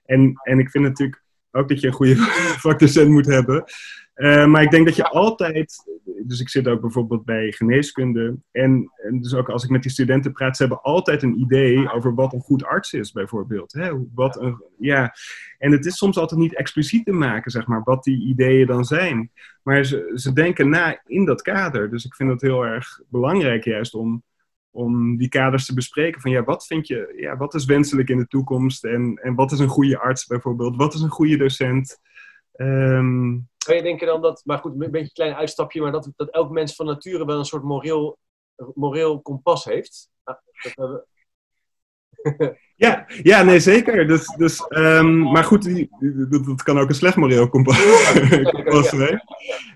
en, 0.06 0.34
en 0.44 0.60
ik 0.60 0.70
vind 0.70 0.84
natuurlijk 0.84 1.24
ook 1.52 1.70
dat 1.70 1.80
je 1.80 1.88
een 1.88 1.94
goede 1.94 2.16
vakdocent 2.66 3.10
moet 3.10 3.26
hebben. 3.26 3.64
Uh, 4.16 4.45
maar 4.45 4.62
ik 4.62 4.72
denk 4.72 4.86
dat 4.86 4.95
je 4.95 5.07
altijd, 5.07 5.99
dus 6.24 6.39
ik 6.39 6.49
zit 6.49 6.68
ook 6.68 6.82
bijvoorbeeld 6.82 7.26
bij 7.26 7.51
geneeskunde. 7.51 8.36
En, 8.51 8.91
en 8.95 9.22
dus 9.22 9.34
ook 9.34 9.49
als 9.49 9.64
ik 9.64 9.70
met 9.70 9.82
die 9.82 9.91
studenten 9.91 10.32
praat, 10.32 10.55
ze 10.55 10.64
hebben 10.64 10.82
altijd 10.82 11.24
een 11.24 11.39
idee 11.39 11.91
over 11.91 12.16
wat 12.16 12.34
een 12.34 12.41
goed 12.41 12.66
arts 12.66 12.93
is, 12.93 13.12
bijvoorbeeld. 13.12 13.74
Hè? 13.74 13.91
Wat 14.14 14.41
een, 14.41 14.64
ja. 14.78 15.16
En 15.57 15.72
het 15.72 15.86
is 15.86 15.97
soms 15.97 16.18
altijd 16.18 16.39
niet 16.39 16.55
expliciet 16.55 17.05
te 17.05 17.12
maken, 17.12 17.51
zeg 17.51 17.68
maar, 17.68 17.82
wat 17.84 18.03
die 18.03 18.26
ideeën 18.26 18.68
dan 18.68 18.86
zijn. 18.86 19.32
Maar 19.64 19.84
ze, 19.84 20.12
ze 20.16 20.34
denken 20.34 20.70
na 20.70 21.01
in 21.05 21.26
dat 21.26 21.41
kader. 21.41 21.89
Dus 21.89 22.05
ik 22.05 22.16
vind 22.16 22.30
het 22.30 22.41
heel 22.41 22.66
erg 22.66 23.01
belangrijk 23.09 23.64
juist 23.64 23.93
om, 23.93 24.24
om 24.72 25.18
die 25.18 25.30
kaders 25.30 25.66
te 25.66 25.74
bespreken. 25.74 26.22
Van 26.22 26.32
ja, 26.32 26.43
wat 26.43 26.66
vind 26.66 26.88
je, 26.88 27.14
ja, 27.18 27.38
wat 27.38 27.53
is 27.53 27.66
wenselijk 27.66 28.09
in 28.09 28.18
de 28.18 28.28
toekomst? 28.28 28.84
En, 28.84 29.20
en 29.24 29.36
wat 29.36 29.51
is 29.51 29.59
een 29.59 29.68
goede 29.68 29.99
arts 29.99 30.26
bijvoorbeeld? 30.26 30.76
Wat 30.76 30.93
is 30.93 31.01
een 31.01 31.09
goede 31.09 31.38
docent? 31.38 31.99
Um, 32.62 33.49
kan 33.57 33.76
je 33.76 33.82
denken 33.82 34.07
dan 34.07 34.22
dat, 34.22 34.41
maar 34.45 34.57
goed, 34.57 34.72
een 34.72 34.78
beetje 34.78 34.99
een 34.99 35.12
klein 35.12 35.34
uitstapje, 35.34 35.82
maar 35.82 35.91
dat, 35.91 36.09
dat 36.16 36.30
elk 36.30 36.49
mens 36.49 36.76
van 36.76 36.86
nature 36.86 37.26
wel 37.26 37.38
een 37.38 37.45
soort 37.45 37.64
moreel, 37.64 38.18
moreel 38.74 39.22
kompas 39.22 39.66
heeft? 39.66 40.09
Ah, 40.24 40.36
dat 40.76 41.05
ja, 42.82 43.05
ja, 43.23 43.43
nee, 43.43 43.59
zeker. 43.59 44.07
Dus, 44.07 44.36
dus, 44.38 44.65
um, 44.69 45.32
maar 45.32 45.43
goed, 45.43 45.63
die, 45.63 45.89
dat, 46.29 46.45
dat, 46.45 46.63
kan 46.63 46.79
ook 46.79 46.89
een 46.89 46.95
slecht 46.95 47.15
moreel 47.15 47.49
kompas, 47.49 47.77
zijn. 48.89 49.23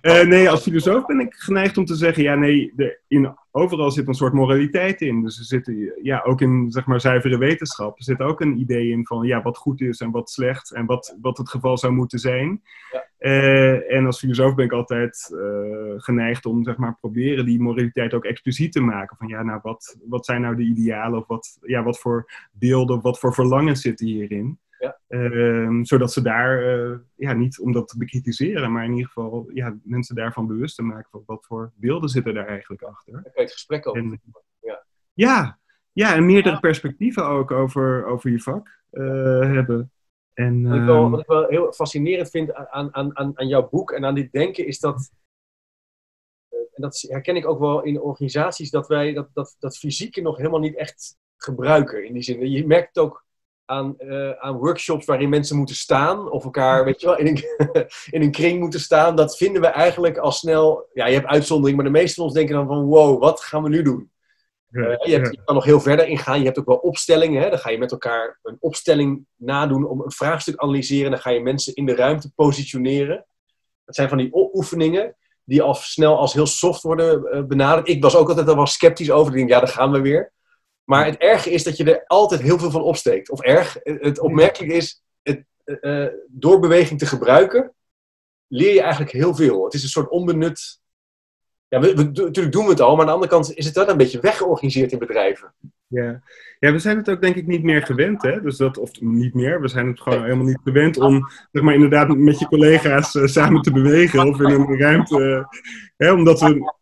Uh, 0.01 0.21
nee, 0.21 0.49
als 0.49 0.61
filosoof 0.61 1.05
ben 1.05 1.19
ik 1.19 1.33
geneigd 1.33 1.77
om 1.77 1.85
te 1.85 1.95
zeggen, 1.95 2.23
ja, 2.23 2.35
nee, 2.35 2.73
de, 2.75 2.99
in, 3.07 3.35
overal 3.51 3.91
zit 3.91 4.07
een 4.07 4.13
soort 4.13 4.33
moraliteit 4.33 5.01
in. 5.01 5.21
Dus 5.21 5.39
er 5.39 5.45
zit, 5.45 5.71
ja, 6.01 6.21
ook 6.23 6.41
in, 6.41 6.71
zeg 6.71 6.85
maar, 6.85 7.01
zuivere 7.01 7.37
wetenschap, 7.37 7.97
er 7.97 8.03
zit 8.03 8.19
ook 8.19 8.41
een 8.41 8.59
idee 8.59 8.89
in 8.89 9.05
van, 9.05 9.25
ja, 9.27 9.41
wat 9.41 9.57
goed 9.57 9.81
is 9.81 9.99
en 9.99 10.11
wat 10.11 10.29
slecht 10.29 10.71
en 10.71 10.85
wat, 10.85 11.17
wat 11.21 11.37
het 11.37 11.49
geval 11.49 11.77
zou 11.77 11.93
moeten 11.93 12.19
zijn. 12.19 12.61
Uh, 13.19 13.91
en 13.91 14.05
als 14.05 14.19
filosoof 14.19 14.55
ben 14.55 14.65
ik 14.65 14.71
altijd 14.71 15.31
uh, 15.33 15.93
geneigd 15.97 16.45
om, 16.45 16.63
zeg 16.63 16.77
maar, 16.77 16.97
proberen 16.99 17.45
die 17.45 17.61
moraliteit 17.61 18.13
ook 18.13 18.25
expliciet 18.25 18.71
te 18.71 18.81
maken. 18.81 19.17
Van, 19.17 19.27
ja, 19.27 19.43
nou, 19.43 19.59
wat, 19.63 19.97
wat 20.07 20.25
zijn 20.25 20.41
nou 20.41 20.55
de 20.55 20.63
idealen 20.63 21.19
of 21.19 21.27
wat, 21.27 21.57
ja, 21.61 21.83
wat 21.83 21.99
voor 21.99 22.31
beelden 22.51 22.94
wat 23.01 23.19
voor 23.19 23.33
verlangens 23.33 23.81
zitten 23.81 24.05
hierin? 24.05 24.59
Ja. 24.79 24.99
Uh, 25.07 25.79
zodat 25.81 26.13
ze 26.13 26.21
daar, 26.21 26.77
uh, 26.77 26.97
ja, 27.15 27.33
niet 27.33 27.59
om 27.59 27.71
dat 27.71 27.87
te 27.87 27.97
bekritiseren, 27.97 28.71
maar 28.71 28.83
in 28.83 28.91
ieder 28.91 29.07
geval 29.07 29.49
ja, 29.53 29.77
mensen 29.83 30.15
daarvan 30.15 30.47
bewust 30.47 30.75
te 30.75 30.81
maken 30.81 31.09
van 31.11 31.23
wat 31.25 31.45
voor 31.45 31.71
beelden 31.75 32.09
zitten 32.09 32.33
daar 32.33 32.47
eigenlijk 32.47 32.81
achter. 32.81 33.13
Daar 33.13 33.21
kan 33.21 33.31
je 33.35 33.41
het 33.41 33.51
gesprek 33.51 33.87
over. 33.87 34.01
En, 34.01 34.21
ja. 34.59 34.85
ja, 35.13 35.59
ja, 35.91 36.15
en 36.15 36.25
meerdere 36.25 36.59
perspectieven 36.59 37.25
ook 37.25 37.51
over, 37.51 38.05
over 38.05 38.31
je 38.31 38.39
vak 38.39 38.83
uh, 38.91 39.39
hebben. 39.39 39.91
En, 40.33 40.67
wat, 40.67 40.77
ik 40.77 40.83
wel, 40.83 41.09
wat 41.09 41.19
ik 41.19 41.27
wel 41.27 41.47
heel 41.47 41.73
fascinerend 41.73 42.29
vind 42.29 42.53
aan, 42.53 42.93
aan, 42.93 43.17
aan, 43.17 43.39
aan 43.39 43.47
jouw 43.47 43.69
boek 43.69 43.91
en 43.91 44.05
aan 44.05 44.15
dit 44.15 44.31
denken 44.31 44.67
is 44.67 44.79
dat. 44.79 45.11
En 46.49 46.81
dat 46.81 47.05
herken 47.07 47.35
ik 47.35 47.47
ook 47.47 47.59
wel 47.59 47.83
in 47.83 48.01
organisaties, 48.01 48.69
dat 48.69 48.87
wij 48.87 49.13
dat, 49.13 49.29
dat, 49.33 49.55
dat 49.59 49.77
fysieke 49.77 50.21
nog 50.21 50.37
helemaal 50.37 50.59
niet 50.59 50.75
echt 50.75 51.17
gebruiken. 51.37 52.05
In 52.05 52.13
die 52.13 52.23
zin, 52.23 52.51
je 52.51 52.67
merkt 52.67 52.87
het 52.87 53.03
ook 53.03 53.25
aan, 53.65 53.95
uh, 53.99 54.31
aan 54.31 54.57
workshops 54.57 55.05
waarin 55.05 55.29
mensen 55.29 55.57
moeten 55.57 55.75
staan, 55.75 56.31
of 56.31 56.43
elkaar, 56.43 56.85
weet 56.85 57.01
je 57.01 57.07
wel, 57.07 57.17
in 57.17 57.27
een, 57.27 57.43
in 58.15 58.21
een 58.21 58.31
kring 58.31 58.59
moeten 58.59 58.79
staan. 58.79 59.15
Dat 59.15 59.37
vinden 59.37 59.61
we 59.61 59.67
eigenlijk 59.67 60.17
al 60.17 60.31
snel. 60.31 60.89
Ja, 60.93 61.07
je 61.07 61.13
hebt 61.13 61.27
uitzondering, 61.27 61.77
maar 61.77 61.85
de 61.85 61.91
meesten 61.91 62.15
van 62.15 62.23
ons 62.23 62.33
denken 62.33 62.55
dan 62.55 62.67
van: 62.67 62.83
wow, 62.83 63.21
wat 63.21 63.41
gaan 63.41 63.63
we 63.63 63.69
nu 63.69 63.81
doen? 63.81 64.09
Uh, 64.71 64.95
je, 64.97 65.11
hebt, 65.11 65.31
je 65.31 65.41
kan 65.43 65.55
nog 65.55 65.65
heel 65.65 65.79
verder 65.79 66.07
ingaan. 66.07 66.39
Je 66.39 66.45
hebt 66.45 66.59
ook 66.59 66.65
wel 66.65 66.75
opstellingen. 66.75 67.41
Hè? 67.41 67.49
Dan 67.49 67.59
ga 67.59 67.69
je 67.69 67.77
met 67.77 67.91
elkaar 67.91 68.39
een 68.43 68.57
opstelling 68.59 69.25
nadoen 69.35 69.87
om 69.87 70.01
een 70.01 70.11
vraagstuk 70.11 70.57
analyseren. 70.57 71.11
Dan 71.11 71.19
ga 71.19 71.29
je 71.29 71.39
mensen 71.39 71.73
in 71.73 71.85
de 71.85 71.95
ruimte 71.95 72.31
positioneren. 72.35 73.25
Dat 73.85 73.95
zijn 73.95 74.09
van 74.09 74.17
die 74.17 74.29
oefeningen 74.33 75.15
die 75.43 75.61
al 75.61 75.73
snel 75.73 76.17
als 76.17 76.33
heel 76.33 76.45
soft 76.45 76.81
worden 76.81 77.35
uh, 77.35 77.43
benaderd. 77.43 77.87
Ik 77.87 78.03
was 78.03 78.15
ook 78.15 78.29
altijd 78.29 78.47
al 78.47 78.55
wel 78.55 78.65
sceptisch 78.65 79.11
over. 79.11 79.31
Ik 79.31 79.37
denk, 79.37 79.49
ja, 79.49 79.59
daar 79.59 79.67
gaan 79.67 79.91
we 79.91 80.01
weer. 80.01 80.33
Maar 80.85 81.05
het 81.05 81.17
erge 81.17 81.51
is 81.51 81.63
dat 81.63 81.77
je 81.77 81.83
er 81.83 82.03
altijd 82.07 82.41
heel 82.41 82.59
veel 82.59 82.71
van 82.71 82.81
opsteekt. 82.81 83.29
Of 83.29 83.41
erg. 83.41 83.77
Het 83.83 84.19
opmerkelijk 84.19 84.73
is, 84.73 85.03
het, 85.21 85.43
uh, 85.65 86.07
door 86.27 86.59
beweging 86.59 86.99
te 86.99 87.05
gebruiken, 87.05 87.73
leer 88.47 88.73
je 88.73 88.81
eigenlijk 88.81 89.11
heel 89.11 89.35
veel. 89.35 89.63
Het 89.63 89.73
is 89.73 89.83
een 89.83 89.89
soort 89.89 90.09
onbenut. 90.09 90.79
Ja, 91.67 91.79
we, 91.79 91.93
we, 91.95 92.03
natuurlijk 92.03 92.51
doen 92.51 92.63
we 92.63 92.69
het 92.69 92.81
al, 92.81 92.91
maar 92.91 92.99
aan 92.99 93.05
de 93.05 93.13
andere 93.13 93.31
kant 93.31 93.53
is 93.53 93.65
het 93.65 93.75
wel 93.75 93.89
een 93.89 93.97
beetje 93.97 94.19
weggeorganiseerd 94.19 94.91
in 94.91 94.99
bedrijven. 94.99 95.53
Ja. 95.87 96.21
ja, 96.59 96.71
we 96.71 96.79
zijn 96.79 96.97
het 96.97 97.09
ook 97.09 97.21
denk 97.21 97.35
ik 97.35 97.47
niet 97.47 97.63
meer 97.63 97.81
gewend, 97.81 98.21
hè? 98.21 98.41
Dus 98.41 98.57
dat, 98.57 98.77
of 98.77 99.01
niet 99.01 99.33
meer, 99.33 99.61
we 99.61 99.67
zijn 99.67 99.87
het 99.87 100.01
gewoon 100.01 100.23
helemaal 100.23 100.45
niet 100.45 100.59
gewend 100.63 100.97
om, 100.97 101.29
zeg 101.51 101.63
maar, 101.63 101.73
inderdaad 101.73 102.17
met 102.17 102.39
je 102.39 102.47
collega's 102.47 103.13
uh, 103.13 103.25
samen 103.25 103.61
te 103.61 103.71
bewegen 103.71 104.27
of 104.27 104.39
in 104.39 104.49
een 104.49 104.79
ruimte. 104.79 105.47
Hè, 105.97 106.11
omdat 106.11 106.39
we, 106.39 106.73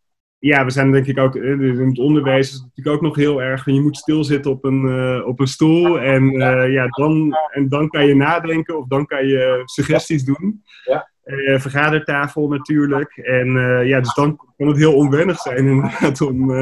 ja, 0.44 0.64
we 0.64 0.70
zijn 0.70 0.92
denk 0.92 1.06
ik 1.06 1.18
ook, 1.18 1.36
in 1.36 1.88
het 1.88 1.98
onderwijs 1.98 2.48
is 2.48 2.52
het 2.52 2.62
natuurlijk 2.62 2.96
ook 2.96 3.02
nog 3.02 3.16
heel 3.16 3.42
erg, 3.42 3.64
je 3.64 3.80
moet 3.80 3.96
stilzitten 3.96 4.50
op 4.50 4.64
een, 4.64 4.84
uh, 4.84 5.26
op 5.26 5.40
een 5.40 5.46
stoel 5.46 6.00
en, 6.00 6.30
ja, 6.70 6.86
dan, 6.86 7.36
en 7.50 7.68
dan 7.68 7.88
kan 7.88 8.06
je 8.06 8.14
nadenken 8.14 8.78
of 8.78 8.86
dan 8.86 9.06
kan 9.06 9.26
je 9.26 9.62
suggesties 9.64 10.24
doen. 10.24 10.62
Ja. 10.84 11.10
Uh, 11.24 11.60
vergadertafel 11.60 12.48
natuurlijk. 12.48 13.16
En 13.16 13.48
ja, 13.86 14.00
dus 14.00 14.14
dan 14.14 14.36
kan 14.56 14.66
het 14.66 14.76
heel 14.76 14.94
onwennig 14.94 15.38
zijn 15.38 15.66
inderdaad 15.66 16.20
om 16.20 16.52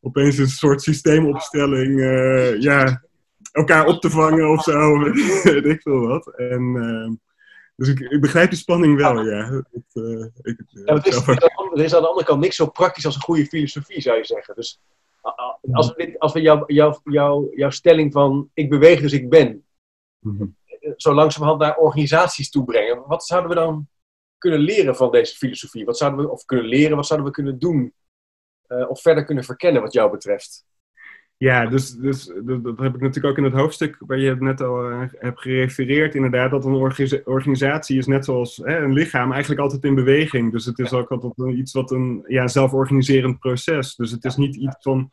opeens 0.00 0.38
een 0.38 0.48
soort 0.48 0.82
systeemopstelling 0.82 2.00
ja, 2.62 3.02
elkaar 3.52 3.86
op 3.86 4.00
te 4.00 4.10
vangen 4.10 4.50
of 4.50 4.62
zo. 4.62 4.98
weet 5.42 5.64
ik 5.64 5.82
veel 5.82 6.06
wat. 6.06 6.36
En, 6.36 7.20
dus 7.76 7.88
ik, 7.88 8.00
ik, 8.00 8.20
begrijp 8.20 8.50
die 8.50 8.58
spanning 8.58 8.96
wel, 8.96 9.22
ja. 9.24 9.50
Het, 9.50 9.94
ik, 10.42 10.62
ja 10.68 10.94
het 10.94 11.06
is, 11.06 11.26
er 11.26 11.82
is 11.82 11.94
aan 11.94 12.02
de 12.02 12.08
andere 12.08 12.26
kant 12.26 12.40
niks 12.40 12.56
zo 12.56 12.66
praktisch 12.70 13.06
als 13.06 13.14
een 13.14 13.20
goede 13.22 13.46
filosofie, 13.46 14.00
zou 14.00 14.16
je 14.16 14.24
zeggen. 14.24 14.54
Dus 14.54 14.80
Als 15.72 15.88
we, 15.88 15.94
dit, 16.04 16.18
als 16.18 16.32
we 16.32 16.40
jouw 16.40 16.64
jou, 16.66 16.98
jou, 17.04 17.56
jouw 17.56 17.70
stelling 17.70 18.12
van 18.12 18.50
ik 18.54 18.68
beweeg 18.70 19.00
dus 19.00 19.12
ik 19.12 19.28
ben, 19.28 19.60
Mhm. 20.20 20.46
zo 20.96 21.14
langzamerhand 21.14 21.60
naar 21.60 21.76
organisaties 21.76 22.50
toe 22.50 22.64
brengen, 22.64 23.06
wat 23.06 23.24
zouden 23.24 23.50
we 23.50 23.56
dan 23.56 23.88
kunnen 24.38 24.60
leren 24.60 24.96
van 24.96 25.10
deze 25.10 25.36
filosofie? 25.36 25.84
Wat 25.84 25.98
zouden 25.98 26.20
we, 26.20 26.30
of 26.30 26.44
kunnen 26.44 26.66
leren, 26.66 26.96
wat 26.96 27.06
zouden 27.06 27.28
we 27.28 27.34
kunnen 27.34 27.58
doen? 27.58 27.94
eh, 28.66 28.90
of 28.90 29.00
verder 29.00 29.24
kunnen 29.24 29.44
verkennen 29.44 29.82
wat 29.82 29.92
jou 29.92 30.10
betreft? 30.10 30.64
Ja, 31.38 31.66
dus, 31.66 31.90
dus 31.90 32.32
dat, 32.44 32.64
dat 32.64 32.78
heb 32.78 32.94
ik 32.94 33.00
natuurlijk 33.00 33.26
ook 33.26 33.38
in 33.38 33.44
het 33.44 33.60
hoofdstuk 33.60 33.96
waar 33.98 34.18
je 34.18 34.28
het 34.28 34.40
net 34.40 34.60
al 34.60 34.90
eh, 34.90 35.02
hebt 35.10 35.40
gerefereerd. 35.40 36.14
Inderdaad, 36.14 36.50
dat 36.50 36.64
een 36.64 36.72
organisa- 36.72 37.20
organisatie 37.24 37.98
is 37.98 38.06
net 38.06 38.24
zoals 38.24 38.56
hè, 38.56 38.78
een 38.78 38.92
lichaam 38.92 39.32
eigenlijk 39.32 39.60
altijd 39.60 39.84
in 39.84 39.94
beweging. 39.94 40.52
Dus 40.52 40.64
het 40.64 40.78
is 40.78 40.92
ook 40.92 41.10
altijd 41.10 41.56
iets 41.56 41.72
wat 41.72 41.90
een 41.90 42.24
ja, 42.26 42.48
zelforganiserend 42.48 43.38
proces. 43.38 43.94
Dus 43.94 44.10
het 44.10 44.24
is 44.24 44.36
niet 44.36 44.56
iets 44.56 44.76
van 44.80 45.10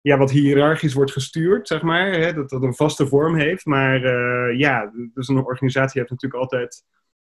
ja, 0.00 0.18
wat 0.18 0.30
hiërarchisch 0.30 0.94
wordt 0.94 1.12
gestuurd, 1.12 1.68
zeg 1.68 1.82
maar. 1.82 2.12
Hè, 2.12 2.32
dat 2.32 2.50
dat 2.50 2.62
een 2.62 2.74
vaste 2.74 3.06
vorm 3.06 3.36
heeft. 3.36 3.64
Maar 3.64 4.04
eh, 4.04 4.58
ja, 4.58 4.92
dus 5.14 5.28
een 5.28 5.44
organisatie 5.44 6.00
heeft 6.00 6.12
natuurlijk 6.12 6.42
altijd 6.42 6.84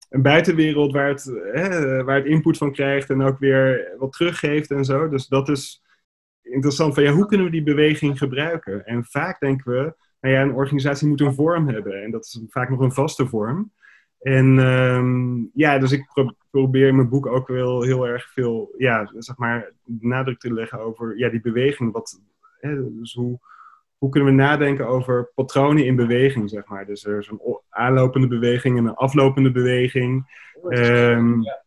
een 0.10 0.22
buitenwereld 0.22 0.92
waar 0.92 1.08
het, 1.08 1.24
hè, 1.52 2.04
waar 2.04 2.16
het 2.16 2.26
input 2.26 2.58
van 2.58 2.72
krijgt 2.72 3.10
en 3.10 3.22
ook 3.22 3.40
weer 3.40 3.94
wat 3.98 4.12
teruggeeft 4.12 4.72
en 4.72 4.86
zo. 4.86 5.10
Dus 5.10 5.28
dat 5.28 5.50
is 5.50 5.82
interessant 6.52 6.94
van 6.94 7.04
ja, 7.04 7.12
hoe 7.12 7.26
kunnen 7.26 7.46
we 7.46 7.52
die 7.52 7.64
beweging 7.64 8.18
gebruiken? 8.18 8.86
En 8.86 9.06
vaak 9.06 9.40
denken 9.40 9.72
we, 9.72 9.96
nou 10.22 10.36
ja, 10.36 10.42
een 10.42 10.54
organisatie 10.54 11.08
moet 11.08 11.22
een 11.22 11.34
vorm 11.34 11.68
hebben. 11.68 12.04
En 12.04 12.12
dat 12.12 12.26
is 12.26 12.42
vaak 12.50 12.70
nog 12.70 12.80
een 12.80 12.92
vaste 12.92 13.28
vorm. 13.28 13.72
En 14.20 14.60
ehm, 14.60 15.44
ja, 15.54 15.80
dus 15.80 15.92
ik 15.92 16.06
pro- 16.14 16.36
probeer 16.50 16.88
in 16.88 16.96
mijn 16.96 17.10
boek 17.10 17.26
ook 17.26 17.48
wel 17.48 17.82
heel 17.82 18.08
erg 18.08 18.32
veel, 18.32 18.74
ja, 18.78 19.12
zeg 19.18 19.38
maar, 19.38 19.72
nadruk 19.86 20.40
te 20.40 20.54
leggen 20.54 20.80
over 20.80 21.18
ja, 21.18 21.30
die 21.30 21.42
beweging. 21.42 21.92
Wat, 21.92 22.22
hè, 22.60 23.00
dus 23.00 23.14
hoe, 23.14 23.40
hoe 23.98 24.10
kunnen 24.10 24.30
we 24.30 24.36
nadenken 24.36 24.88
over 24.88 25.32
patronen 25.36 25.86
in 25.86 25.96
beweging, 25.96 26.50
zeg 26.50 26.66
maar. 26.66 26.86
Dus 26.86 27.06
er 27.06 27.18
is 27.18 27.28
een 27.28 27.60
aanlopende 27.70 28.28
beweging 28.28 28.78
en 28.78 28.86
een 28.86 28.96
aflopende 28.96 29.52
beweging. 29.52 30.40
Ja. 30.70 31.61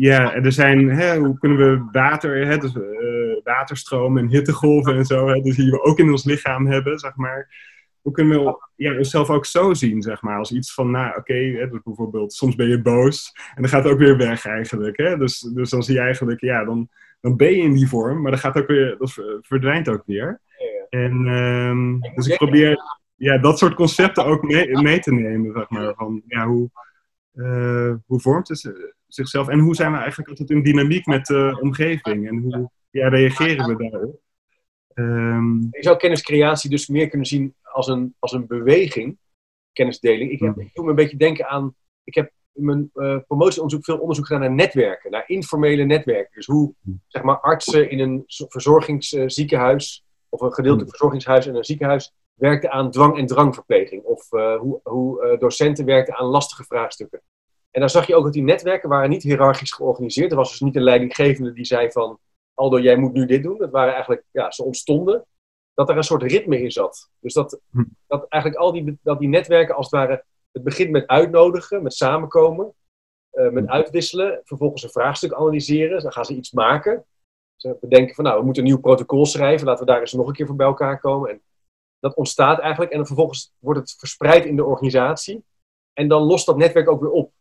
Ja, 0.00 0.32
en 0.32 0.44
er 0.44 0.52
zijn, 0.52 0.88
hè, 0.90 1.18
hoe 1.18 1.38
kunnen 1.38 1.58
we 1.58 1.88
water, 1.92 2.46
hè, 2.46 2.58
dus, 2.58 2.74
eh, 2.74 3.44
waterstromen 3.44 4.22
en 4.22 4.28
hittegolven 4.28 4.96
en 4.96 5.04
zo, 5.04 5.28
hè, 5.28 5.40
dus 5.40 5.56
die 5.56 5.70
we 5.70 5.82
ook 5.82 5.98
in 5.98 6.10
ons 6.10 6.24
lichaam 6.24 6.66
hebben, 6.66 6.98
zeg 6.98 7.16
maar. 7.16 7.68
Hoe 8.00 8.12
kunnen 8.12 8.44
we 8.44 8.68
ja, 8.76 8.96
onszelf 8.96 9.30
ook 9.30 9.46
zo 9.46 9.74
zien, 9.74 10.02
zeg 10.02 10.22
maar, 10.22 10.38
als 10.38 10.52
iets 10.52 10.74
van, 10.74 10.90
nou, 10.90 11.16
oké, 11.16 11.68
dus 11.70 11.80
bijvoorbeeld, 11.84 12.32
soms 12.32 12.54
ben 12.54 12.68
je 12.68 12.82
boos 12.82 13.32
en 13.54 13.62
dan 13.62 13.70
gaat 13.70 13.84
het 13.84 13.92
ook 13.92 13.98
weer 13.98 14.16
weg 14.16 14.46
eigenlijk, 14.46 14.96
hè. 14.96 15.16
Dus, 15.16 15.38
dus 15.40 15.70
dan 15.70 15.82
zie 15.82 15.94
je 15.94 16.00
eigenlijk, 16.00 16.40
ja, 16.40 16.64
dan, 16.64 16.88
dan 17.20 17.36
ben 17.36 17.50
je 17.50 17.62
in 17.62 17.72
die 17.72 17.88
vorm, 17.88 18.22
maar 18.22 18.30
dan 18.30 18.40
gaat 18.40 18.56
ook 18.56 18.66
weer, 18.66 18.96
dat 18.98 19.12
ver- 19.12 19.38
verdwijnt 19.42 19.88
ook 19.88 20.02
weer. 20.06 20.40
En, 20.88 21.26
ehm, 21.26 22.14
dus 22.14 22.26
ik 22.26 22.36
probeer 22.36 22.78
ja, 23.14 23.38
dat 23.38 23.58
soort 23.58 23.74
concepten 23.74 24.24
ook 24.24 24.42
mee, 24.42 24.82
mee 24.82 25.00
te 25.00 25.12
nemen, 25.12 25.52
zeg 25.52 25.68
maar, 25.68 25.94
van, 25.94 26.22
ja, 26.26 26.46
hoe, 26.46 26.70
eh, 27.34 27.94
hoe 28.06 28.20
vormt 28.20 28.48
het 28.48 28.58
zi- 28.58 28.98
zichzelf 29.14 29.48
en 29.48 29.58
hoe 29.58 29.74
zijn 29.74 29.92
we 29.92 29.98
eigenlijk 29.98 30.28
altijd 30.28 30.50
in 30.50 30.62
dynamiek 30.62 31.06
met 31.06 31.26
de 31.26 31.58
omgeving 31.60 32.28
en 32.28 32.38
hoe 32.38 32.70
ja, 32.90 33.08
reageren 33.08 33.76
we 33.76 33.88
daarop? 33.90 34.20
Ehm, 34.94 35.58
Je 35.60 35.82
zou 35.82 35.96
kenniscreatie 35.96 36.70
dus 36.70 36.88
meer 36.88 37.08
kunnen 37.08 37.26
zien 37.26 37.54
als 37.62 37.86
een, 37.88 38.14
als 38.18 38.32
een 38.32 38.46
beweging, 38.46 39.18
kennisdeling. 39.72 40.30
Ik, 40.30 40.40
heb, 40.40 40.54
Hmm. 40.54 40.62
ik 40.62 40.74
doe 40.74 40.84
me 40.84 40.90
een 40.90 40.96
beetje 40.96 41.16
denken 41.16 41.48
aan, 41.48 41.74
ik 42.04 42.14
heb 42.14 42.30
in 42.52 42.64
mijn 42.64 42.90
eh, 42.94 43.16
promotieonderzoek 43.26 43.84
veel 43.84 43.98
onderzoek 43.98 44.26
gedaan 44.26 44.40
naar 44.42 44.52
netwerken, 44.54 45.10
naar 45.10 45.24
informele 45.28 45.84
netwerken. 45.84 46.30
Dus 46.34 46.46
hoe 46.46 46.74
Hmm. 46.82 47.00
zeg 47.06 47.22
maar, 47.22 47.40
artsen 47.40 47.90
in 47.90 47.98
een 47.98 48.22
zo- 48.26 48.46
verzorgingsziekenhuis 48.48 50.04
of 50.28 50.40
een 50.40 50.52
gedeeltelijk 50.52 50.80
Hmm. 50.80 50.88
verzorgingshuis 50.90 51.46
en 51.46 51.54
een 51.54 51.64
ziekenhuis 51.64 52.12
werkten 52.34 52.70
aan 52.70 52.90
dwang- 52.90 53.18
en 53.18 53.26
drangverpleging. 53.26 54.02
Of 54.02 54.32
eh, 54.32 54.56
hoe, 54.58 54.80
hoe 54.82 55.22
eh, 55.22 55.38
docenten 55.38 55.84
werkten 55.84 56.16
aan 56.16 56.26
lastige 56.26 56.64
vraagstukken. 56.64 57.22
En 57.70 57.80
dan 57.80 57.90
zag 57.90 58.06
je 58.06 58.14
ook 58.14 58.24
dat 58.24 58.32
die 58.32 58.42
netwerken 58.42 58.88
waren 58.88 59.10
niet 59.10 59.22
hiërarchisch 59.22 59.72
georganiseerd. 59.72 60.30
Er 60.30 60.36
was 60.36 60.50
dus 60.50 60.60
niet 60.60 60.76
een 60.76 60.82
leidinggevende 60.82 61.52
die 61.52 61.64
zei 61.64 61.90
van, 61.90 62.18
Aldo, 62.54 62.78
jij 62.80 62.96
moet 62.96 63.12
nu 63.12 63.26
dit 63.26 63.42
doen. 63.42 63.58
Dat 63.58 63.70
waren 63.70 63.92
eigenlijk, 63.92 64.24
ja, 64.30 64.50
ze 64.50 64.64
ontstonden. 64.64 65.24
Dat 65.74 65.88
er 65.88 65.96
een 65.96 66.02
soort 66.02 66.22
ritme 66.22 66.60
in 66.62 66.70
zat. 66.70 67.10
Dus 67.20 67.34
dat, 67.34 67.60
Hm. 67.70 67.84
dat 68.06 68.26
eigenlijk 68.28 68.62
al 68.62 68.72
die, 68.72 68.98
dat 69.02 69.18
die 69.18 69.28
netwerken 69.28 69.74
als 69.74 69.90
het 69.90 69.94
ware, 69.94 70.24
het 70.52 70.62
begint 70.62 70.90
met 70.90 71.06
uitnodigen, 71.06 71.82
met 71.82 71.94
samenkomen, 71.94 72.74
eh, 73.30 73.50
met 73.50 73.64
Hm. 73.64 73.70
uitwisselen, 73.70 74.40
vervolgens 74.44 74.82
een 74.82 74.90
vraagstuk 74.90 75.32
analyseren. 75.32 76.02
Dan 76.02 76.12
gaan 76.12 76.24
ze 76.24 76.34
iets 76.34 76.52
maken. 76.52 77.04
Ze 77.56 77.76
bedenken 77.80 78.14
van, 78.14 78.24
nou, 78.24 78.38
we 78.38 78.44
moeten 78.44 78.62
een 78.62 78.68
nieuw 78.68 78.80
protocol 78.80 79.26
schrijven. 79.26 79.66
Laten 79.66 79.84
we 79.86 79.90
daar 79.92 80.00
eens 80.00 80.12
nog 80.12 80.26
een 80.26 80.32
keer 80.32 80.46
voor 80.46 80.56
bij 80.56 80.66
elkaar 80.66 81.00
komen. 81.00 81.30
En 81.30 81.42
dat 81.98 82.14
ontstaat 82.14 82.58
eigenlijk. 82.58 82.90
En 82.90 82.96
dan 82.96 83.06
vervolgens 83.06 83.52
wordt 83.58 83.80
het 83.80 83.94
verspreid 83.98 84.44
in 84.44 84.56
de 84.56 84.64
organisatie. 84.64 85.44
En 85.92 86.08
dan 86.08 86.22
lost 86.22 86.46
dat 86.46 86.56
netwerk 86.56 86.90
ook 86.90 87.00
weer 87.00 87.10
op. 87.10 87.32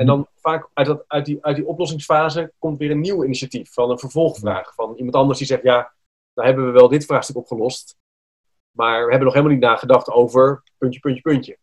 En 0.00 0.06
dan 0.06 0.26
vaak 0.34 0.68
uit, 0.74 0.86
dat, 0.86 1.04
uit, 1.06 1.24
die, 1.24 1.38
uit 1.40 1.56
die 1.56 1.66
oplossingsfase 1.66 2.52
komt 2.58 2.78
weer 2.78 2.90
een 2.90 3.00
nieuw 3.00 3.24
initiatief. 3.24 3.72
Van 3.72 3.90
een 3.90 3.98
vervolgvraag. 3.98 4.74
Van 4.74 4.94
iemand 4.96 5.14
anders 5.14 5.38
die 5.38 5.46
zegt, 5.46 5.62
ja, 5.62 5.92
nou 6.34 6.48
hebben 6.48 6.66
we 6.66 6.70
wel 6.72 6.88
dit 6.88 7.04
vraagstuk 7.04 7.36
opgelost. 7.36 7.96
Maar 8.70 8.96
we 9.04 9.08
hebben 9.10 9.24
nog 9.24 9.32
helemaal 9.34 9.54
niet 9.56 9.64
nagedacht 9.64 10.10
over 10.10 10.62
puntje, 10.78 11.00
puntje, 11.00 11.22
puntje. 11.22 11.58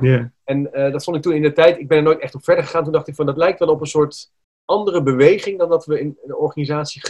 ja. 0.00 0.32
En 0.44 0.72
eh, 0.72 0.92
dat 0.92 1.04
vond 1.04 1.16
ik 1.16 1.22
toen 1.22 1.32
in 1.34 1.42
de 1.42 1.52
tijd, 1.52 1.78
ik 1.78 1.88
ben 1.88 1.96
er 1.96 2.02
nooit 2.02 2.18
echt 2.18 2.34
op 2.34 2.44
verder 2.44 2.64
gegaan. 2.64 2.84
Toen 2.84 2.92
dacht 2.92 3.08
ik 3.08 3.14
van, 3.14 3.26
dat 3.26 3.36
lijkt 3.36 3.58
wel 3.58 3.68
op 3.68 3.80
een 3.80 3.86
soort 3.86 4.30
andere 4.64 5.02
beweging 5.02 5.58
dan 5.58 5.68
dat 5.68 5.86
we 5.86 6.00
in 6.00 6.18
een 6.24 6.34
organisatie 6.34 7.02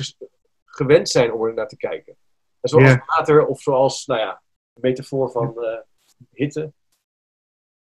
gewend 0.65 1.09
zijn 1.09 1.33
om 1.33 1.45
er 1.45 1.55
naar 1.55 1.69
te 1.69 1.77
kijken. 1.77 2.17
En 2.61 2.69
zoals 2.69 2.89
Ja. 2.89 3.03
water 3.07 3.47
of 3.47 3.61
zoals, 3.61 4.07
nou 4.07 4.21
ja, 4.21 4.43
metafoor 4.73 5.31
van 5.31 5.63
eh, 5.65 5.79
hitte. 6.33 6.73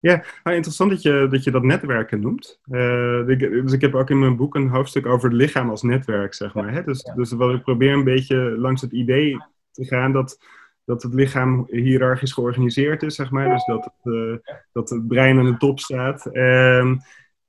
Nou, 0.00 0.20
interessant 0.56 0.90
dat 0.90 1.02
je, 1.02 1.26
dat 1.30 1.44
je 1.44 1.50
dat 1.50 1.62
netwerken 1.62 2.20
noemt. 2.20 2.60
Eh, 2.70 3.28
ik, 3.28 3.38
dus 3.38 3.72
ik 3.72 3.80
heb 3.80 3.94
ook 3.94 4.10
in 4.10 4.18
mijn 4.18 4.36
boek 4.36 4.54
een 4.54 4.68
hoofdstuk 4.68 5.06
over 5.06 5.28
het 5.28 5.38
lichaam 5.38 5.70
als 5.70 5.82
netwerk, 5.82 6.34
zeg 6.34 6.54
maar. 6.54 6.72
Hè? 6.72 6.82
Dus, 6.84 7.02
dus 7.14 7.32
wat 7.32 7.54
ik 7.54 7.62
probeer 7.62 7.92
een 7.92 8.04
beetje 8.04 8.36
langs 8.36 8.80
het 8.80 8.92
idee 8.92 9.36
te 9.70 9.84
gaan 9.84 10.12
dat, 10.12 10.38
dat 10.84 11.02
het 11.02 11.14
lichaam 11.14 11.66
hiërarchisch 11.70 12.32
georganiseerd 12.32 13.02
is, 13.02 13.14
zeg 13.14 13.30
maar. 13.30 13.48
Dus 13.48 13.64
dat 13.64 13.84
het, 13.84 14.14
eh, 14.14 14.52
dat 14.72 14.90
het 14.90 15.08
brein 15.08 15.38
aan 15.38 15.44
de 15.44 15.56
top 15.56 15.80
staat. 15.80 16.26
Ehm, 16.26 16.96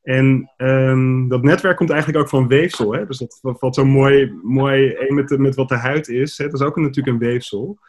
en 0.01 0.51
ehm, 0.57 1.27
dat 1.27 1.43
netwerk 1.43 1.77
komt 1.77 1.89
eigenlijk 1.89 2.21
ook 2.21 2.29
van 2.29 2.47
weefsel. 2.47 2.93
Hè? 2.93 3.05
Dus 3.05 3.17
dat 3.17 3.39
valt 3.41 3.75
zo 3.75 3.85
mooi, 3.85 4.39
mooi 4.43 4.95
een 4.97 5.15
met, 5.15 5.27
de- 5.27 5.39
met 5.39 5.55
wat 5.55 5.69
de 5.69 5.77
huid 5.77 6.07
is. 6.07 6.37
Hè? 6.37 6.45
Dat 6.45 6.59
is 6.59 6.65
ook 6.65 6.75
natuurlijk 6.75 7.07
een 7.07 7.27
weefsel. 7.29 7.79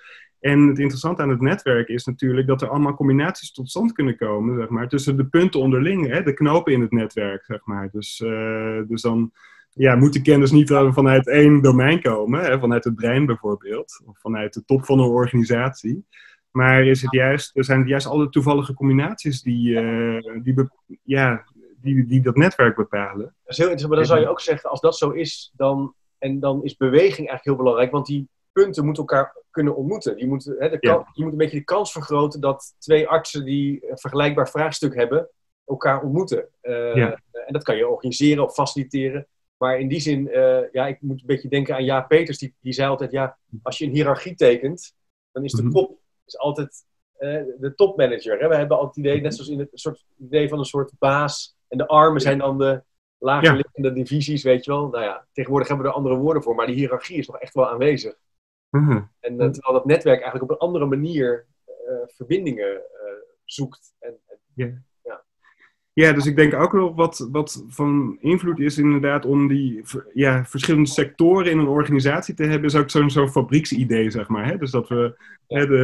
En 0.40 0.68
het 0.68 0.78
interessante 0.78 1.22
aan 1.22 1.28
het 1.28 1.40
netwerk 1.40 1.88
is 1.88 2.04
natuurlijk 2.04 2.46
dat 2.46 2.62
er 2.62 2.68
allemaal 2.68 2.94
combinaties 2.94 3.52
tot 3.52 3.70
stand 3.70 3.92
kunnen 3.92 4.16
komen, 4.16 4.56
zeg 4.56 4.68
maar, 4.68 4.88
tussen 4.88 5.16
de 5.16 5.26
punten 5.26 5.60
onderling, 5.60 6.08
hè, 6.08 6.22
de 6.22 6.34
knopen 6.34 6.72
in 6.72 6.80
het 6.80 6.90
netwerk, 6.90 7.44
zeg 7.44 7.60
maar. 7.64 7.88
Dus, 7.92 8.20
eh, 8.20 8.80
dus 8.88 9.02
dan 9.02 9.32
ja, 9.70 9.96
moet 9.96 10.12
de 10.12 10.22
kennis 10.22 10.50
niet 10.50 10.70
vanuit 10.70 11.28
één 11.28 11.62
domein 11.62 12.02
komen, 12.02 12.40
hè, 12.40 12.58
vanuit 12.58 12.84
het 12.84 12.94
brein 12.94 13.26
bijvoorbeeld, 13.26 14.02
of 14.06 14.18
vanuit 14.20 14.54
de 14.54 14.64
top 14.64 14.84
van 14.84 14.98
een 14.98 15.08
organisatie. 15.08 16.04
Maar 16.50 16.84
is 16.84 17.02
het 17.02 17.12
juist, 17.12 17.56
er 17.56 17.64
zijn 17.64 17.78
het 17.78 17.88
juist 17.88 18.06
alle 18.06 18.28
toevallige 18.28 18.74
combinaties 18.74 19.42
die, 19.42 19.80
eh, 19.80 20.42
die, 20.42 20.68
ja, 21.02 21.44
die, 21.80 22.06
die 22.06 22.22
dat 22.22 22.36
netwerk 22.36 22.76
bepalen. 22.76 23.24
Dat 23.24 23.52
is 23.52 23.56
heel 23.56 23.70
interessant, 23.70 23.88
maar 23.88 23.98
dan 23.98 24.06
zou 24.06 24.20
je 24.20 24.28
ook 24.28 24.40
zeggen, 24.40 24.70
als 24.70 24.80
dat 24.80 24.96
zo 24.96 25.10
is, 25.10 25.52
dan, 25.56 25.94
en 26.18 26.40
dan 26.40 26.64
is 26.64 26.76
beweging 26.76 27.28
eigenlijk 27.28 27.44
heel 27.44 27.56
belangrijk, 27.56 27.90
want 27.90 28.06
die 28.06 28.28
punten 28.52 28.84
moeten 28.84 29.02
elkaar 29.02 29.36
kunnen 29.50 29.76
ontmoeten. 29.76 30.16
Die 30.16 30.26
moeten, 30.26 30.56
hè, 30.58 30.68
de 30.70 30.76
Ja. 30.80 31.06
je 31.12 31.22
moet 31.22 31.32
een 31.32 31.38
beetje 31.38 31.58
de 31.58 31.64
kans 31.64 31.92
vergroten 31.92 32.40
dat 32.40 32.74
twee 32.78 33.08
artsen 33.08 33.44
die 33.44 33.90
een 33.90 33.98
vergelijkbaar 33.98 34.48
vraagstuk 34.48 34.94
hebben, 34.94 35.28
elkaar 35.64 36.02
ontmoeten. 36.02 36.48
Eh, 36.60 36.94
Ja. 36.94 37.20
En 37.46 37.52
dat 37.52 37.62
kan 37.62 37.76
je 37.76 37.88
organiseren 37.88 38.44
of 38.44 38.54
faciliteren. 38.54 39.26
Maar 39.56 39.78
in 39.80 39.88
die 39.88 40.00
zin, 40.00 40.28
eh, 40.30 40.72
ja, 40.72 40.86
ik 40.86 41.00
moet 41.00 41.20
een 41.20 41.26
beetje 41.26 41.48
denken 41.48 41.74
aan 41.74 41.84
Jaap 41.84 42.08
Peters, 42.08 42.38
die, 42.38 42.54
die 42.60 42.72
zei 42.72 42.88
altijd, 42.88 43.10
ja, 43.10 43.38
als 43.62 43.78
je 43.78 43.84
een 43.84 43.90
hiërarchie 43.94 44.34
tekent, 44.34 44.94
dan 45.32 45.44
is 45.44 45.52
de 45.52 45.62
Mhm. 45.62 45.70
top 45.72 45.98
is 46.26 46.38
altijd 46.38 46.88
eh, 47.20 47.42
de 47.58 47.72
topmanager. 47.74 48.38
Hè? 48.40 48.48
We 48.48 48.54
hebben 48.56 48.76
altijd 48.76 48.96
het 48.96 49.04
idee, 49.06 49.20
net 49.20 49.34
zoals 49.34 49.50
in 49.50 49.58
het 49.58 49.68
soort 49.72 50.04
idee 50.18 50.48
van 50.48 50.58
een 50.58 50.64
soort 50.64 50.92
baas, 50.98 51.56
en 51.68 51.78
de 51.78 51.86
armen 51.86 52.20
zijn 52.20 52.38
dan 52.38 52.58
de 52.58 52.82
lager 53.18 53.48
Ja. 53.50 53.54
liggende 53.54 53.92
divisies, 53.92 54.42
weet 54.42 54.64
je 54.64 54.70
wel. 54.70 54.88
Nou 54.88 55.04
ja, 55.04 55.26
tegenwoordig 55.32 55.68
hebben 55.68 55.86
we 55.86 55.92
er 55.92 55.98
andere 55.98 56.16
woorden 56.16 56.42
voor, 56.42 56.54
maar 56.54 56.66
die 56.66 56.74
hiërarchie 56.74 57.16
is 57.18 57.26
nog 57.26 57.38
echt 57.38 57.54
wel 57.54 57.68
aanwezig. 57.70 58.14
Mhm. 58.70 59.00
En 59.20 59.40
eh, 59.40 59.48
terwijl 59.50 59.74
dat 59.74 59.84
netwerk 59.84 60.20
eigenlijk 60.20 60.42
op 60.42 60.50
een 60.50 60.66
andere 60.66 60.86
manier 60.86 61.46
eh, 61.66 61.94
verbindingen 62.06 62.76
eh, 62.76 62.80
zoekt. 63.44 63.94
En, 63.98 64.14
en 64.56 64.84
Ja, 65.92 66.12
dus 66.12 66.26
ik 66.26 66.36
denk 66.36 66.54
ook 66.54 66.72
wel 66.72 66.94
wat, 66.94 67.28
wat 67.32 67.64
van 67.68 68.16
invloed 68.20 68.58
is 68.60 68.78
inderdaad 68.78 69.24
om 69.26 69.48
die 69.48 69.82
ja, 70.12 70.44
verschillende 70.44 70.88
sectoren 70.88 71.50
in 71.50 71.58
een 71.58 71.66
organisatie 71.68 72.34
te 72.34 72.42
hebben, 72.44 72.64
is 72.68 72.76
ook 72.76 72.90
zo'n 72.90 73.10
zo'n 73.10 73.28
fabrieksidee, 73.30 74.10
zeg 74.10 74.28
maar. 74.28 74.46
Hè? 74.46 74.56
Dus 74.58 74.70
dat 74.70 74.88
we, 74.88 75.14
hè, 75.46 75.66
de, 75.66 75.76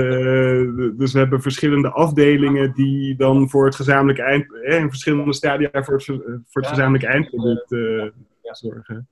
de- 0.77 0.95
dus 0.97 1.13
we 1.13 1.19
hebben 1.19 1.43
verschillende 1.43 1.91
afdelingen 1.91 2.73
die 2.75 3.17
dan 3.17 3.51
voor 3.51 3.65
het 3.65 3.75
gezamenlijke 3.75 4.23
eind, 4.23 4.47
hè, 4.63 4.77
in 4.77 4.89
verschillende 4.89 5.33
stadia 5.33 5.71
voor 5.73 5.95
het, 5.95 6.05
voor 6.05 6.21
het 6.53 6.65
Ja. 6.65 6.69
gezamenlijke 6.69 7.07
eindproduct 7.07 7.71
Ja. 8.43 8.55
zorgen. 8.55 9.09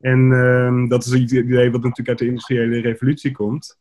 En 0.00 0.32
ehm, 0.32 0.88
dat 0.88 1.04
is 1.04 1.12
het 1.12 1.30
idee 1.30 1.70
wat 1.70 1.82
natuurlijk 1.82 2.08
uit 2.08 2.18
de 2.18 2.26
industriële 2.26 2.80
revolutie 2.80 3.32
komt. 3.32 3.78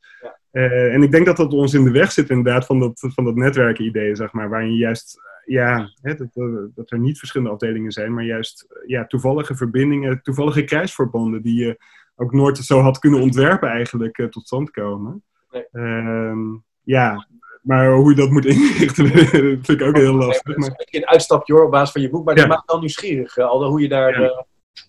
Ja. 0.51 0.69
en 0.69 1.03
ik 1.03 1.11
denk 1.11 1.25
dat 1.25 1.37
dat 1.37 1.53
ons 1.53 1.73
in 1.73 1.83
de 1.83 1.91
weg 1.91 2.11
zit 2.11 2.29
inderdaad 2.29 2.65
van 2.65 2.79
dat, 2.79 3.05
van 3.13 3.23
dat 3.23 3.35
netwerkidee, 3.35 4.15
zeg 4.15 4.31
maar, 4.31 4.49
waarin 4.49 4.71
je 4.71 4.77
juist 4.77 5.19
ja, 5.45 5.89
hè, 6.01 6.15
dat, 6.15 6.27
dat, 6.75 6.91
er 6.91 6.99
niet 6.99 7.19
verschillende 7.19 7.53
afdelingen 7.53 7.91
zijn, 7.91 8.13
maar 8.13 8.23
juist 8.23 8.67
ja, 8.85 9.05
toevallige 9.05 9.55
verbindingen, 9.55 10.21
toevallige 10.21 10.63
kruisverbanden 10.63 11.41
die 11.41 11.65
je 11.65 11.77
ook 12.15 12.33
nooit 12.33 12.57
zo 12.57 12.79
had 12.79 12.99
kunnen 12.99 13.21
ontwerpen 13.21 13.69
eigenlijk 13.69 14.17
uh, 14.17 14.27
tot 14.27 14.45
stand 14.45 14.71
komen. 14.71 15.23
Nee. 15.51 15.67
Ehm, 15.71 16.39
ja, 16.81 17.27
maar 17.61 17.91
hoe 17.91 18.09
je 18.09 18.15
dat 18.15 18.29
moet 18.29 18.45
inrichten, 18.55 19.07
vind 19.07 19.69
ik 19.69 19.81
ook 19.81 19.97
heel 19.97 20.13
lastig. 20.13 20.57
Maar... 20.57 20.69
Een, 20.69 20.85
een 20.89 21.07
uitstapje 21.07 21.53
hoor, 21.53 21.65
op 21.65 21.71
basis 21.71 21.91
van 21.91 22.01
je 22.01 22.09
boek, 22.09 22.25
maar 22.25 22.35
dat 22.35 22.47
maakt 22.47 22.71
wel 22.71 22.79
nieuwsgierig, 22.79 23.37
uh, 23.37 23.51
hoe 23.51 23.81
je 23.81 23.87
daar, 23.87 24.21
uh, 24.21 24.41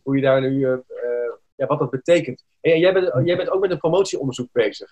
hoe 0.03 0.17
je 0.17 0.23
daar 0.23 0.41
nu, 0.41 0.67
ja, 1.57 1.67
wat 1.67 1.79
dat 1.79 1.91
betekent. 1.91 2.45
En 2.61 2.79
jij 2.79 2.93
bent, 2.93 3.27
jij 3.27 3.37
bent 3.37 3.51
ook 3.51 3.61
met 3.61 3.71
een 3.71 3.79
promotieonderzoek 3.79 4.53
bezig. 4.53 4.91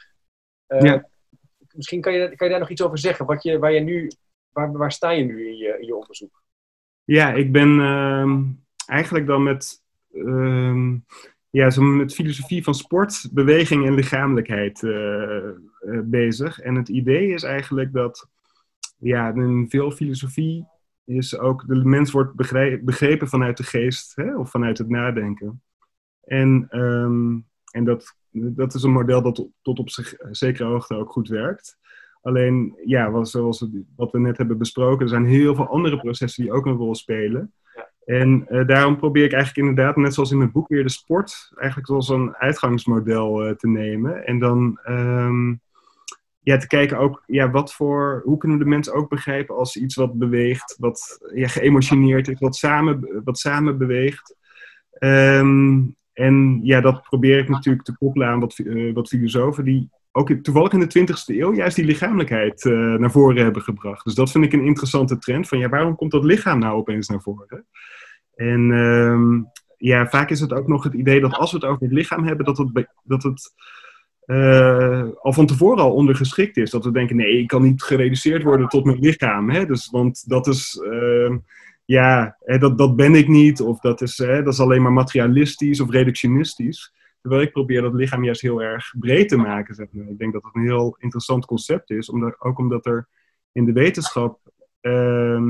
ja. 0.66 1.08
Misschien 1.74 2.00
kan 2.00 2.12
je, 2.12 2.36
kan 2.36 2.46
je 2.46 2.52
daar 2.52 2.62
nog 2.62 2.70
iets 2.70 2.82
over 2.82 2.98
zeggen, 2.98 3.26
wat 3.26 3.42
je, 3.42 3.58
waar 3.58 3.72
je 3.72 3.80
nu 3.80 4.10
waar, 4.54 4.72
waar 4.72 4.92
sta 4.92 5.10
je 5.10 5.24
nu 5.24 5.48
in 5.48 5.56
je, 5.56 5.76
in 5.80 5.86
je 5.86 5.96
onderzoek? 5.96 6.42
Ja, 7.04 7.32
ik 7.32 7.52
ben 7.52 7.68
uh, 7.68 8.38
eigenlijk 8.86 9.26
dan 9.26 9.42
met, 9.42 9.82
uh, 10.12 10.94
ja, 11.50 11.70
zo 11.70 11.82
met 11.82 12.14
filosofie 12.14 12.64
van 12.64 12.74
sport, 12.74 13.28
beweging 13.32 13.86
en 13.86 13.94
lichamelijkheid 13.94 14.82
uh, 14.82 15.50
bezig. 16.04 16.60
En 16.60 16.74
het 16.74 16.88
idee 16.88 17.28
is 17.28 17.42
eigenlijk 17.42 17.92
dat 17.92 18.28
ja, 18.98 19.34
in 19.34 19.66
veel 19.68 19.90
filosofie 19.90 20.66
is 21.04 21.38
ook 21.38 21.66
de 21.66 21.84
mens 21.84 22.10
wordt 22.10 22.34
begrepen 22.84 23.28
vanuit 23.28 23.56
de 23.56 23.62
geest 23.62 24.16
hè, 24.16 24.36
of 24.36 24.50
vanuit 24.50 24.78
het 24.78 24.88
nadenken. 24.88 25.62
En, 26.24 26.66
um, 26.70 27.46
en 27.70 27.84
dat, 27.84 28.16
dat 28.30 28.74
is 28.74 28.82
een 28.82 28.92
model 28.92 29.22
dat 29.22 29.48
tot 29.62 29.78
op 29.78 29.90
zich, 29.90 30.14
zekere 30.30 30.68
hoogte 30.68 30.94
ook 30.94 31.12
goed 31.12 31.28
werkt. 31.28 31.78
Alleen, 32.22 32.78
ja, 32.84 33.24
zoals 33.24 33.66
wat 33.96 34.12
we 34.12 34.18
net 34.18 34.36
hebben 34.36 34.58
besproken, 34.58 35.02
er 35.02 35.08
zijn 35.08 35.26
heel 35.26 35.54
veel 35.54 35.68
andere 35.68 35.98
processen 35.98 36.42
die 36.42 36.52
ook 36.52 36.66
een 36.66 36.76
rol 36.76 36.94
spelen. 36.94 37.52
En 38.04 38.46
uh, 38.48 38.66
daarom 38.66 38.96
probeer 38.96 39.24
ik 39.24 39.32
eigenlijk 39.32 39.68
inderdaad, 39.68 39.96
net 39.96 40.14
zoals 40.14 40.30
in 40.30 40.40
het 40.40 40.52
boek, 40.52 40.68
weer 40.68 40.82
de 40.82 40.88
sport 40.88 41.52
eigenlijk 41.56 41.90
als 41.90 42.08
een 42.08 42.34
uitgangsmodel 42.36 43.46
uh, 43.46 43.54
te 43.54 43.68
nemen. 43.68 44.26
En 44.26 44.38
dan 44.38 44.80
um, 44.88 45.60
ja, 46.40 46.56
te 46.56 46.66
kijken 46.66 46.98
ook, 46.98 47.22
ja, 47.26 47.50
wat 47.50 47.74
voor, 47.74 48.22
hoe 48.24 48.38
kunnen 48.38 48.58
de 48.58 48.64
mensen 48.64 48.94
ook 48.94 49.08
begrijpen 49.08 49.56
als 49.56 49.76
iets 49.76 49.94
wat 49.94 50.18
beweegt, 50.18 50.76
wat 50.78 51.28
ja, 51.34 51.48
geëmotioneerd 51.48 52.28
is, 52.28 52.38
wat 52.38 52.56
samen, 52.56 53.22
wat 53.24 53.38
samen 53.38 53.78
beweegt. 53.78 54.36
Um, 54.98 55.96
en 56.14 56.60
ja, 56.62 56.80
dat 56.80 57.02
probeer 57.02 57.38
ik 57.38 57.48
natuurlijk 57.48 57.84
te 57.84 57.96
koppelen 57.96 58.28
aan 58.28 58.40
wat, 58.40 58.58
uh, 58.58 58.94
wat 58.94 59.08
filosofen 59.08 59.64
die 59.64 59.90
ook 60.12 60.30
toevallig 60.30 60.72
in 60.72 60.80
de 60.80 60.98
20e 60.98 61.36
eeuw 61.36 61.54
juist 61.54 61.76
die 61.76 61.84
lichamelijkheid 61.84 62.64
uh, 62.64 62.94
naar 62.94 63.10
voren 63.10 63.42
hebben 63.42 63.62
gebracht. 63.62 64.04
Dus 64.04 64.14
dat 64.14 64.30
vind 64.30 64.44
ik 64.44 64.52
een 64.52 64.64
interessante 64.64 65.18
trend. 65.18 65.48
Van 65.48 65.58
ja, 65.58 65.68
waarom 65.68 65.96
komt 65.96 66.10
dat 66.10 66.24
lichaam 66.24 66.58
nou 66.58 66.74
opeens 66.74 67.08
naar 67.08 67.20
voren? 67.20 67.66
En 68.34 68.70
uh, 68.70 69.42
ja, 69.76 70.06
vaak 70.06 70.30
is 70.30 70.40
het 70.40 70.52
ook 70.52 70.68
nog 70.68 70.84
het 70.84 70.94
idee 70.94 71.20
dat 71.20 71.32
als 71.32 71.50
we 71.52 71.56
het 71.56 71.66
over 71.66 71.82
het 71.82 71.92
lichaam 71.92 72.24
hebben, 72.24 72.44
dat 72.46 72.58
het, 72.58 72.86
dat 73.02 73.22
het 73.22 73.52
uh, 74.26 75.04
al 75.20 75.32
van 75.32 75.46
tevoren 75.46 75.82
al 75.82 75.94
ondergeschikt 75.94 76.56
is. 76.56 76.70
Dat 76.70 76.84
we 76.84 76.90
denken, 76.90 77.16
nee, 77.16 77.38
ik 77.38 77.46
kan 77.46 77.62
niet 77.62 77.82
gereduceerd 77.82 78.42
worden 78.42 78.68
tot 78.68 78.84
mijn 78.84 78.98
lichaam. 78.98 79.50
Hè? 79.50 79.66
Dus, 79.66 79.90
want 79.90 80.28
dat 80.28 80.46
is, 80.46 80.80
uh, 80.90 81.36
ja, 81.84 82.36
dat, 82.58 82.78
dat 82.78 82.96
ben 82.96 83.14
ik 83.14 83.28
niet. 83.28 83.60
Of 83.60 83.80
dat 83.80 84.00
is, 84.00 84.16
dat 84.16 84.46
is 84.46 84.60
alleen 84.60 84.82
maar 84.82 84.92
materialistisch 84.92 85.80
of 85.80 85.90
reductionistisch. 85.90 86.92
Terwijl 87.20 87.42
ik 87.42 87.52
probeer 87.52 87.82
dat 87.82 87.94
lichaam 87.94 88.24
juist 88.24 88.40
heel 88.40 88.62
erg 88.62 88.94
breed 88.98 89.28
te 89.28 89.36
maken. 89.36 89.74
Zeg 89.74 89.86
maar. 89.90 90.08
Ik 90.08 90.18
denk 90.18 90.32
dat 90.32 90.44
het 90.44 90.54
een 90.54 90.62
heel 90.62 90.96
interessant 90.98 91.46
concept 91.46 91.90
is, 91.90 92.10
omdat, 92.10 92.40
ook 92.40 92.58
omdat 92.58 92.86
er 92.86 93.08
in 93.52 93.64
de 93.64 93.72
wetenschap, 93.72 94.38
uh, 94.82 95.42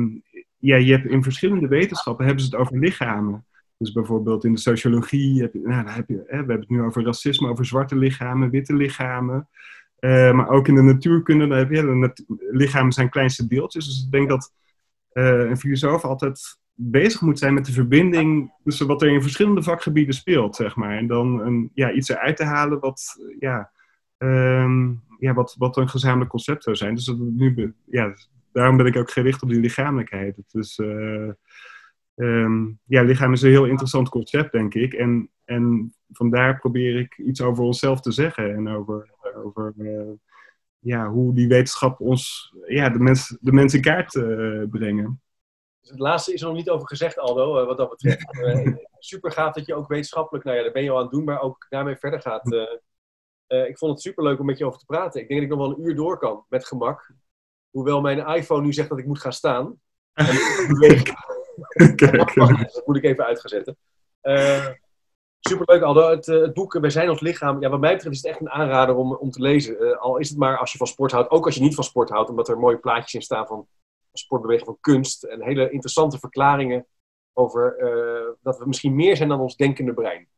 ja, 0.59 0.77
je 0.77 0.93
hebt 0.93 1.07
in 1.07 1.23
verschillende 1.23 1.69
wetenschappen 1.69 2.25
hebben 2.27 2.45
ze 2.45 2.51
het 2.51 2.61
over 2.61 2.79
lichamen. 2.79 3.47
Dus 3.79 3.93
bijvoorbeeld 3.93 4.45
in 4.45 4.53
de 4.53 4.61
sociologie, 4.61 5.41
heb 5.41 5.53
je, 5.53 5.61
nou, 5.65 5.89
heb 5.89 6.09
je, 6.09 6.15
hè, 6.15 6.23
we 6.27 6.37
hebben 6.37 6.61
het 6.61 6.69
nu 6.69 6.83
over 6.83 7.05
racisme, 7.05 7.49
over 7.49 7.67
zwarte 7.67 7.97
lichamen, 7.97 8.51
witte 8.51 8.75
lichamen. 8.75 9.49
Uh, 10.01 10.33
maar 10.33 10.49
ook 10.49 10.69
in 10.69 10.75
de 10.75 10.83
natuurkunde, 10.83 11.47
dan 11.47 11.59
heb 11.59 11.71
je, 11.71 12.13
de 12.27 12.49
lichamen 12.51 12.93
zijn 12.93 13.11
kleinste 13.11 13.47
deeltjes. 13.47 13.87
Dus 13.87 14.05
ik 14.05 14.11
denk 14.11 14.29
dat 14.29 14.53
een 15.23 15.57
filosoof 15.57 16.05
altijd 16.05 16.59
bezig 16.75 17.21
moet 17.21 17.39
zijn 17.39 17.55
met 17.55 17.67
de 17.67 17.73
verbinding 17.73 18.53
tussen 18.65 18.87
wat 18.87 19.03
er 19.03 19.09
in 19.09 19.23
verschillende 19.23 19.63
vakgebieden 19.63 20.15
speelt, 20.15 20.57
zeg 20.57 20.77
maar. 20.77 20.97
En 20.97 21.07
dan 21.07 21.41
een, 21.41 21.71
ja, 21.75 21.93
iets 21.93 22.09
eruit 22.09 22.37
te 22.37 22.45
halen 22.45 22.81
wat, 22.81 23.03
ja, 23.39 23.71
um, 24.19 25.03
ja, 25.19 25.35
wat, 25.35 25.55
wat 25.59 25.77
een 25.77 25.89
gezamenlijk 25.89 26.31
concept 26.31 26.63
zou 26.63 26.77
zijn. 26.77 26.95
Dus 26.95 27.05
dat 27.05 27.19
nu, 27.19 27.75
ja, 27.85 28.15
daarom 28.53 28.77
ben 28.77 28.87
ik 28.87 28.97
ook 28.97 29.11
gericht 29.11 29.43
op 29.43 29.49
die 29.49 29.61
lichamelijkheid. 29.61 30.43
Dus 30.51 30.77
ja, 32.85 33.03
lichaam 33.03 33.33
is 33.33 33.43
een 33.43 33.51
heel 33.51 33.67
interessant 33.67 34.09
concept, 34.09 34.53
denk 34.53 34.75
ik. 34.75 34.93
En, 34.93 35.31
en 35.45 35.95
vandaar 36.13 36.59
probeer 36.59 36.99
ik 36.99 37.19
iets 37.19 37.41
over 37.41 37.65
onszelf 37.65 38.01
te 38.01 38.13
zeggen 38.13 38.55
en 38.55 38.69
over, 38.69 39.11
over 39.45 39.75
uh, 39.79 40.11
ja, 40.85 41.09
hoe 41.09 41.35
die 41.35 41.49
wetenschap 41.49 42.01
ons, 42.01 42.55
ja, 42.67 42.89
de 42.89 42.99
mens, 42.99 43.37
de 43.41 43.53
mens 43.53 43.75
in 43.75 43.81
kaart 43.81 44.15
uh, 44.15 44.63
brengen. 44.71 45.23
Dus 45.81 45.91
het 45.91 45.99
laatste 45.99 46.33
is 46.33 46.41
er 46.41 46.47
nog 46.47 46.57
niet 46.57 46.71
over 46.71 46.89
gezegd, 46.89 47.19
Aldo, 47.19 47.61
uh, 47.61 47.67
wat 47.67 47.77
dat 47.77 47.91
betreft. 47.91 48.37
Uh, 48.37 48.77
super 48.99 49.33
gaaf 49.33 49.55
dat 49.55 49.67
je 49.67 49.75
ook 49.75 49.89
wetenschappelijk, 49.89 50.45
nou 50.45 50.57
ja, 50.57 50.63
daar 50.63 50.73
ben 50.73 50.83
je 50.83 50.91
al 50.91 50.97
aan 50.97 51.03
het 51.03 51.13
doen, 51.13 51.25
maar 51.25 51.41
ook 51.41 51.67
daarmee 51.69 51.97
verder 51.97 52.21
gaat. 52.21 52.53
Uh, 52.53 53.69
ik 53.69 53.79
vond 53.79 53.93
het 53.93 54.01
super 54.01 54.25
leuk 54.25 54.41
om 54.41 54.47
met 54.47 54.59
je 54.59 54.67
over 54.67 54.79
te 54.79 54.85
praten. 54.85 55.21
Ik 55.21 55.29
denk 55.29 55.41
dat 55.41 55.51
ik 55.51 55.57
nog 55.57 55.67
wel 55.67 55.77
een 55.77 55.85
uur 55.85 55.95
door 55.95 56.19
kan, 56.19 56.45
met 56.49 56.67
gemak. 56.67 57.13
Hoewel 57.71 58.01
mijn 58.01 58.27
iPhone 58.27 58.63
nu 58.63 58.73
zegt 58.73 58.89
dat 58.89 58.99
ik 58.99 59.07
moet 59.07 59.21
gaan 59.21 59.33
staan. 59.33 59.81
dat 60.13 60.33
moet 62.85 62.97
ik 62.97 63.05
even 63.05 63.25
uitgezetten. 63.25 63.77
Super 64.21 64.83
leuk, 65.51 65.83
Aldo. 65.83 66.11
Het, 66.11 66.27
het, 66.27 66.55
boek 66.55 66.73
Wij 66.73 66.91
zijn 66.91 67.11
ons 67.11 67.21
lichaam. 67.21 67.61
Ja, 67.61 67.69
wat 67.69 67.81
mij 67.81 67.93
betreft 67.93 68.17
is 68.17 68.23
het 68.23 68.31
echt 68.31 68.41
een 68.41 68.51
aanrader 68.51 68.95
om, 68.95 69.15
om 69.15 69.31
te 69.31 69.41
lezen. 69.41 69.99
al 70.01 70.17
is 70.17 70.29
het 70.29 70.39
maar 70.39 70.59
als 70.59 70.73
je 70.73 70.79
van 70.79 70.87
sport 70.87 71.13
houdt. 71.13 71.31
Ook 71.31 71.45
als 71.45 71.55
je 71.55 71.61
niet 71.61 71.75
van 71.75 71.85
sport 71.85 72.11
houdt, 72.11 72.31
omdat 72.31 72.49
er 72.49 72.59
mooie 72.59 72.79
plaatjes 72.79 73.15
in 73.15 73.23
staan 73.23 73.47
van 73.47 73.67
sportbeweging 74.13 74.67
van 74.67 74.79
kunst. 74.81 75.23
En 75.23 75.43
hele 75.43 75.71
interessante 75.71 76.19
verklaringen 76.19 76.87
over 77.33 77.77
uh, 77.79 78.35
dat 78.43 78.59
we 78.59 78.67
misschien 78.67 78.95
meer 78.95 79.17
zijn 79.17 79.29
dan 79.29 79.41
ons 79.41 79.57
denkende 79.57 79.95
brein. 79.95 80.29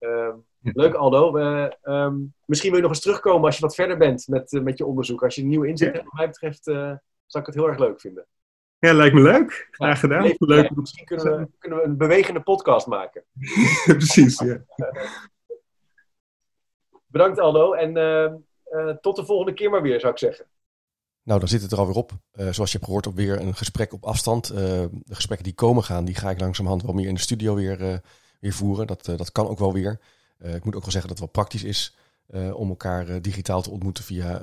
Uh, 0.00 0.34
leuk 0.62 0.94
Aldo. 0.94 1.38
Uh, 1.38 2.14
misschien 2.44 2.70
wil 2.70 2.78
je 2.78 2.86
nog 2.86 2.94
eens 2.94 3.00
terugkomen 3.00 3.44
als 3.44 3.54
je 3.54 3.62
wat 3.62 3.74
verder 3.74 3.96
bent 3.96 4.28
met, 4.28 4.60
met 4.62 4.78
je 4.78 4.86
onderzoek. 4.86 5.22
Als 5.24 5.34
je 5.34 5.42
een 5.42 5.48
nieuwe 5.48 5.68
inzet 5.68 5.92
hebt, 5.92 6.04
wat 6.04 6.14
mij 6.14 6.26
betreft, 6.26 6.64
zou 6.64 6.98
ik 7.30 7.46
het 7.46 7.54
heel 7.54 7.68
erg 7.68 7.78
leuk 7.78 8.00
vinden. 8.00 8.26
Ja, 8.80 8.92
lijkt 8.92 9.14
me 9.14 9.20
leuk. 9.20 9.68
Graag 9.70 10.00
gedaan. 10.00 10.34
leuk. 10.38 10.70
Misschien 10.70 11.04
kunnen 11.04 11.38
we, 11.38 11.48
kunnen 11.58 11.78
we 11.78 11.84
een 11.84 11.96
bewegende 11.96 12.40
podcast 12.40 12.86
maken. 12.86 13.24
Precies, 13.84 14.38
ja. 14.38 14.60
Bedankt 17.06 17.38
Aldo 17.38 17.72
en 17.72 17.92
tot 19.00 19.16
de 19.16 19.24
volgende 19.24 19.54
keer 19.54 19.70
maar 19.70 19.82
weer, 19.82 20.00
zou 20.00 20.12
ik 20.12 20.18
zeggen. 20.18 20.46
Nou, 21.22 21.38
dan 21.40 21.48
zit 21.48 21.62
het 21.62 21.72
er 21.72 21.78
alweer 21.78 21.96
op. 21.96 22.12
Uh, 22.12 22.48
zoals 22.50 22.70
je 22.72 22.76
hebt 22.76 22.84
gehoord, 22.84 23.06
op 23.06 23.14
weer 23.14 23.40
een 23.40 23.54
gesprek 23.54 23.92
op 23.92 24.04
afstand. 24.04 24.50
Uh, 24.52 24.58
de 24.58 24.90
gesprekken 25.10 25.46
die 25.46 25.54
komen 25.54 25.84
gaan, 25.84 26.04
die 26.04 26.14
ga 26.14 26.30
ik 26.30 26.40
langzamerhand 26.40 26.82
wel 26.82 26.94
meer 26.94 27.08
in 27.08 27.14
de 27.14 27.20
studio 27.20 27.54
weer, 27.54 27.80
uh, 27.80 27.94
weer 28.40 28.52
voeren. 28.52 28.86
Dat, 28.86 29.04
dat 29.04 29.32
kan 29.32 29.48
ook 29.48 29.58
wel 29.58 29.72
weer. 29.72 30.00
ik 30.38 30.64
moet 30.64 30.74
ook 30.74 30.82
wel 30.82 30.90
zeggen 30.90 31.08
dat 31.08 31.18
het 31.18 31.18
wel 31.18 31.28
praktisch 31.28 31.64
is 31.64 31.96
om 32.52 32.68
elkaar 32.68 33.22
digitaal 33.22 33.62
te 33.62 33.70
ontmoeten 33.70 34.04
via 34.04 34.42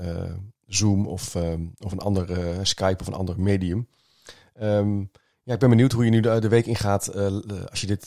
Zoom 0.65 1.07
of, 1.07 1.35
of 1.79 1.91
een 1.91 1.99
ander 1.99 2.27
Skype 2.65 3.01
of 3.01 3.07
een 3.07 3.13
ander 3.13 3.39
medium. 3.39 3.87
Um, 4.61 5.11
ja, 5.43 5.53
ik 5.53 5.59
ben 5.59 5.69
benieuwd 5.69 5.91
hoe 5.91 6.05
je 6.05 6.11
nu 6.11 6.19
de, 6.19 6.47
week 6.47 6.65
ingaat 6.65 7.13
als 7.69 7.81
je 7.81 7.87
dit 7.87 8.05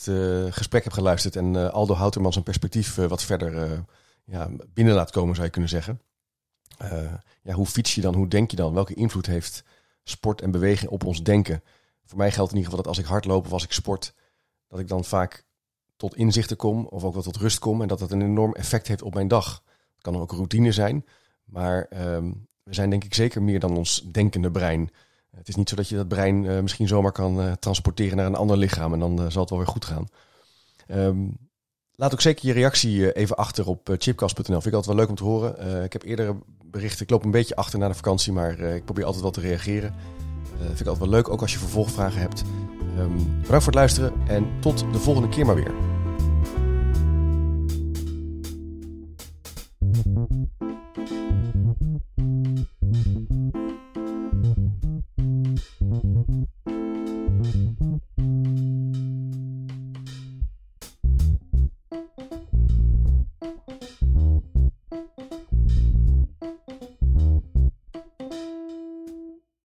gesprek 0.53 0.83
hebt 0.83 0.95
geluisterd 0.95 1.35
en 1.35 1.71
Aldo 1.71 1.93
Houterman 1.93 2.33
zijn 2.33 2.43
perspectief 2.43 2.95
wat 2.95 3.23
verder 3.23 3.83
ja, 4.25 4.49
binnen 4.73 4.93
laat 4.93 5.11
komen, 5.11 5.33
zou 5.33 5.45
je 5.45 5.51
kunnen 5.51 5.69
zeggen. 5.69 6.01
Uh, 6.81 7.13
ja, 7.41 7.53
hoe 7.53 7.65
fiets 7.65 7.95
je 7.95 8.01
dan? 8.01 8.15
Hoe 8.15 8.27
denk 8.27 8.51
je 8.51 8.57
dan? 8.57 8.73
Welke 8.73 8.93
invloed 8.93 9.25
heeft 9.25 9.63
sport 10.03 10.41
en 10.41 10.51
beweging 10.51 10.91
op 10.91 11.05
ons 11.05 11.23
denken? 11.23 11.63
Voor 12.05 12.17
mij 12.17 12.31
geldt 12.31 12.51
in 12.51 12.57
ieder 12.57 12.71
geval 12.71 12.83
dat 12.85 12.95
als 12.95 13.03
ik 13.03 13.11
hardloop 13.11 13.45
of 13.45 13.51
als 13.51 13.63
ik 13.63 13.71
sport, 13.71 14.13
dat 14.67 14.79
ik 14.79 14.87
dan 14.87 15.03
vaak 15.03 15.45
tot 15.95 16.15
inzichten 16.15 16.57
kom 16.57 16.85
of 16.85 17.03
ook 17.03 17.13
wel 17.13 17.23
tot 17.23 17.35
rust 17.35 17.59
kom 17.59 17.81
en 17.81 17.87
dat 17.87 17.99
dat 17.99 18.11
een 18.11 18.21
enorm 18.21 18.53
effect 18.53 18.87
heeft 18.87 19.01
op 19.01 19.13
mijn 19.13 19.27
dag. 19.27 19.63
Het 19.93 20.01
kan 20.01 20.15
ook 20.17 20.31
routine 20.31 20.71
zijn, 20.71 21.05
maar 21.43 21.87
um, 22.13 22.47
we 22.63 22.73
zijn 22.73 22.89
denk 22.89 23.03
ik 23.03 23.13
zeker 23.13 23.41
meer 23.43 23.59
dan 23.59 23.77
ons 23.77 24.01
denkende 24.11 24.51
brein. 24.51 24.89
Het 25.37 25.47
is 25.47 25.55
niet 25.55 25.69
zo 25.69 25.75
dat 25.75 25.89
je 25.89 25.95
dat 25.95 26.07
brein 26.07 26.43
uh, 26.43 26.59
misschien 26.59 26.87
zomaar 26.87 27.11
kan 27.11 27.39
uh, 27.39 27.51
transporteren 27.51 28.17
naar 28.17 28.25
een 28.25 28.35
ander 28.35 28.57
lichaam 28.57 28.93
en 28.93 28.99
dan 28.99 29.21
uh, 29.21 29.25
zal 29.29 29.41
het 29.41 29.49
wel 29.49 29.59
weer 29.59 29.67
goed 29.67 29.85
gaan. 29.85 30.07
Um, 30.87 31.49
Laat 31.95 32.13
ook 32.13 32.21
zeker 32.21 32.47
je 32.47 32.53
reactie 32.53 33.13
even 33.13 33.35
achter 33.35 33.67
op 33.67 33.95
chipcast.nl. 33.97 34.43
Vind 34.43 34.65
ik 34.65 34.73
altijd 34.73 34.85
wel 34.85 34.95
leuk 34.95 35.09
om 35.09 35.15
te 35.15 35.23
horen. 35.23 35.83
ik 35.83 35.93
heb 35.93 36.03
eerder 36.03 36.35
berichten. 36.65 37.03
Ik 37.03 37.09
loop 37.09 37.23
een 37.23 37.31
beetje 37.31 37.55
achter 37.55 37.79
na 37.79 37.87
de 37.87 37.93
vakantie, 37.93 38.33
maar 38.33 38.59
ik 38.59 38.85
probeer 38.85 39.03
altijd 39.03 39.23
wel 39.23 39.31
te 39.31 39.39
reageren. 39.39 39.93
Vind 40.57 40.79
ik 40.79 40.87
altijd 40.87 41.09
wel 41.09 41.09
leuk, 41.09 41.29
ook 41.29 41.41
als 41.41 41.51
je 41.51 41.57
vervolgvragen 41.57 42.21
hebt. 42.21 42.43
Um, 42.97 43.15
bedankt 43.15 43.47
voor 43.47 43.59
het 43.59 43.75
luisteren 43.75 44.13
en 44.27 44.47
tot 44.59 44.79
de 44.91 44.99
volgende 44.99 45.29
keer 45.29 45.45
maar 45.45 45.55
weer. 45.55 46.00